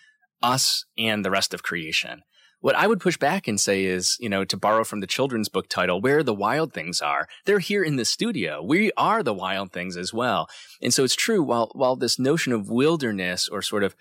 us 0.42 0.84
and 0.98 1.24
the 1.24 1.30
rest 1.30 1.54
of 1.54 1.62
creation. 1.62 2.22
What 2.62 2.76
I 2.76 2.86
would 2.86 3.00
push 3.00 3.16
back 3.16 3.48
and 3.48 3.60
say 3.60 3.84
is, 3.84 4.16
you 4.20 4.28
know, 4.28 4.44
to 4.44 4.56
borrow 4.56 4.84
from 4.84 5.00
the 5.00 5.06
children's 5.08 5.48
book 5.48 5.68
title, 5.68 6.00
where 6.00 6.22
the 6.22 6.32
wild 6.32 6.72
things 6.72 7.00
are, 7.00 7.26
they're 7.44 7.58
here 7.58 7.82
in 7.82 7.96
the 7.96 8.04
studio. 8.04 8.62
We 8.62 8.92
are 8.96 9.24
the 9.24 9.34
wild 9.34 9.72
things 9.72 9.96
as 9.96 10.14
well. 10.14 10.48
And 10.80 10.94
so 10.94 11.02
it's 11.02 11.16
true, 11.16 11.42
while, 11.42 11.72
while 11.74 11.96
this 11.96 12.20
notion 12.20 12.52
of 12.52 12.70
wilderness 12.70 13.48
or 13.48 13.62
sort 13.62 13.82
of 13.82 13.96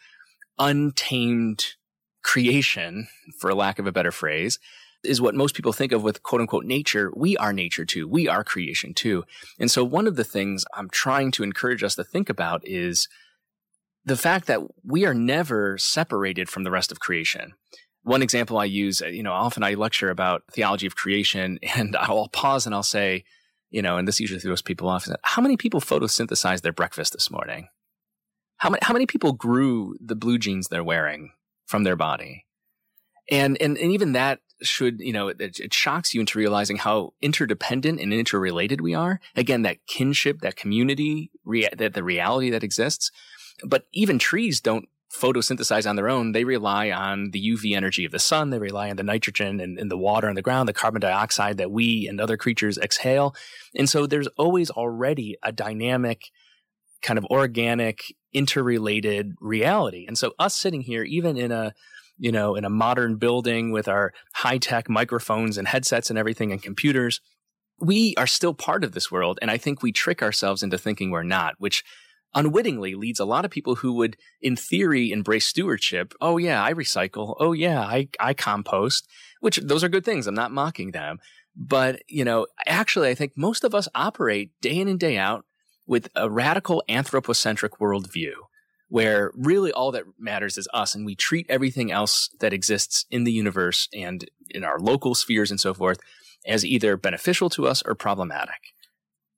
untamed 0.59 1.65
creation, 2.23 3.07
for 3.39 3.51
lack 3.55 3.79
of 3.79 3.87
a 3.87 3.91
better 3.91 4.11
phrase, 4.11 4.59
is 5.03 5.19
what 5.19 5.33
most 5.33 5.55
people 5.55 5.73
think 5.73 5.91
of 5.91 6.03
with 6.03 6.21
quote 6.21 6.41
unquote 6.41 6.65
nature. 6.65 7.11
We 7.15 7.35
are 7.37 7.53
nature 7.53 7.83
too. 7.83 8.07
We 8.07 8.27
are 8.27 8.43
creation 8.43 8.93
too. 8.93 9.23
And 9.59 9.71
so 9.71 9.83
one 9.83 10.05
of 10.05 10.17
the 10.17 10.23
things 10.23 10.65
I'm 10.75 10.91
trying 10.91 11.31
to 11.31 11.43
encourage 11.43 11.81
us 11.81 11.95
to 11.95 12.03
think 12.03 12.29
about 12.29 12.61
is 12.63 13.07
the 14.05 14.15
fact 14.15 14.45
that 14.45 14.61
we 14.83 15.03
are 15.03 15.15
never 15.15 15.79
separated 15.79 16.47
from 16.47 16.63
the 16.63 16.69
rest 16.69 16.91
of 16.91 16.99
creation 16.99 17.53
one 18.03 18.21
example 18.21 18.57
I 18.57 18.65
use, 18.65 19.01
uh, 19.01 19.07
you 19.07 19.23
know, 19.23 19.33
often 19.33 19.63
I 19.63 19.75
lecture 19.75 20.09
about 20.09 20.43
theology 20.51 20.87
of 20.87 20.95
creation 20.95 21.59
and 21.75 21.95
I'll 21.95 22.29
pause 22.29 22.65
and 22.65 22.75
I'll 22.75 22.83
say, 22.83 23.23
you 23.69 23.81
know, 23.81 23.97
and 23.97 24.07
this 24.07 24.19
usually 24.19 24.39
throws 24.39 24.61
people 24.61 24.89
off. 24.89 25.07
How 25.23 25.41
many 25.41 25.55
people 25.55 25.79
photosynthesized 25.79 26.61
their 26.61 26.73
breakfast 26.73 27.13
this 27.13 27.31
morning? 27.31 27.69
How 28.57 28.69
many, 28.69 28.79
how 28.83 28.93
many 28.93 29.05
people 29.05 29.31
grew 29.31 29.95
the 29.99 30.15
blue 30.15 30.37
jeans 30.37 30.67
they're 30.67 30.83
wearing 30.83 31.31
from 31.65 31.83
their 31.83 31.95
body? 31.95 32.45
And, 33.29 33.59
and, 33.61 33.77
and 33.77 33.91
even 33.91 34.11
that 34.11 34.39
should, 34.61 34.99
you 34.99 35.13
know, 35.13 35.29
it, 35.29 35.39
it 35.39 35.73
shocks 35.73 36.13
you 36.13 36.19
into 36.19 36.37
realizing 36.37 36.77
how 36.77 37.13
interdependent 37.21 37.99
and 37.99 38.13
interrelated 38.13 38.81
we 38.81 38.93
are. 38.93 39.19
Again, 39.35 39.61
that 39.61 39.77
kinship, 39.87 40.41
that 40.41 40.57
community, 40.57 41.31
rea- 41.45 41.69
that 41.75 41.93
the 41.93 42.03
reality 42.03 42.49
that 42.49 42.63
exists. 42.63 43.09
But 43.63 43.85
even 43.93 44.19
trees 44.19 44.59
don't 44.59 44.89
photosynthesize 45.11 45.89
on 45.89 45.95
their 45.95 46.09
own, 46.09 46.31
they 46.31 46.43
rely 46.43 46.91
on 46.91 47.31
the 47.31 47.51
UV 47.51 47.75
energy 47.75 48.05
of 48.05 48.11
the 48.11 48.19
sun. 48.19 48.49
They 48.49 48.59
rely 48.59 48.89
on 48.89 48.95
the 48.95 49.03
nitrogen 49.03 49.59
and, 49.59 49.77
and, 49.77 49.91
the 49.91 49.97
water 49.97 50.29
on 50.29 50.35
the 50.35 50.41
ground, 50.41 50.69
the 50.69 50.73
carbon 50.73 51.01
dioxide 51.01 51.57
that 51.57 51.71
we 51.71 52.07
and 52.07 52.21
other 52.21 52.37
creatures 52.37 52.77
exhale. 52.77 53.35
And 53.75 53.89
so 53.89 54.07
there's 54.07 54.27
always 54.37 54.69
already 54.69 55.37
a 55.43 55.51
dynamic, 55.51 56.29
kind 57.01 57.17
of 57.17 57.25
organic, 57.25 58.15
interrelated 58.33 59.35
reality. 59.41 60.05
And 60.07 60.17
so 60.17 60.33
us 60.39 60.55
sitting 60.55 60.81
here, 60.81 61.03
even 61.03 61.37
in 61.37 61.51
a, 61.51 61.73
you 62.17 62.31
know, 62.31 62.55
in 62.55 62.63
a 62.63 62.69
modern 62.69 63.17
building 63.17 63.71
with 63.71 63.87
our 63.87 64.13
high 64.33 64.59
tech 64.59 64.89
microphones 64.89 65.57
and 65.57 65.67
headsets 65.67 66.09
and 66.09 66.17
everything 66.17 66.51
and 66.51 66.61
computers, 66.61 67.19
we 67.79 68.13
are 68.15 68.27
still 68.27 68.53
part 68.53 68.83
of 68.83 68.93
this 68.93 69.11
world. 69.11 69.39
And 69.41 69.49
I 69.49 69.57
think 69.57 69.81
we 69.81 69.91
trick 69.91 70.21
ourselves 70.21 70.63
into 70.63 70.77
thinking 70.77 71.09
we're 71.09 71.23
not, 71.23 71.55
which 71.57 71.83
unwittingly 72.33 72.95
leads 72.95 73.19
a 73.19 73.25
lot 73.25 73.45
of 73.45 73.51
people 73.51 73.75
who 73.75 73.93
would, 73.93 74.17
in 74.41 74.55
theory, 74.55 75.11
embrace 75.11 75.45
stewardship. 75.45 76.13
Oh 76.21 76.37
yeah, 76.37 76.63
I 76.63 76.73
recycle. 76.73 77.35
Oh 77.39 77.51
yeah, 77.53 77.81
I, 77.81 78.07
I 78.19 78.33
compost, 78.33 79.07
which 79.39 79.57
those 79.57 79.83
are 79.83 79.89
good 79.89 80.05
things. 80.05 80.27
I'm 80.27 80.35
not 80.35 80.51
mocking 80.51 80.91
them. 80.91 81.19
But, 81.55 82.01
you 82.07 82.23
know, 82.23 82.47
actually, 82.65 83.09
I 83.09 83.15
think 83.15 83.33
most 83.35 83.63
of 83.63 83.75
us 83.75 83.89
operate 83.93 84.51
day 84.61 84.77
in 84.77 84.87
and 84.87 84.99
day 84.99 85.17
out 85.17 85.45
with 85.85 86.07
a 86.15 86.29
radical 86.29 86.83
anthropocentric 86.87 87.79
worldview 87.79 88.33
where 88.87 89.31
really 89.35 89.71
all 89.71 89.91
that 89.91 90.03
matters 90.19 90.57
is 90.57 90.67
us 90.73 90.95
and 90.95 91.05
we 91.05 91.15
treat 91.15 91.45
everything 91.49 91.91
else 91.91 92.29
that 92.39 92.53
exists 92.53 93.05
in 93.09 93.23
the 93.23 93.31
universe 93.31 93.87
and 93.93 94.29
in 94.49 94.65
our 94.65 94.79
local 94.79 95.15
spheres 95.15 95.49
and 95.49 95.59
so 95.59 95.73
forth 95.73 95.97
as 96.45 96.65
either 96.65 96.97
beneficial 96.97 97.49
to 97.49 97.67
us 97.67 97.81
or 97.85 97.95
problematic. 97.95 98.73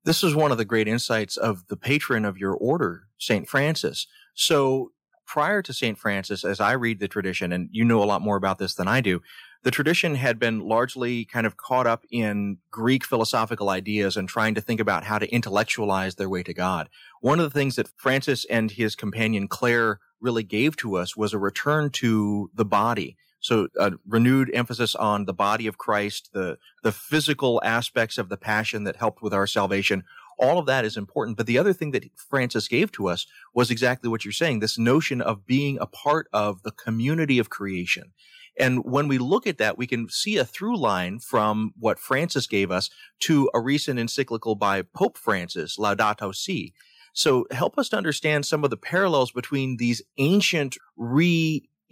This 0.05 0.23
is 0.23 0.35
one 0.35 0.51
of 0.51 0.57
the 0.57 0.65
great 0.65 0.87
insights 0.87 1.37
of 1.37 1.67
the 1.67 1.77
patron 1.77 2.25
of 2.25 2.37
your 2.37 2.53
order, 2.53 3.07
St. 3.17 3.47
Francis. 3.47 4.05
So 4.33 4.91
prior 5.25 5.61
to 5.61 5.73
St. 5.73 5.97
Francis, 5.97 6.43
as 6.43 6.59
I 6.59 6.73
read 6.73 6.99
the 6.99 7.07
tradition, 7.07 7.53
and 7.53 7.69
you 7.71 7.85
know 7.85 8.03
a 8.03 8.05
lot 8.05 8.21
more 8.21 8.35
about 8.35 8.57
this 8.57 8.75
than 8.75 8.87
I 8.87 8.99
do, 8.99 9.21
the 9.63 9.71
tradition 9.71 10.15
had 10.15 10.39
been 10.39 10.59
largely 10.59 11.23
kind 11.23 11.47
of 11.47 11.55
caught 11.55 11.87
up 11.87 12.03
in 12.11 12.57
Greek 12.69 13.05
philosophical 13.05 13.69
ideas 13.69 14.17
and 14.17 14.27
trying 14.27 14.55
to 14.55 14.61
think 14.61 14.81
about 14.81 15.05
how 15.05 15.17
to 15.17 15.33
intellectualize 15.33 16.15
their 16.15 16.29
way 16.29 16.43
to 16.43 16.53
God. 16.53 16.89
One 17.21 17.39
of 17.39 17.45
the 17.45 17.57
things 17.57 17.77
that 17.77 17.89
Francis 17.95 18.45
and 18.49 18.71
his 18.71 18.95
companion 18.95 19.47
Clare 19.47 19.99
really 20.19 20.43
gave 20.43 20.75
to 20.77 20.97
us 20.97 21.15
was 21.15 21.33
a 21.33 21.39
return 21.39 21.89
to 21.91 22.51
the 22.53 22.65
body. 22.65 23.15
So 23.43 23.67
a 23.77 23.91
renewed 24.07 24.49
emphasis 24.53 24.95
on 24.95 25.25
the 25.25 25.33
body 25.33 25.67
of 25.67 25.77
Christ, 25.77 26.31
the, 26.33 26.57
the 26.81 26.91
physical 26.91 27.61
aspects 27.63 28.17
of 28.17 28.29
the 28.29 28.37
passion 28.37 28.83
that 28.85 28.95
helped 28.95 29.21
with 29.21 29.33
our 29.33 29.45
salvation. 29.45 30.03
All 30.39 30.57
of 30.57 30.65
that 30.65 30.85
is 30.85 30.97
important. 30.97 31.37
But 31.37 31.45
the 31.45 31.59
other 31.59 31.73
thing 31.73 31.91
that 31.91 32.09
Francis 32.15 32.67
gave 32.67 32.91
to 32.93 33.07
us 33.07 33.27
was 33.53 33.69
exactly 33.69 34.09
what 34.09 34.25
you're 34.25 34.31
saying. 34.31 34.59
This 34.59 34.79
notion 34.79 35.21
of 35.21 35.45
being 35.45 35.77
a 35.79 35.85
part 35.85 36.27
of 36.33 36.63
the 36.63 36.71
community 36.71 37.37
of 37.37 37.51
creation 37.51 38.13
and 38.57 38.83
when 38.85 39.07
we 39.07 39.17
look 39.17 39.47
at 39.47 39.57
that, 39.57 39.77
we 39.77 39.87
can 39.87 40.09
see 40.09 40.37
a 40.37 40.45
through 40.45 40.77
line 40.77 41.19
from 41.19 41.73
what 41.79 41.99
Francis 41.99 42.47
gave 42.47 42.69
us 42.71 42.89
to 43.21 43.49
a 43.53 43.59
recent 43.59 43.99
encyclical 43.99 44.55
by 44.55 44.83
Pope 44.83 45.17
Francis, 45.17 45.77
Laudato 45.77 46.33
Si. 46.35 46.73
So 47.13 47.45
help 47.51 47.77
us 47.77 47.89
to 47.89 47.97
understand 47.97 48.45
some 48.45 48.63
of 48.63 48.69
the 48.69 48.77
parallels 48.77 49.31
between 49.31 49.77
these 49.77 50.01
ancient 50.17 50.77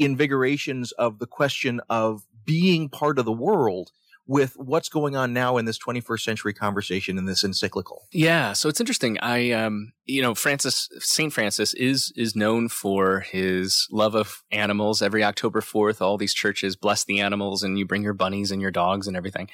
reinvigorations 0.01 0.91
of 0.93 1.19
the 1.19 1.27
question 1.27 1.81
of 1.89 2.23
being 2.45 2.89
part 2.89 3.19
of 3.19 3.25
the 3.25 3.31
world 3.31 3.91
with 4.27 4.53
what's 4.55 4.87
going 4.87 5.15
on 5.15 5.33
now 5.33 5.57
in 5.57 5.65
this 5.65 5.77
21st 5.77 6.21
century 6.21 6.53
conversation 6.53 7.17
in 7.17 7.25
this 7.25 7.43
encyclical. 7.43 8.07
Yeah, 8.11 8.53
so 8.53 8.69
it's 8.69 8.79
interesting. 8.79 9.17
I, 9.19 9.51
um, 9.51 9.93
you 10.05 10.21
know, 10.21 10.33
Francis 10.33 10.89
Saint 10.99 11.33
Francis 11.33 11.73
is 11.73 12.13
is 12.15 12.35
known 12.35 12.69
for 12.69 13.21
his 13.21 13.87
love 13.91 14.15
of 14.15 14.43
animals. 14.51 15.01
Every 15.01 15.23
October 15.23 15.59
4th, 15.59 16.01
all 16.01 16.17
these 16.17 16.33
churches 16.33 16.75
bless 16.75 17.03
the 17.03 17.19
animals, 17.19 17.63
and 17.63 17.77
you 17.77 17.85
bring 17.85 18.03
your 18.03 18.13
bunnies 18.13 18.51
and 18.51 18.61
your 18.61 18.71
dogs 18.71 19.07
and 19.07 19.17
everything, 19.17 19.49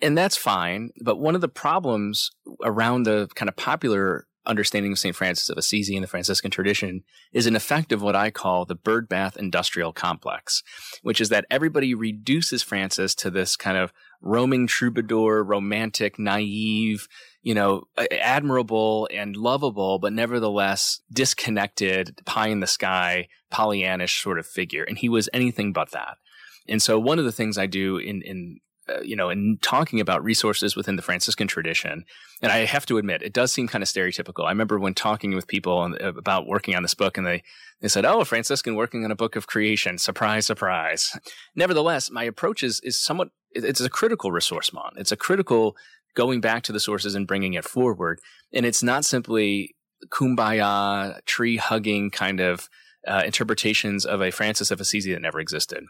and 0.00 0.16
that's 0.16 0.36
fine. 0.36 0.90
But 1.02 1.18
one 1.18 1.34
of 1.34 1.40
the 1.40 1.48
problems 1.48 2.30
around 2.62 3.04
the 3.04 3.28
kind 3.34 3.48
of 3.48 3.56
popular 3.56 4.26
understanding 4.46 4.92
of 4.92 4.98
St. 4.98 5.14
Francis 5.14 5.48
of 5.48 5.58
Assisi 5.58 5.96
and 5.96 6.02
the 6.02 6.08
Franciscan 6.08 6.50
tradition 6.50 7.04
is 7.32 7.46
an 7.46 7.56
effect 7.56 7.92
of 7.92 8.02
what 8.02 8.16
I 8.16 8.30
call 8.30 8.64
the 8.64 8.76
birdbath 8.76 9.36
industrial 9.36 9.92
complex, 9.92 10.62
which 11.02 11.20
is 11.20 11.28
that 11.28 11.46
everybody 11.50 11.94
reduces 11.94 12.62
Francis 12.62 13.14
to 13.16 13.30
this 13.30 13.56
kind 13.56 13.76
of 13.76 13.92
roaming 14.20 14.66
troubadour, 14.66 15.42
romantic, 15.42 16.18
naive, 16.18 17.08
you 17.42 17.54
know, 17.54 17.84
admirable 18.10 19.08
and 19.12 19.36
lovable, 19.36 19.98
but 19.98 20.12
nevertheless 20.12 21.00
disconnected, 21.12 22.20
pie 22.24 22.48
in 22.48 22.60
the 22.60 22.66
sky, 22.66 23.28
Pollyannish 23.52 24.22
sort 24.22 24.38
of 24.38 24.46
figure. 24.46 24.84
And 24.84 24.98
he 24.98 25.08
was 25.08 25.28
anything 25.32 25.72
but 25.72 25.90
that. 25.90 26.18
And 26.68 26.80
so 26.80 26.98
one 26.98 27.18
of 27.18 27.24
the 27.24 27.32
things 27.32 27.58
I 27.58 27.66
do 27.66 27.96
in, 27.96 28.22
in, 28.22 28.60
you 29.02 29.16
know, 29.16 29.30
in 29.30 29.58
talking 29.62 30.00
about 30.00 30.22
resources 30.22 30.76
within 30.76 30.96
the 30.96 31.02
Franciscan 31.02 31.48
tradition, 31.48 32.04
and 32.40 32.52
I 32.52 32.64
have 32.64 32.86
to 32.86 32.98
admit, 32.98 33.22
it 33.22 33.32
does 33.32 33.52
seem 33.52 33.68
kind 33.68 33.82
of 33.82 33.88
stereotypical. 33.88 34.44
I 34.44 34.50
remember 34.50 34.78
when 34.78 34.94
talking 34.94 35.34
with 35.34 35.46
people 35.46 35.94
about 36.00 36.46
working 36.46 36.74
on 36.74 36.82
this 36.82 36.94
book, 36.94 37.16
and 37.16 37.26
they 37.26 37.42
they 37.80 37.88
said, 37.88 38.04
"Oh, 38.04 38.20
a 38.20 38.24
Franciscan 38.24 38.74
working 38.74 39.04
on 39.04 39.10
a 39.10 39.16
book 39.16 39.36
of 39.36 39.46
creation, 39.46 39.98
surprise, 39.98 40.46
surprise." 40.46 41.16
Nevertheless, 41.54 42.10
my 42.10 42.24
approach 42.24 42.62
is 42.62 42.80
is 42.80 42.98
somewhat 42.98 43.30
it's 43.54 43.80
a 43.80 43.90
critical 43.90 44.30
ressourcement. 44.30 44.92
It's 44.96 45.12
a 45.12 45.16
critical 45.16 45.76
going 46.14 46.40
back 46.40 46.62
to 46.64 46.72
the 46.72 46.80
sources 46.80 47.14
and 47.14 47.26
bringing 47.26 47.54
it 47.54 47.64
forward. 47.64 48.20
And 48.52 48.66
it's 48.66 48.82
not 48.82 49.04
simply 49.04 49.74
kumbaya, 50.08 51.24
tree 51.26 51.56
hugging 51.56 52.10
kind 52.10 52.40
of 52.40 52.68
uh, 53.06 53.22
interpretations 53.24 54.04
of 54.04 54.20
a 54.20 54.30
Francis 54.30 54.70
of 54.70 54.80
Assisi 54.80 55.12
that 55.12 55.22
never 55.22 55.40
existed. 55.40 55.84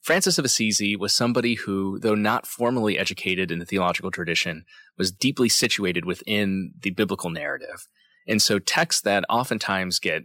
Francis 0.00 0.38
of 0.38 0.44
Assisi 0.44 0.96
was 0.96 1.12
somebody 1.12 1.54
who, 1.54 1.98
though 1.98 2.14
not 2.14 2.46
formally 2.46 2.98
educated 2.98 3.50
in 3.50 3.58
the 3.58 3.66
theological 3.66 4.10
tradition, 4.10 4.64
was 4.96 5.12
deeply 5.12 5.48
situated 5.48 6.04
within 6.04 6.72
the 6.80 6.90
biblical 6.90 7.30
narrative. 7.30 7.88
And 8.26 8.40
so 8.40 8.58
texts 8.58 9.02
that 9.02 9.24
oftentimes 9.28 9.98
get 9.98 10.24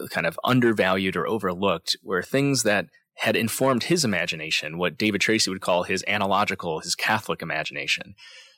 uh, 0.00 0.06
kind 0.08 0.26
of 0.26 0.38
undervalued 0.44 1.16
or 1.16 1.26
overlooked 1.26 1.96
were 2.02 2.22
things 2.22 2.62
that 2.62 2.86
had 3.16 3.36
informed 3.36 3.84
his 3.84 4.04
imagination, 4.04 4.78
what 4.78 4.96
David 4.96 5.20
Tracy 5.20 5.50
would 5.50 5.60
call 5.60 5.82
his 5.82 6.04
analogical, 6.06 6.80
his 6.80 6.94
Catholic 6.94 7.42
imagination. 7.42 8.14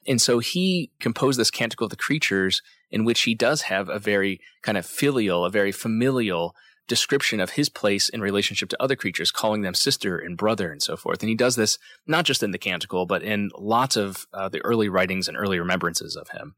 And 0.06 0.20
so 0.20 0.38
he 0.38 0.90
composed 1.00 1.38
this 1.38 1.50
Canticle 1.50 1.86
of 1.86 1.90
the 1.90 1.96
Creatures 1.96 2.62
in 2.90 3.04
which 3.04 3.22
he 3.22 3.34
does 3.34 3.62
have 3.62 3.88
a 3.88 3.98
very 3.98 4.40
kind 4.62 4.78
of 4.78 4.86
filial, 4.86 5.44
a 5.44 5.50
very 5.50 5.72
familial 5.72 6.54
description 6.86 7.40
of 7.40 7.50
his 7.50 7.68
place 7.68 8.08
in 8.08 8.20
relationship 8.20 8.68
to 8.68 8.82
other 8.82 8.96
creatures, 8.96 9.30
calling 9.30 9.62
them 9.62 9.74
sister 9.74 10.18
and 10.18 10.36
brother 10.36 10.70
and 10.70 10.82
so 10.82 10.96
forth. 10.96 11.22
And 11.22 11.28
he 11.28 11.34
does 11.34 11.56
this 11.56 11.78
not 12.06 12.24
just 12.24 12.42
in 12.42 12.50
the 12.50 12.58
Canticle, 12.58 13.06
but 13.06 13.22
in 13.22 13.50
lots 13.58 13.96
of 13.96 14.26
uh, 14.32 14.48
the 14.48 14.64
early 14.64 14.88
writings 14.88 15.28
and 15.28 15.36
early 15.36 15.58
remembrances 15.58 16.16
of 16.16 16.28
him. 16.30 16.56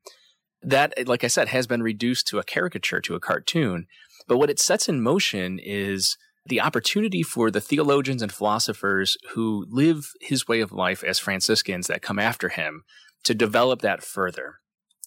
That, 0.63 1.07
like 1.07 1.23
I 1.23 1.29
said, 1.29 1.49
has 1.49 1.67
been 1.67 1.83
reduced 1.83 2.27
to 2.29 2.39
a 2.39 2.45
caricature, 2.45 3.01
to 3.03 3.15
a 3.15 3.21
cartoon. 3.21 3.87
But 4.27 4.39
what 4.39 4.51
it 4.51 4.59
sets 4.59 4.89
in 4.89 5.01
motion 5.01 5.61
is 5.63 6.17
the 6.45 6.61
opportunity 6.61 7.23
for 7.23 7.51
the 7.51 7.61
theologians 7.61 8.23
and 8.23 8.33
philosophers 8.33 9.17
who 9.35 9.67
live 9.69 10.13
his 10.21 10.49
way 10.49 10.61
of 10.61 10.73
life 10.73 11.05
as 11.05 11.19
Franciscans 11.19 11.87
that 11.87 12.03
come 12.03 12.19
after 12.19 12.49
him 12.49 12.85
to 13.25 13.35
develop 13.35 13.83
that 13.83 14.03
further. 14.03 14.57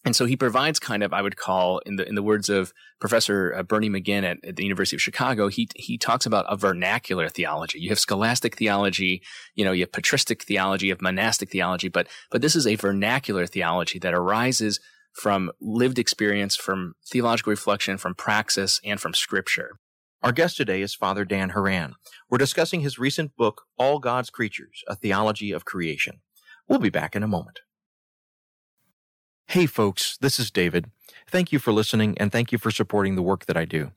And 0.05 0.15
so 0.15 0.25
he 0.25 0.37
provides 0.37 0.79
kind 0.79 1.03
of, 1.03 1.13
I 1.13 1.21
would 1.21 1.35
call, 1.35 1.79
in 1.79 1.97
the 1.97 2.07
in 2.07 2.15
the 2.15 2.23
words 2.23 2.47
of 2.47 2.73
Professor 3.01 3.53
uh, 3.53 3.63
Bernie 3.63 3.89
McGinn 3.89 4.23
at, 4.23 4.37
at, 4.45 4.55
the 4.55 4.63
University 4.63 4.95
of 4.95 5.01
Chicago, 5.01 5.49
he 5.49 5.67
he 5.75 5.97
talks 5.97 6.25
about 6.25 6.45
a 6.47 6.55
vernacular 6.55 7.27
theology. 7.27 7.79
You 7.79 7.89
have 7.89 7.99
scholastic 7.99 8.55
theology, 8.55 9.21
you 9.55 9.65
know, 9.65 9.73
you 9.73 9.81
have 9.81 9.91
patristic 9.91 10.43
theology, 10.43 10.87
you 10.87 10.93
have 10.93 11.01
monastic 11.01 11.51
theology, 11.51 11.89
but 11.89 12.07
but 12.31 12.41
this 12.41 12.55
is 12.55 12.65
a 12.65 12.75
vernacular 12.75 13.45
theology 13.45 13.99
that 13.99 14.13
arises 14.13 14.79
from 15.11 15.51
lived 15.59 15.99
experience, 15.99 16.55
from 16.55 16.93
theological 17.05 17.51
reflection, 17.51 17.97
from 17.97 18.15
praxis, 18.15 18.79
and 18.85 19.01
from 19.01 19.13
scripture. 19.13 19.79
Our 20.21 20.31
guest 20.31 20.57
today 20.57 20.81
is 20.81 20.95
Father 20.95 21.25
Dan 21.25 21.49
Horan. 21.49 21.95
We're 22.29 22.37
discussing 22.37 22.81
his 22.81 22.99
recent 22.99 23.35
book, 23.35 23.63
All 23.77 23.99
God's 23.99 24.29
Creatures, 24.29 24.83
A 24.87 24.95
Theology 24.95 25.51
of 25.51 25.65
Creation. 25.65 26.21
We'll 26.67 26.79
be 26.79 26.89
back 26.89 27.15
in 27.15 27.23
a 27.23 27.27
moment. 27.27 27.59
Hey 29.53 29.65
folks, 29.65 30.15
this 30.17 30.37
is 30.37 30.51
David. 30.51 30.91
Thank 31.27 31.51
you 31.51 31.57
for 31.57 31.73
listening 31.73 32.15
and 32.19 32.31
thank 32.31 32.51
you 32.51 32.59
for 32.59 32.69
supporting 32.69 33.15
the 33.15 33.23
work 33.23 33.47
that 33.47 33.57
I 33.57 33.65
do. 33.65 33.89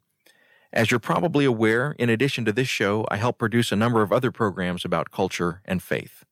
As 0.73 0.91
you're 0.91 0.99
probably 0.99 1.45
aware, 1.45 1.95
in 1.99 2.09
addition 2.09 2.47
to 2.47 2.55
this 2.55 2.69
show, 2.69 3.07
I 3.11 3.19
help 3.19 3.37
produce 3.37 3.71
a 3.71 3.77
number 3.77 4.01
of 4.01 4.15
other 4.15 4.33
programs 4.33 4.83
about 4.83 5.11
culture 5.11 5.61
and 5.67 5.83
faith. 5.83 6.25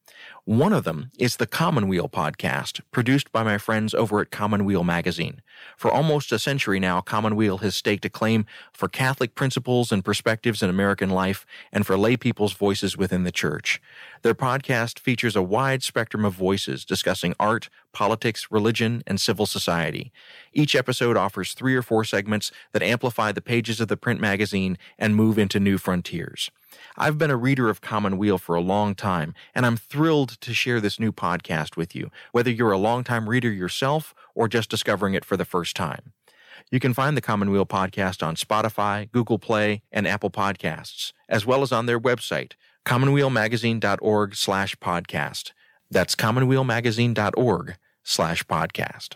One 0.44 0.72
of 0.72 0.84
them 0.84 1.10
is 1.18 1.36
the 1.36 1.46
Commonweal 1.46 2.08
podcast, 2.08 2.80
produced 2.90 3.30
by 3.30 3.42
my 3.42 3.58
friends 3.58 3.94
over 3.94 4.20
at 4.20 4.30
Commonweal 4.30 4.82
Magazine. 4.82 5.42
For 5.76 5.90
almost 5.90 6.32
a 6.32 6.38
century 6.38 6.80
now, 6.80 7.00
Commonweal 7.00 7.58
has 7.58 7.76
staked 7.76 8.04
a 8.04 8.10
claim 8.10 8.46
for 8.72 8.88
Catholic 8.88 9.34
principles 9.34 9.92
and 9.92 10.04
perspectives 10.04 10.62
in 10.62 10.70
American 10.70 11.10
life 11.10 11.44
and 11.72 11.86
for 11.86 11.96
lay 11.96 12.16
people's 12.16 12.54
voices 12.54 12.96
within 12.96 13.24
the 13.24 13.30
church. 13.30 13.80
Their 14.22 14.34
podcast 14.34 14.98
features 14.98 15.36
a 15.36 15.42
wide 15.42 15.82
spectrum 15.82 16.24
of 16.24 16.32
voices 16.32 16.84
discussing 16.84 17.34
art, 17.38 17.68
politics, 17.92 18.48
religion, 18.50 19.02
and 19.06 19.20
civil 19.20 19.46
society. 19.46 20.12
Each 20.52 20.74
episode 20.74 21.16
offers 21.16 21.52
three 21.52 21.76
or 21.76 21.82
four 21.82 22.04
segments 22.04 22.50
that 22.72 22.82
amplify 22.82 23.32
the 23.32 23.42
pages 23.42 23.80
of 23.80 23.88
the 23.88 23.96
print 23.96 24.20
magazine 24.20 24.78
and 24.98 25.14
move 25.14 25.38
into 25.38 25.60
new 25.60 25.78
frontiers. 25.78 26.50
I've 26.96 27.18
been 27.18 27.30
a 27.30 27.36
reader 27.36 27.68
of 27.68 27.80
Commonweal 27.80 28.38
for 28.38 28.54
a 28.54 28.60
long 28.60 28.94
time, 28.94 29.34
and 29.54 29.64
I'm 29.64 29.76
thrilled 29.76 30.40
to 30.40 30.54
share 30.54 30.80
this 30.80 31.00
new 31.00 31.12
podcast 31.12 31.76
with 31.76 31.94
you, 31.94 32.10
whether 32.32 32.50
you're 32.50 32.72
a 32.72 32.78
longtime 32.78 33.28
reader 33.28 33.50
yourself 33.50 34.14
or 34.34 34.48
just 34.48 34.70
discovering 34.70 35.14
it 35.14 35.24
for 35.24 35.36
the 35.36 35.44
first 35.44 35.76
time. 35.76 36.12
You 36.70 36.78
can 36.80 36.94
find 36.94 37.16
the 37.16 37.22
Commonweal 37.22 37.66
podcast 37.66 38.24
on 38.24 38.36
Spotify, 38.36 39.10
Google 39.10 39.38
Play, 39.38 39.82
and 39.90 40.06
Apple 40.06 40.30
Podcasts, 40.30 41.12
as 41.28 41.44
well 41.44 41.62
as 41.62 41.72
on 41.72 41.86
their 41.86 41.98
website, 41.98 42.52
commonwealmagazine.org 42.84 44.34
slash 44.34 44.76
podcast. 44.76 45.52
That's 45.90 46.14
commonwealmagazine.org 46.14 47.76
slash 48.04 48.44
podcast. 48.44 49.14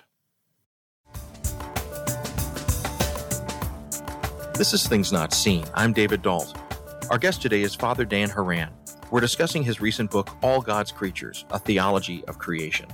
This 4.57 4.73
is 4.73 4.87
Things 4.87 5.13
Not 5.13 5.33
Seen. 5.33 5.65
I'm 5.75 5.93
David 5.93 6.23
Dault. 6.23 6.64
Our 7.11 7.19
guest 7.19 7.43
today 7.43 7.61
is 7.61 7.75
Father 7.75 8.07
Dan 8.07 8.31
Horan. 8.31 8.71
We're 9.11 9.21
discussing 9.21 9.63
his 9.63 9.79
recent 9.79 10.11
book, 10.11 10.31
All 10.43 10.63
God's 10.63 10.91
Creatures 10.91 11.45
A 11.51 11.59
Theology 11.59 12.25
of 12.25 12.39
Creation. 12.39 12.87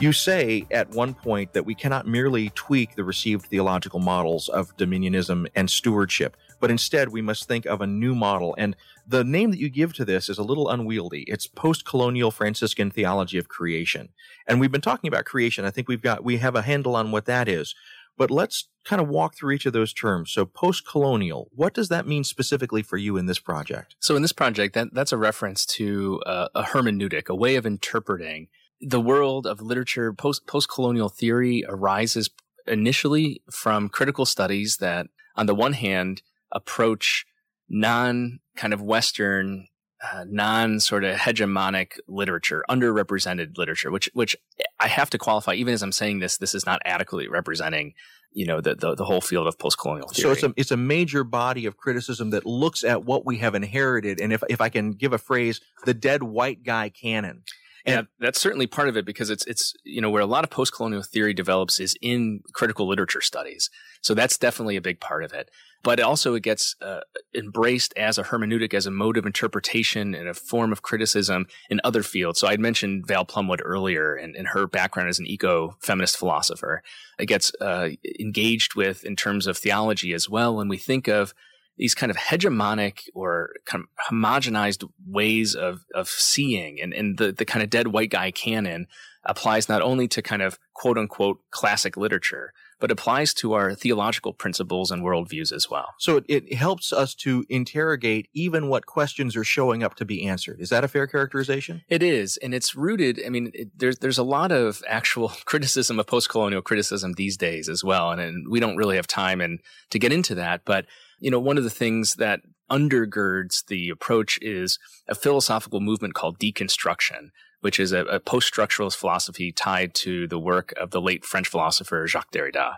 You 0.00 0.12
say 0.12 0.66
at 0.72 0.90
one 0.90 1.14
point 1.14 1.52
that 1.52 1.64
we 1.64 1.74
cannot 1.74 2.08
merely 2.08 2.50
tweak 2.50 2.96
the 2.96 3.04
received 3.04 3.46
theological 3.46 4.00
models 4.00 4.48
of 4.48 4.76
dominionism 4.76 5.46
and 5.54 5.70
stewardship, 5.70 6.36
but 6.58 6.70
instead 6.70 7.10
we 7.10 7.22
must 7.22 7.46
think 7.46 7.64
of 7.66 7.80
a 7.80 7.86
new 7.86 8.14
model. 8.14 8.54
And 8.58 8.74
the 9.06 9.22
name 9.22 9.50
that 9.52 9.60
you 9.60 9.68
give 9.68 9.94
to 9.94 10.04
this 10.04 10.28
is 10.28 10.38
a 10.38 10.42
little 10.42 10.68
unwieldy. 10.68 11.22
It's 11.28 11.46
post 11.46 11.84
colonial 11.84 12.30
Franciscan 12.30 12.90
theology 12.90 13.38
of 13.38 13.48
creation. 13.48 14.08
And 14.48 14.58
we've 14.58 14.72
been 14.72 14.80
talking 14.80 15.08
about 15.08 15.26
creation. 15.26 15.64
I 15.64 15.70
think 15.70 15.86
we've 15.86 16.02
got, 16.02 16.24
we 16.24 16.38
have 16.38 16.56
a 16.56 16.62
handle 16.62 16.96
on 16.96 17.12
what 17.12 17.26
that 17.26 17.46
is. 17.46 17.74
But 18.20 18.30
let's 18.30 18.68
kind 18.84 19.00
of 19.00 19.08
walk 19.08 19.34
through 19.34 19.52
each 19.54 19.64
of 19.64 19.72
those 19.72 19.94
terms. 19.94 20.30
So 20.30 20.44
post-colonial, 20.44 21.48
what 21.54 21.72
does 21.72 21.88
that 21.88 22.06
mean 22.06 22.22
specifically 22.22 22.82
for 22.82 22.98
you 22.98 23.16
in 23.16 23.24
this 23.24 23.38
project? 23.38 23.96
So 23.98 24.14
in 24.14 24.20
this 24.20 24.34
project, 24.34 24.74
that, 24.74 24.92
that's 24.92 25.12
a 25.12 25.16
reference 25.16 25.64
to 25.78 26.20
uh, 26.26 26.48
a 26.54 26.64
hermeneutic, 26.64 27.30
a 27.30 27.34
way 27.34 27.56
of 27.56 27.64
interpreting 27.64 28.48
the 28.78 29.00
world 29.00 29.46
of 29.46 29.62
literature. 29.62 30.12
Post 30.12 30.46
post-colonial 30.46 31.08
theory 31.08 31.64
arises 31.66 32.28
initially 32.66 33.42
from 33.50 33.88
critical 33.88 34.26
studies 34.26 34.76
that, 34.80 35.06
on 35.34 35.46
the 35.46 35.54
one 35.54 35.72
hand, 35.72 36.20
approach 36.52 37.24
non 37.70 38.40
kind 38.54 38.74
of 38.74 38.82
Western 38.82 39.66
uh, 40.12 40.24
non 40.28 40.78
sort 40.78 41.04
of 41.04 41.16
hegemonic 41.16 41.98
literature, 42.06 42.64
underrepresented 42.68 43.56
literature, 43.56 43.90
which 43.90 44.10
which 44.12 44.36
I 44.80 44.88
have 44.88 45.10
to 45.10 45.18
qualify. 45.18 45.54
Even 45.54 45.74
as 45.74 45.82
I'm 45.82 45.92
saying 45.92 46.20
this, 46.20 46.38
this 46.38 46.54
is 46.54 46.66
not 46.66 46.80
adequately 46.84 47.28
representing, 47.28 47.94
you 48.32 48.46
know, 48.46 48.60
the 48.60 48.74
the, 48.74 48.94
the 48.94 49.04
whole 49.04 49.20
field 49.20 49.46
of 49.46 49.58
post-colonial 49.58 50.08
theory. 50.08 50.22
So 50.22 50.32
it's 50.32 50.42
a 50.42 50.54
it's 50.56 50.70
a 50.70 50.76
major 50.76 51.22
body 51.24 51.66
of 51.66 51.76
criticism 51.76 52.30
that 52.30 52.46
looks 52.46 52.82
at 52.82 53.04
what 53.04 53.26
we 53.26 53.38
have 53.38 53.54
inherited, 53.54 54.20
and 54.20 54.32
if 54.32 54.42
if 54.48 54.60
I 54.60 54.68
can 54.68 54.92
give 54.92 55.12
a 55.12 55.18
phrase, 55.18 55.60
the 55.84 55.94
dead 55.94 56.22
white 56.22 56.62
guy 56.64 56.88
canon. 56.88 57.42
And 57.86 57.94
yeah, 57.96 58.26
that's 58.26 58.40
certainly 58.40 58.66
part 58.66 58.88
of 58.88 58.96
it 58.96 59.04
because 59.04 59.30
it's 59.30 59.46
it's 59.46 59.74
you 59.84 60.00
know 60.00 60.10
where 60.10 60.22
a 60.22 60.26
lot 60.26 60.44
of 60.44 60.50
post-colonial 60.50 61.02
theory 61.02 61.34
develops 61.34 61.80
is 61.80 61.96
in 62.02 62.40
critical 62.52 62.86
literature 62.86 63.20
studies. 63.20 63.70
So 64.02 64.14
that's 64.14 64.38
definitely 64.38 64.76
a 64.76 64.82
big 64.82 65.00
part 65.00 65.24
of 65.24 65.32
it 65.32 65.50
but 65.82 66.00
also 66.00 66.34
it 66.34 66.42
gets 66.42 66.76
uh, 66.82 67.00
embraced 67.34 67.94
as 67.96 68.18
a 68.18 68.24
hermeneutic, 68.24 68.74
as 68.74 68.86
a 68.86 68.90
mode 68.90 69.16
of 69.16 69.26
interpretation 69.26 70.14
and 70.14 70.28
a 70.28 70.34
form 70.34 70.72
of 70.72 70.82
criticism 70.82 71.46
in 71.70 71.80
other 71.84 72.02
fields. 72.02 72.38
So 72.38 72.48
I'd 72.48 72.60
mentioned 72.60 73.06
Val 73.06 73.24
Plumwood 73.24 73.60
earlier 73.64 74.14
and, 74.14 74.36
and 74.36 74.48
her 74.48 74.66
background 74.66 75.08
as 75.08 75.18
an 75.18 75.26
eco-feminist 75.26 76.16
philosopher. 76.16 76.82
It 77.18 77.26
gets 77.26 77.52
uh, 77.60 77.90
engaged 78.18 78.74
with 78.74 79.04
in 79.04 79.16
terms 79.16 79.46
of 79.46 79.56
theology 79.56 80.12
as 80.12 80.28
well. 80.28 80.56
When 80.56 80.68
we 80.68 80.76
think 80.76 81.08
of 81.08 81.34
these 81.78 81.94
kind 81.94 82.10
of 82.10 82.16
hegemonic 82.16 83.08
or 83.14 83.54
kind 83.64 83.84
of 83.84 84.12
homogenized 84.12 84.86
ways 85.06 85.54
of, 85.54 85.86
of 85.94 86.08
seeing 86.08 86.78
and, 86.78 86.92
and 86.92 87.16
the, 87.16 87.32
the 87.32 87.46
kind 87.46 87.62
of 87.62 87.70
dead 87.70 87.88
white 87.88 88.10
guy 88.10 88.30
canon 88.30 88.86
applies 89.24 89.68
not 89.68 89.82
only 89.82 90.08
to 90.08 90.22
kind 90.22 90.42
of 90.42 90.58
quote 90.74 90.98
unquote 90.98 91.38
classic 91.50 91.96
literature, 91.96 92.52
but 92.80 92.90
applies 92.90 93.34
to 93.34 93.52
our 93.52 93.74
theological 93.74 94.32
principles 94.32 94.90
and 94.90 95.02
worldviews 95.02 95.52
as 95.52 95.68
well. 95.70 95.94
So 95.98 96.16
it, 96.16 96.24
it, 96.28 96.54
helps 96.54 96.92
us 96.92 97.14
to 97.16 97.44
interrogate 97.48 98.28
even 98.32 98.68
what 98.68 98.86
questions 98.86 99.36
are 99.36 99.44
showing 99.44 99.82
up 99.82 99.94
to 99.96 100.04
be 100.04 100.26
answered. 100.26 100.60
Is 100.60 100.70
that 100.70 100.82
a 100.82 100.88
fair 100.88 101.06
characterization? 101.06 101.82
It 101.88 102.02
is, 102.02 102.38
and 102.38 102.54
it's 102.54 102.74
rooted. 102.74 103.20
I 103.24 103.28
mean, 103.28 103.50
it, 103.54 103.68
there's 103.78 103.98
there's 103.98 104.18
a 104.18 104.24
lot 104.24 104.50
of 104.50 104.82
actual 104.88 105.28
criticism 105.44 106.00
of 106.00 106.06
post-colonial 106.06 106.62
criticism 106.62 107.12
these 107.12 107.36
days 107.36 107.68
as 107.68 107.84
well, 107.84 108.10
and, 108.10 108.20
and 108.20 108.48
we 108.48 108.60
don't 108.60 108.76
really 108.76 108.96
have 108.96 109.06
time 109.06 109.40
and 109.40 109.60
to 109.90 109.98
get 109.98 110.12
into 110.12 110.34
that. 110.36 110.62
But 110.64 110.86
you 111.18 111.30
know, 111.30 111.40
one 111.40 111.58
of 111.58 111.64
the 111.64 111.70
things 111.70 112.14
that 112.14 112.40
undergirds 112.70 113.66
the 113.66 113.90
approach 113.90 114.38
is 114.40 114.78
a 115.08 115.14
philosophical 115.14 115.80
movement 115.80 116.14
called 116.14 116.38
deconstruction 116.38 117.30
which 117.60 117.78
is 117.78 117.92
a, 117.92 118.04
a 118.06 118.20
post-structuralist 118.20 118.96
philosophy 118.96 119.52
tied 119.52 119.94
to 119.94 120.26
the 120.26 120.38
work 120.38 120.72
of 120.80 120.90
the 120.90 121.00
late 121.00 121.24
French 121.24 121.48
philosopher 121.48 122.06
Jacques 122.06 122.32
Derrida. 122.32 122.74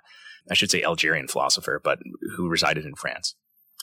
I 0.51 0.55
should 0.55 0.71
say 0.71 0.83
Algerian 0.83 1.29
philosopher, 1.29 1.81
but 1.83 2.01
who 2.37 2.49
resided 2.49 2.85
in 2.85 2.95
France. 2.95 3.35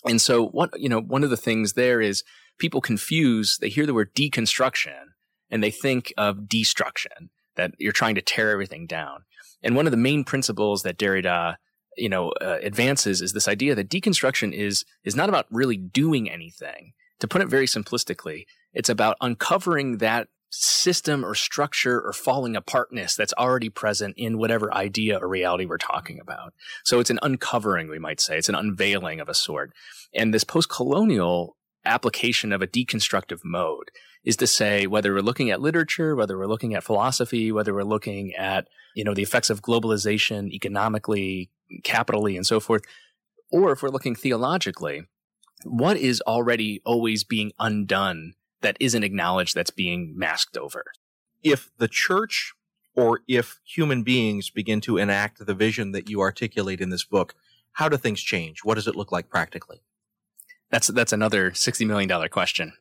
And 0.06 0.22
so 0.22 0.45
what, 0.47 0.78
you 0.80 0.89
know, 0.89 1.02
one 1.02 1.24
of 1.24 1.30
the 1.30 1.38
things 1.38 1.74
there 1.74 2.02
is 2.02 2.24
people 2.58 2.82
confuse, 2.82 3.58
they 3.58 3.70
hear 3.70 3.86
the 3.86 3.93
word 3.93 4.14
deconstruction 4.14 5.14
and 5.50 5.64
they 5.64 5.72
think 5.72 6.14
of 6.18 6.47
destruction, 6.47 7.30
that 7.56 7.72
you're 7.80 7.91
trying 7.91 8.16
to 8.16 8.22
tear 8.22 8.52
everything 8.52 8.86
down. 8.86 9.24
And 9.64 9.76
one 9.76 9.88
of 9.88 9.91
the 9.91 9.97
main 9.97 10.24
principles 10.24 10.84
that 10.84 10.97
Derrida, 10.97 11.56
you 11.97 12.08
know, 12.08 12.30
uh, 12.41 12.60
advances 12.62 13.22
is 13.22 13.34
this 13.34 13.47
idea 13.47 13.76
that 13.76 13.89
deconstruction 13.89 14.54
is, 14.54 14.86
is 15.04 15.16
not 15.16 15.30
about 15.30 15.47
really 15.50 15.78
doing 15.78 16.30
anything. 16.30 16.93
To 17.20 17.28
put 17.28 17.41
it 17.41 17.50
very 17.50 17.66
simplistically, 17.66 18.45
it's 18.74 18.89
about 18.89 19.18
uncovering 19.20 19.97
that 19.97 20.28
system 20.50 21.24
or 21.24 21.36
structure 21.36 22.02
or 22.02 22.12
falling 22.12 22.56
apartness 22.56 23.16
that's 23.16 23.34
already 23.34 23.70
present 23.70 24.16
in 24.18 24.38
whatever 24.38 24.74
idea 24.74 25.18
or 25.18 25.28
reality 25.28 25.66
we're 25.66 25.78
talking 25.78 26.20
about. 26.20 26.54
So 26.84 27.00
it's 27.00 27.12
an 27.12 27.20
uncovering, 27.22 27.88
we 27.88 28.00
might 28.00 28.20
say. 28.20 28.38
It's 28.38 28.50
an 28.50 28.56
unveiling 28.56 29.20
of 29.20 29.30
a 29.30 29.34
sort. 29.34 29.72
And 30.14 30.34
this 30.34 30.43
post-colonial 30.43 31.56
application 31.86 32.52
of 32.52 32.62
a 32.62 32.68
deconstructive 32.68 33.41
mode 33.43 33.91
is 34.24 34.36
to 34.38 34.47
say 34.47 34.86
whether 34.86 35.14
we're 35.14 35.22
looking 35.22 35.50
at 35.50 35.62
literature, 35.62 36.16
whether 36.16 36.38
we're 36.38 36.47
looking 36.47 36.74
at 36.74 36.84
philosophy, 36.84 37.52
whether 37.52 37.74
we're 37.74 37.84
looking 37.84 38.34
at, 38.36 38.68
you 38.95 39.04
know, 39.04 39.14
the 39.14 39.24
effects 39.24 39.50
of 39.50 39.62
globalization 39.62 40.52
economically, 40.52 41.50
capitally, 41.84 42.36
and 42.36 42.45
so 42.45 42.60
forth, 42.60 42.84
or 43.52 43.72
if 43.72 43.82
we're 43.82 43.89
looking 43.89 44.16
theologically, 44.16 45.04
what 45.64 45.97
is 45.97 46.22
already 46.22 46.82
always 46.86 47.24
being 47.24 47.52
undone 47.60 48.34
that 48.62 48.78
isn't 48.80 49.03
acknowledged 49.03 49.55
that's 49.55 49.72
being 49.72 50.14
masked 50.18 50.57
over. 50.57 50.86
If 51.43 51.70
the 51.78 51.88
church 51.88 52.53
or 52.95 53.22
if 53.28 53.60
human 53.64 54.03
beings 54.03 54.49
begin 54.49 54.82
to 54.82 54.97
enact 54.97 55.45
the 55.45 55.53
vision 55.53 55.91
that 55.93 56.10
you 56.10 56.22
articulate 56.22 56.82
in 56.82 56.89
this 56.89 57.05
book, 57.05 57.36
how 57.74 57.88
do 57.88 57.97
things 57.97 58.22
change? 58.22 58.60
What 58.64 58.76
does 58.76 58.88
it 58.88 58.95
look 58.95 59.12
like 59.12 59.30
practically? 59.30 59.82
That's 60.70 60.88
that's 60.88 61.14
another 61.14 61.53
sixty 61.53 61.86
million 61.86 62.10
dollar 62.10 62.30
question. 62.30 62.74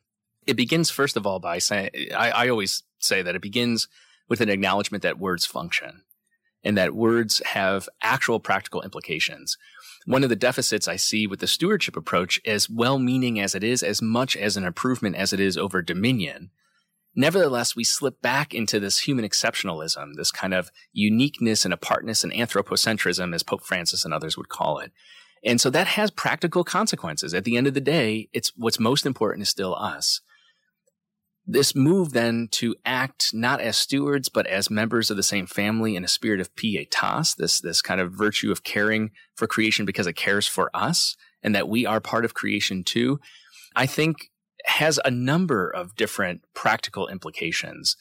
It 0.45 0.55
begins 0.55 0.89
first 0.89 1.15
of 1.15 1.25
all 1.25 1.39
by 1.39 1.59
saying 1.59 1.89
I, 2.15 2.31
I 2.31 2.49
always 2.49 2.83
say 2.99 3.21
that 3.21 3.35
it 3.35 3.41
begins 3.41 3.87
with 4.27 4.41
an 4.41 4.49
acknowledgement 4.49 5.03
that 5.03 5.19
words 5.19 5.45
function 5.45 6.03
and 6.63 6.77
that 6.77 6.93
words 6.93 7.41
have 7.45 7.87
actual 8.01 8.39
practical 8.39 8.81
implications 8.81 9.57
one 10.05 10.23
of 10.23 10.29
the 10.29 10.35
deficits 10.35 10.87
I 10.87 10.95
see 10.95 11.27
with 11.27 11.39
the 11.39 11.47
stewardship 11.47 11.95
approach, 11.95 12.39
as 12.45 12.69
well 12.69 12.99
meaning 12.99 13.39
as 13.39 13.55
it 13.55 13.63
is, 13.63 13.83
as 13.83 14.01
much 14.01 14.35
as 14.35 14.57
an 14.57 14.63
improvement 14.63 15.15
as 15.15 15.33
it 15.33 15.39
is 15.39 15.57
over 15.57 15.81
dominion, 15.81 16.51
nevertheless, 17.15 17.75
we 17.75 17.83
slip 17.83 18.21
back 18.21 18.53
into 18.53 18.79
this 18.79 18.99
human 18.99 19.25
exceptionalism, 19.25 20.13
this 20.15 20.31
kind 20.31 20.53
of 20.53 20.71
uniqueness 20.93 21.65
and 21.65 21.73
apartness 21.73 22.23
and 22.23 22.33
anthropocentrism, 22.33 23.35
as 23.35 23.43
Pope 23.43 23.63
Francis 23.63 24.05
and 24.05 24.13
others 24.13 24.37
would 24.37 24.49
call 24.49 24.79
it. 24.79 24.91
And 25.43 25.61
so 25.61 25.69
that 25.69 25.87
has 25.87 26.11
practical 26.11 26.63
consequences. 26.63 27.33
At 27.33 27.45
the 27.45 27.55
end 27.55 27.67
of 27.67 27.73
the 27.73 27.81
day, 27.81 28.29
it's 28.33 28.51
what's 28.57 28.79
most 28.79 29.05
important 29.05 29.43
is 29.43 29.49
still 29.49 29.75
us 29.75 30.21
this 31.51 31.73
move 31.73 32.13
then 32.13 32.47
to 32.51 32.75
act 32.85 33.33
not 33.33 33.59
as 33.59 33.75
stewards, 33.75 34.29
but 34.29 34.45
as 34.45 34.69
members 34.69 35.09
of 35.09 35.17
the 35.17 35.23
same 35.23 35.47
family 35.47 35.95
in 35.95 36.03
a 36.03 36.07
spirit 36.07 36.39
of 36.39 36.53
pietas, 36.55 37.35
this, 37.35 37.59
this 37.59 37.81
kind 37.81 37.99
of 37.99 38.11
virtue 38.11 38.51
of 38.51 38.63
caring 38.63 39.09
for 39.35 39.47
creation 39.47 39.83
because 39.83 40.05
it 40.05 40.13
cares 40.13 40.45
for 40.45 40.69
us 40.75 41.17
and 41.41 41.55
that 41.55 41.67
we 41.67 41.87
are 41.87 41.99
part 41.99 42.23
of 42.23 42.35
creation 42.35 42.83
too, 42.83 43.19
I 43.75 43.87
think 43.87 44.29
has 44.65 44.99
a 45.03 45.09
number 45.09 45.67
of 45.67 45.95
different 45.95 46.41
practical 46.53 47.07
implications. 47.07 47.97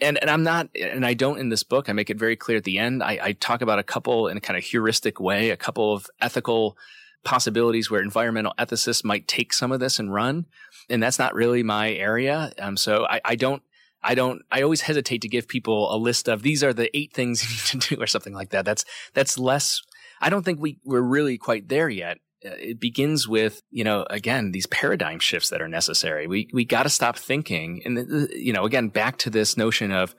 And, 0.00 0.18
and 0.18 0.28
I'm 0.28 0.42
not, 0.42 0.68
and 0.74 1.06
I 1.06 1.14
don't 1.14 1.38
in 1.38 1.50
this 1.50 1.62
book, 1.62 1.88
I 1.88 1.92
make 1.92 2.10
it 2.10 2.18
very 2.18 2.34
clear 2.34 2.58
at 2.58 2.64
the 2.64 2.78
end. 2.78 3.04
I, 3.04 3.18
I 3.22 3.32
talk 3.32 3.62
about 3.62 3.78
a 3.78 3.84
couple 3.84 4.26
in 4.26 4.36
a 4.36 4.40
kind 4.40 4.56
of 4.56 4.64
heuristic 4.64 5.20
way, 5.20 5.50
a 5.50 5.56
couple 5.56 5.94
of 5.94 6.08
ethical 6.20 6.76
possibilities 7.24 7.90
where 7.90 8.02
environmental 8.02 8.54
ethicists 8.58 9.04
might 9.04 9.28
take 9.28 9.52
some 9.52 9.72
of 9.72 9.80
this 9.80 9.98
and 9.98 10.12
run 10.12 10.46
and 10.88 11.02
that's 11.02 11.18
not 11.18 11.34
really 11.34 11.62
my 11.62 11.92
area. 11.92 12.52
Um, 12.58 12.76
so 12.76 13.06
I, 13.08 13.20
I 13.24 13.36
don't, 13.36 13.62
I 14.02 14.14
don't, 14.14 14.42
I 14.50 14.62
always 14.62 14.82
hesitate 14.82 15.22
to 15.22 15.28
give 15.28 15.48
people 15.48 15.94
a 15.94 15.96
list 15.96 16.28
of 16.28 16.42
these 16.42 16.62
are 16.62 16.72
the 16.72 16.96
eight 16.96 17.12
things 17.12 17.42
you 17.42 17.48
need 17.78 17.82
to 17.82 17.96
do 17.96 18.02
or 18.02 18.06
something 18.06 18.34
like 18.34 18.50
that. 18.50 18.64
That's, 18.64 18.84
that's 19.14 19.38
less, 19.38 19.82
I 20.20 20.30
don't 20.30 20.44
think 20.44 20.60
we, 20.60 20.78
we're 20.84 21.00
really 21.00 21.38
quite 21.38 21.68
there 21.68 21.88
yet. 21.88 22.18
Uh, 22.44 22.50
it 22.58 22.80
begins 22.80 23.26
with, 23.26 23.62
you 23.70 23.82
know, 23.82 24.06
again, 24.08 24.52
these 24.52 24.66
paradigm 24.66 25.18
shifts 25.18 25.50
that 25.50 25.60
are 25.60 25.68
necessary. 25.68 26.26
We, 26.26 26.48
we 26.52 26.64
got 26.64 26.84
to 26.84 26.88
stop 26.88 27.16
thinking. 27.16 27.82
And, 27.84 28.28
you 28.32 28.52
know, 28.52 28.64
again, 28.64 28.88
back 28.88 29.18
to 29.18 29.30
this 29.30 29.56
notion 29.56 29.90
of 29.90 30.14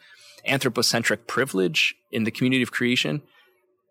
anthropocentric 0.46 1.28
privilege 1.28 1.96
in 2.12 2.24
the 2.26 2.32
community 2.32 2.62
of 2.62 2.72
creation 2.72 3.22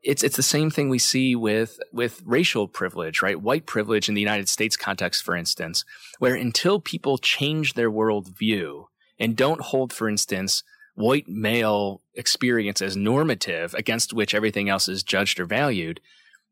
it's 0.02 0.22
it's 0.22 0.36
the 0.36 0.42
same 0.42 0.70
thing 0.70 0.88
we 0.88 0.98
see 0.98 1.34
with 1.34 1.78
with 1.92 2.22
racial 2.24 2.68
privilege, 2.68 3.22
right? 3.22 3.40
White 3.40 3.66
privilege 3.66 4.08
in 4.08 4.14
the 4.14 4.20
United 4.20 4.48
States 4.48 4.76
context, 4.76 5.22
for 5.22 5.34
instance, 5.34 5.84
where 6.18 6.34
until 6.34 6.80
people 6.80 7.18
change 7.18 7.74
their 7.74 7.90
worldview 7.90 8.84
and 9.18 9.36
don't 9.36 9.60
hold, 9.60 9.92
for 9.92 10.08
instance, 10.08 10.62
white 10.94 11.28
male 11.28 12.02
experience 12.14 12.82
as 12.82 12.96
normative 12.96 13.74
against 13.74 14.12
which 14.12 14.34
everything 14.34 14.68
else 14.68 14.88
is 14.88 15.02
judged 15.02 15.38
or 15.38 15.44
valued, 15.44 16.00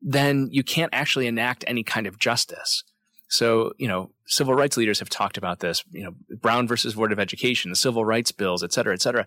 then 0.00 0.48
you 0.50 0.62
can't 0.62 0.94
actually 0.94 1.26
enact 1.26 1.64
any 1.66 1.82
kind 1.82 2.06
of 2.06 2.18
justice. 2.18 2.84
So, 3.28 3.72
you 3.76 3.88
know, 3.88 4.10
civil 4.26 4.54
rights 4.54 4.76
leaders 4.76 5.00
have 5.00 5.08
talked 5.08 5.36
about 5.36 5.58
this, 5.58 5.82
you 5.90 6.04
know, 6.04 6.14
Brown 6.40 6.68
versus 6.68 6.94
Board 6.94 7.12
of 7.12 7.18
Education, 7.18 7.70
the 7.70 7.76
civil 7.76 8.04
rights 8.04 8.30
bills, 8.30 8.62
et 8.62 8.72
cetera, 8.72 8.94
et 8.94 9.02
cetera. 9.02 9.26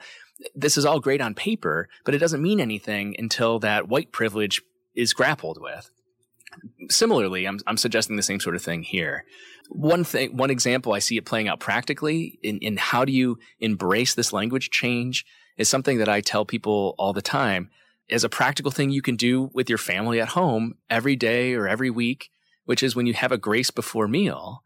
This 0.56 0.78
is 0.78 0.86
all 0.86 1.00
great 1.00 1.22
on 1.22 1.34
paper, 1.36 1.90
but 2.06 2.16
it 2.16 2.20
doesn't 2.20 2.42
mean 2.42 2.62
anything 2.62 3.16
until 3.20 3.60
that 3.60 3.90
white 3.90 4.12
privilege 4.12 4.62
is 4.96 5.14
grappled 5.14 5.62
with. 5.62 5.90
Similarly, 6.90 7.46
I'm, 7.46 7.60
I'm 7.68 7.78
suggesting 7.78 8.16
the 8.16 8.24
same 8.24 8.40
sort 8.40 8.56
of 8.56 8.62
thing 8.62 8.84
here. 8.84 9.26
One 9.70 10.04
thing, 10.04 10.36
one 10.36 10.50
example 10.50 10.94
I 10.94 11.00
see 11.00 11.18
it 11.18 11.26
playing 11.26 11.48
out 11.48 11.60
practically 11.60 12.40
in, 12.42 12.58
in 12.60 12.78
how 12.78 13.06
do 13.06 13.12
you 13.12 13.38
embrace 13.60 14.16
this 14.16 14.34
language 14.34 14.70
change 14.70 15.26
is 15.58 15.70
something 15.70 15.98
that 15.98 16.10
I 16.10 16.22
tell 16.22 16.46
people 16.46 16.96
all 16.98 17.14
the 17.14 17.22
time 17.22 17.70
as 18.10 18.24
a 18.24 18.30
practical 18.30 18.72
thing 18.72 18.90
you 18.90 19.02
can 19.02 19.16
do 19.16 19.52
with 19.54 19.70
your 19.70 19.78
family 19.78 20.20
at 20.20 20.30
home 20.30 20.76
every 20.90 21.16
day 21.16 21.54
or 21.54 21.68
every 21.68 21.90
week, 21.90 22.30
which 22.70 22.84
is 22.84 22.96
when 22.96 23.08
you 23.08 23.16
have 23.16 23.32
a 23.32 23.38
grace 23.40 23.72
before 23.72 24.08
meal. 24.08 24.62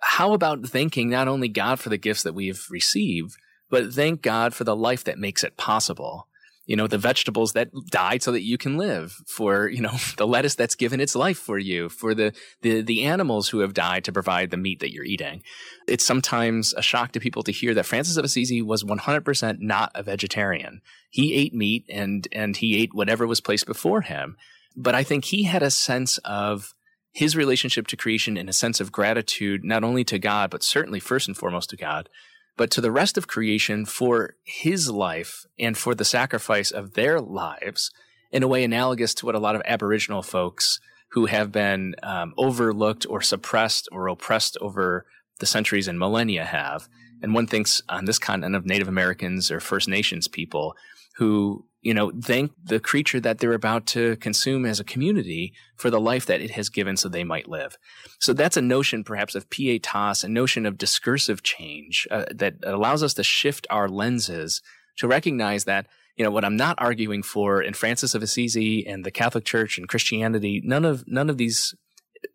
How 0.00 0.32
about 0.32 0.66
thanking 0.66 1.10
not 1.10 1.28
only 1.28 1.46
God 1.46 1.78
for 1.78 1.90
the 1.90 1.98
gifts 1.98 2.22
that 2.22 2.32
we've 2.32 2.66
received, 2.70 3.36
but 3.68 3.92
thank 3.92 4.22
God 4.22 4.54
for 4.54 4.64
the 4.64 4.74
life 4.74 5.04
that 5.04 5.18
makes 5.18 5.44
it 5.44 5.58
possible? 5.58 6.26
you 6.64 6.76
know, 6.76 6.86
the 6.86 6.96
vegetables 6.96 7.54
that 7.54 7.70
died 7.90 8.22
so 8.22 8.30
that 8.30 8.42
you 8.42 8.56
can 8.56 8.78
live, 8.78 9.12
for, 9.26 9.68
you 9.68 9.80
know, 9.82 9.94
the 10.16 10.26
lettuce 10.26 10.54
that's 10.54 10.76
given 10.76 11.00
its 11.00 11.14
life 11.14 11.36
for 11.36 11.58
you, 11.58 11.88
for 11.88 12.14
the, 12.14 12.32
the, 12.62 12.80
the 12.80 13.02
animals 13.02 13.48
who 13.48 13.58
have 13.58 13.74
died 13.74 14.04
to 14.04 14.12
provide 14.12 14.50
the 14.50 14.56
meat 14.56 14.80
that 14.80 14.92
you're 14.92 15.04
eating. 15.04 15.42
It's 15.88 16.06
sometimes 16.06 16.72
a 16.72 16.80
shock 16.80 17.12
to 17.12 17.20
people 17.20 17.42
to 17.42 17.52
hear 17.52 17.74
that 17.74 17.84
Francis 17.84 18.16
of 18.16 18.24
Assisi 18.24 18.62
was 18.62 18.84
100% 18.84 19.58
not 19.58 19.90
a 19.94 20.04
vegetarian. 20.04 20.80
He 21.10 21.34
ate 21.34 21.52
meat 21.52 21.84
and, 21.90 22.28
and 22.30 22.56
he 22.56 22.78
ate 22.78 22.94
whatever 22.94 23.26
was 23.26 23.40
placed 23.40 23.66
before 23.66 24.02
him. 24.02 24.36
But 24.76 24.94
I 24.94 25.02
think 25.02 25.24
he 25.24 25.42
had 25.42 25.64
a 25.64 25.70
sense 25.70 26.18
of 26.18 26.72
his 27.12 27.36
relationship 27.36 27.86
to 27.88 27.96
creation 27.96 28.36
and 28.36 28.48
a 28.48 28.54
sense 28.54 28.80
of 28.80 28.90
gratitude, 28.90 29.64
not 29.64 29.84
only 29.84 30.02
to 30.04 30.18
God, 30.18 30.50
but 30.50 30.62
certainly 30.62 30.98
first 30.98 31.28
and 31.28 31.36
foremost 31.36 31.70
to 31.70 31.76
God, 31.76 32.08
but 32.56 32.70
to 32.70 32.80
the 32.80 32.90
rest 32.90 33.18
of 33.18 33.28
creation 33.28 33.84
for 33.84 34.34
his 34.44 34.90
life 34.90 35.44
and 35.58 35.76
for 35.76 35.94
the 35.94 36.04
sacrifice 36.04 36.70
of 36.70 36.94
their 36.94 37.20
lives 37.20 37.90
in 38.30 38.42
a 38.42 38.48
way 38.48 38.64
analogous 38.64 39.12
to 39.14 39.26
what 39.26 39.34
a 39.34 39.40
lot 39.40 39.54
of 39.54 39.62
Aboriginal 39.66 40.22
folks 40.22 40.80
who 41.10 41.26
have 41.26 41.52
been 41.52 41.94
um, 42.02 42.32
overlooked 42.38 43.06
or 43.08 43.20
suppressed 43.20 43.88
or 43.92 44.08
oppressed 44.08 44.56
over 44.62 45.04
the 45.38 45.46
centuries 45.46 45.88
and 45.88 45.98
millennia 45.98 46.44
have. 46.44 46.88
And 47.20 47.34
one 47.34 47.46
thinks 47.46 47.82
on 47.88 48.06
this 48.06 48.18
continent 48.18 48.56
of 48.56 48.64
Native 48.64 48.88
Americans 48.88 49.50
or 49.50 49.60
First 49.60 49.88
Nations 49.88 50.28
people 50.28 50.74
who 51.16 51.66
you 51.82 51.92
know, 51.92 52.12
thank 52.22 52.52
the 52.64 52.78
creature 52.78 53.18
that 53.20 53.38
they're 53.38 53.52
about 53.52 53.86
to 53.86 54.14
consume 54.16 54.64
as 54.64 54.78
a 54.78 54.84
community 54.84 55.52
for 55.76 55.90
the 55.90 56.00
life 56.00 56.26
that 56.26 56.40
it 56.40 56.52
has 56.52 56.68
given 56.68 56.96
so 56.96 57.08
they 57.08 57.24
might 57.24 57.48
live. 57.48 57.76
So 58.20 58.32
that's 58.32 58.56
a 58.56 58.62
notion 58.62 59.02
perhaps 59.02 59.34
of 59.34 59.50
pietas, 59.50 60.22
a 60.22 60.28
notion 60.28 60.64
of 60.64 60.78
discursive 60.78 61.42
change 61.42 62.06
uh, 62.10 62.26
that 62.32 62.54
allows 62.62 63.02
us 63.02 63.14
to 63.14 63.24
shift 63.24 63.66
our 63.68 63.88
lenses 63.88 64.62
to 64.98 65.08
recognize 65.08 65.64
that, 65.64 65.86
you 66.16 66.24
know, 66.24 66.30
what 66.30 66.44
I'm 66.44 66.56
not 66.56 66.76
arguing 66.78 67.24
for 67.24 67.60
in 67.60 67.74
Francis 67.74 68.14
of 68.14 68.22
Assisi 68.22 68.86
and 68.86 69.04
the 69.04 69.10
Catholic 69.10 69.44
Church 69.44 69.76
and 69.76 69.88
Christianity, 69.88 70.62
none 70.64 70.84
of, 70.84 71.04
none 71.08 71.28
of 71.28 71.36
these 71.36 71.74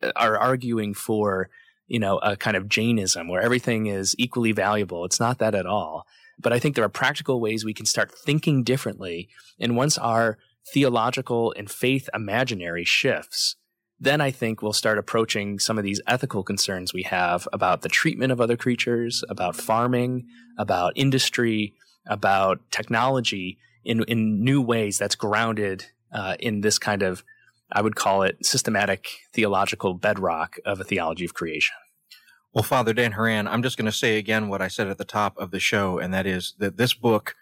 uh, 0.04 0.12
are 0.18 0.38
arguing 0.38 0.94
for, 0.94 1.50
you 1.88 2.00
know, 2.00 2.18
a 2.18 2.36
kind 2.36 2.58
of 2.58 2.68
Jainism 2.68 3.30
where 3.30 3.42
everything 3.42 3.86
is 3.86 4.14
equally 4.18 4.52
valuable. 4.52 5.06
It's 5.06 5.22
not 5.22 5.38
that 5.38 5.56
at 5.56 5.66
all. 5.66 6.06
But 6.40 6.54
I 6.54 6.60
think 6.60 6.76
there 6.76 6.86
are 6.86 6.90
practical 6.90 7.40
ways 7.40 7.66
we 7.66 7.74
can 7.74 7.86
start 7.86 8.12
thinking 8.12 8.64
differently. 8.64 9.30
And 9.60 9.76
once 9.76 9.98
our 9.98 10.38
theological 10.74 11.54
and 11.58 11.70
faith 11.70 12.10
imaginary 12.14 12.84
shifts, 12.84 13.56
then 14.00 14.22
I 14.22 14.30
think 14.30 14.62
we'll 14.62 14.74
start 14.74 15.00
approaching 15.00 15.58
some 15.58 15.78
of 15.78 15.84
these 15.84 16.02
ethical 16.06 16.44
concerns 16.44 16.94
we 16.94 17.04
have 17.04 17.48
about 17.52 17.82
the 17.82 17.90
treatment 17.90 18.32
of 18.32 18.40
other 18.40 18.56
creatures, 18.56 19.24
about 19.28 19.56
farming, 19.56 20.28
about 20.58 20.94
industry, 20.96 21.74
about 22.06 22.60
technology 22.70 23.58
in, 23.84 24.04
in 24.04 24.44
new 24.44 24.62
ways 24.62 24.98
that's 24.98 25.16
grounded 25.16 25.86
uh, 26.12 26.36
in 26.40 26.62
this 26.62 26.78
kind 26.78 27.02
of, 27.02 27.24
I 27.72 27.82
would 27.82 27.96
call 27.96 28.22
it 28.22 28.46
systematic 28.46 29.08
theological 29.34 29.96
bedrock 29.96 30.58
of 30.66 30.80
a 30.80 30.84
theology 30.84 31.26
of 31.26 31.34
creation. 31.34 31.76
Well, 32.54 32.64
Father 32.64 32.94
Dan 32.94 33.12
Horan, 33.12 33.48
I'm 33.48 33.62
just 33.62 33.78
going 33.78 33.86
to 33.86 33.92
say 33.92 34.18
again 34.18 34.48
what 34.48 34.62
I 34.62 34.68
said 34.68 34.88
at 34.88 34.98
the 34.98 35.06
top 35.06 35.38
of 35.38 35.52
the 35.52 35.60
show, 35.60 36.00
and 36.00 36.14
that 36.14 36.26
is 36.26 36.56
that 36.60 36.78
this 36.78 36.94
book 36.94 37.36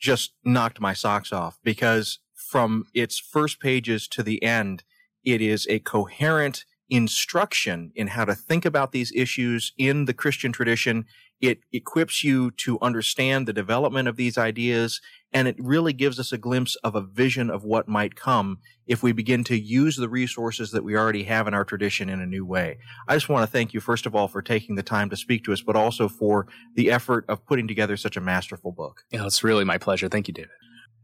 just 0.00 0.32
knocked 0.44 0.80
my 0.80 0.94
socks 0.94 1.32
off 1.32 1.58
because 1.62 2.20
from 2.34 2.86
its 2.94 3.18
first 3.18 3.60
pages 3.60 4.08
to 4.08 4.22
the 4.22 4.42
end, 4.42 4.82
it 5.24 5.40
is 5.40 5.66
a 5.68 5.78
coherent 5.80 6.64
instruction 6.88 7.92
in 7.94 8.08
how 8.08 8.24
to 8.24 8.34
think 8.34 8.64
about 8.64 8.92
these 8.92 9.12
issues 9.14 9.72
in 9.78 10.04
the 10.04 10.14
Christian 10.14 10.52
tradition. 10.52 11.06
It 11.40 11.60
equips 11.72 12.22
you 12.22 12.50
to 12.58 12.78
understand 12.80 13.46
the 13.46 13.52
development 13.52 14.08
of 14.08 14.16
these 14.16 14.36
ideas 14.36 15.00
and 15.32 15.48
it 15.48 15.56
really 15.58 15.92
gives 15.92 16.18
us 16.20 16.32
a 16.32 16.38
glimpse 16.38 16.76
of 16.76 16.94
a 16.94 17.00
vision 17.00 17.50
of 17.50 17.64
what 17.64 17.88
might 17.88 18.14
come 18.14 18.58
if 18.86 19.02
we 19.02 19.12
begin 19.12 19.44
to 19.44 19.58
use 19.58 19.96
the 19.96 20.08
resources 20.08 20.72
that 20.72 20.84
we 20.84 20.96
already 20.96 21.24
have 21.24 21.46
in 21.46 21.54
our 21.54 21.64
tradition 21.64 22.08
in 22.08 22.20
a 22.20 22.26
new 22.26 22.44
way. 22.44 22.78
I 23.08 23.14
just 23.14 23.28
want 23.28 23.46
to 23.46 23.50
thank 23.50 23.72
you, 23.72 23.80
first 23.80 24.06
of 24.06 24.14
all, 24.14 24.28
for 24.28 24.42
taking 24.42 24.74
the 24.74 24.82
time 24.82 25.10
to 25.10 25.16
speak 25.16 25.44
to 25.44 25.52
us, 25.52 25.62
but 25.62 25.76
also 25.76 26.08
for 26.08 26.46
the 26.74 26.90
effort 26.90 27.24
of 27.28 27.46
putting 27.46 27.68
together 27.68 27.96
such 27.96 28.16
a 28.16 28.20
masterful 28.20 28.72
book. 28.72 29.04
Yeah, 29.10 29.26
it's 29.26 29.44
really 29.44 29.64
my 29.64 29.78
pleasure. 29.78 30.08
Thank 30.08 30.28
you, 30.28 30.34
David. 30.34 30.50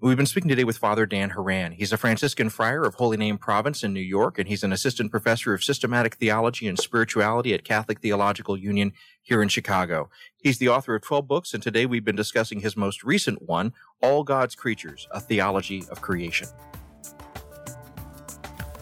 We've 0.00 0.16
been 0.16 0.26
speaking 0.26 0.48
today 0.48 0.62
with 0.62 0.78
Father 0.78 1.06
Dan 1.06 1.30
Horan. 1.30 1.72
He's 1.72 1.92
a 1.92 1.96
Franciscan 1.96 2.50
friar 2.50 2.84
of 2.84 2.94
Holy 2.94 3.16
Name 3.16 3.36
Province 3.36 3.82
in 3.82 3.92
New 3.92 3.98
York, 3.98 4.38
and 4.38 4.46
he's 4.46 4.62
an 4.62 4.72
assistant 4.72 5.10
professor 5.10 5.52
of 5.52 5.64
systematic 5.64 6.14
theology 6.14 6.68
and 6.68 6.78
spirituality 6.78 7.52
at 7.52 7.64
Catholic 7.64 7.98
Theological 8.00 8.56
Union 8.56 8.92
here 9.22 9.42
in 9.42 9.48
Chicago. 9.48 10.08
He's 10.40 10.58
the 10.58 10.68
author 10.68 10.94
of 10.94 11.02
12 11.02 11.26
books, 11.26 11.52
and 11.52 11.60
today 11.60 11.84
we've 11.84 12.04
been 12.04 12.14
discussing 12.14 12.60
his 12.60 12.76
most 12.76 13.02
recent 13.02 13.42
one, 13.42 13.72
All 14.00 14.22
God's 14.22 14.54
Creatures, 14.54 15.08
A 15.10 15.18
Theology 15.18 15.82
of 15.90 16.00
Creation. 16.00 16.46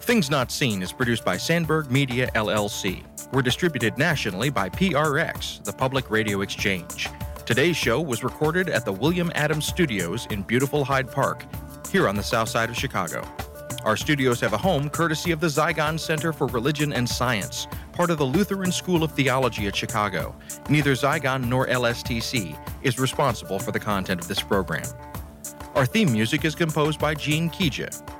Things 0.01 0.29
Not 0.29 0.51
Seen 0.51 0.83
is 0.83 0.91
produced 0.91 1.25
by 1.25 1.37
Sandberg 1.37 1.89
Media 1.89 2.29
LLC. 2.35 3.03
We're 3.33 3.41
distributed 3.41 3.97
nationally 3.97 4.51
by 4.51 4.69
PRX, 4.69 5.63
the 5.63 5.73
Public 5.73 6.11
Radio 6.11 6.41
Exchange. 6.41 7.09
Today's 7.47 7.77
show 7.77 8.01
was 8.01 8.25
recorded 8.25 8.67
at 8.67 8.83
the 8.83 8.91
William 8.91 9.31
Adams 9.33 9.65
Studios 9.65 10.27
in 10.31 10.41
beautiful 10.41 10.83
Hyde 10.83 11.09
Park, 11.09 11.45
here 11.89 12.09
on 12.09 12.17
the 12.17 12.21
south 12.21 12.49
side 12.49 12.69
of 12.69 12.75
Chicago. 12.75 13.25
Our 13.85 13.95
studios 13.95 14.41
have 14.41 14.51
a 14.51 14.57
home 14.57 14.89
courtesy 14.89 15.31
of 15.31 15.39
the 15.39 15.47
Zygon 15.47 15.97
Center 15.97 16.33
for 16.33 16.47
Religion 16.47 16.91
and 16.91 17.07
Science, 17.07 17.67
part 17.93 18.09
of 18.09 18.17
the 18.17 18.25
Lutheran 18.25 18.73
School 18.73 19.01
of 19.01 19.13
Theology 19.13 19.65
at 19.65 19.77
Chicago. 19.77 20.35
Neither 20.67 20.91
Zygon 20.91 21.45
nor 21.45 21.67
LSTC 21.67 22.59
is 22.83 22.99
responsible 22.99 23.59
for 23.59 23.71
the 23.71 23.79
content 23.79 24.19
of 24.19 24.27
this 24.27 24.41
program. 24.41 24.83
Our 25.73 25.85
theme 25.85 26.11
music 26.11 26.43
is 26.43 26.53
composed 26.53 26.99
by 26.99 27.13
Gene 27.13 27.49
Kija. 27.49 28.16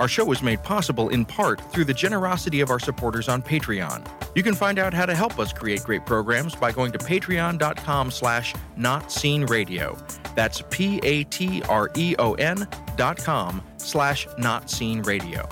Our 0.00 0.08
show 0.08 0.32
is 0.32 0.42
made 0.42 0.62
possible 0.62 1.10
in 1.10 1.26
part 1.26 1.60
through 1.72 1.84
the 1.84 1.92
generosity 1.92 2.62
of 2.62 2.70
our 2.70 2.78
supporters 2.78 3.28
on 3.28 3.42
Patreon. 3.42 4.06
You 4.34 4.42
can 4.42 4.54
find 4.54 4.78
out 4.78 4.94
how 4.94 5.04
to 5.04 5.14
help 5.14 5.38
us 5.38 5.52
create 5.52 5.84
great 5.84 6.06
programs 6.06 6.54
by 6.54 6.72
going 6.72 6.90
to 6.92 6.98
patreon.com 6.98 8.10
slash 8.10 8.54
notseenradio. 8.78 10.34
That's 10.34 10.62
P-A-T-R-E-O-N 10.70 12.68
dot 12.96 13.18
com 13.18 13.62
slash 13.76 14.26
notseenradio. 14.38 15.50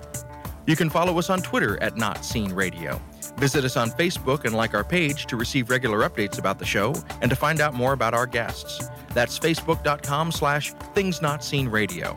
You 0.67 0.77
can 0.77 0.89
follow 0.89 1.19
us 1.19 1.29
on 1.29 1.43
Twitter 1.43 1.83
at 1.83 1.99
Not 1.99 2.25
Seen 2.25 2.55
Radio. 2.55 2.99
Visit 3.37 3.67
us 3.67 3.77
on 3.77 3.91
Facebook 3.91 4.47
and 4.47 4.55
like 4.55 4.73
our 4.73 4.83
page 4.83 5.27
to 5.27 5.37
receive 5.37 5.69
regular 5.69 6.09
updates 6.09 6.39
about 6.39 6.59
the 6.59 6.65
show 6.65 6.95
and 7.21 7.29
to 7.29 7.37
find 7.37 7.61
out 7.61 7.75
more 7.75 7.93
about 7.93 8.15
our 8.15 8.27
guests. 8.27 8.89
That's 9.13 9.39
facebook.com 9.39 10.33
slash 10.33 10.73
things 10.95 11.21
not 11.21 11.45
seen 11.45 11.69
radio. 11.69 12.17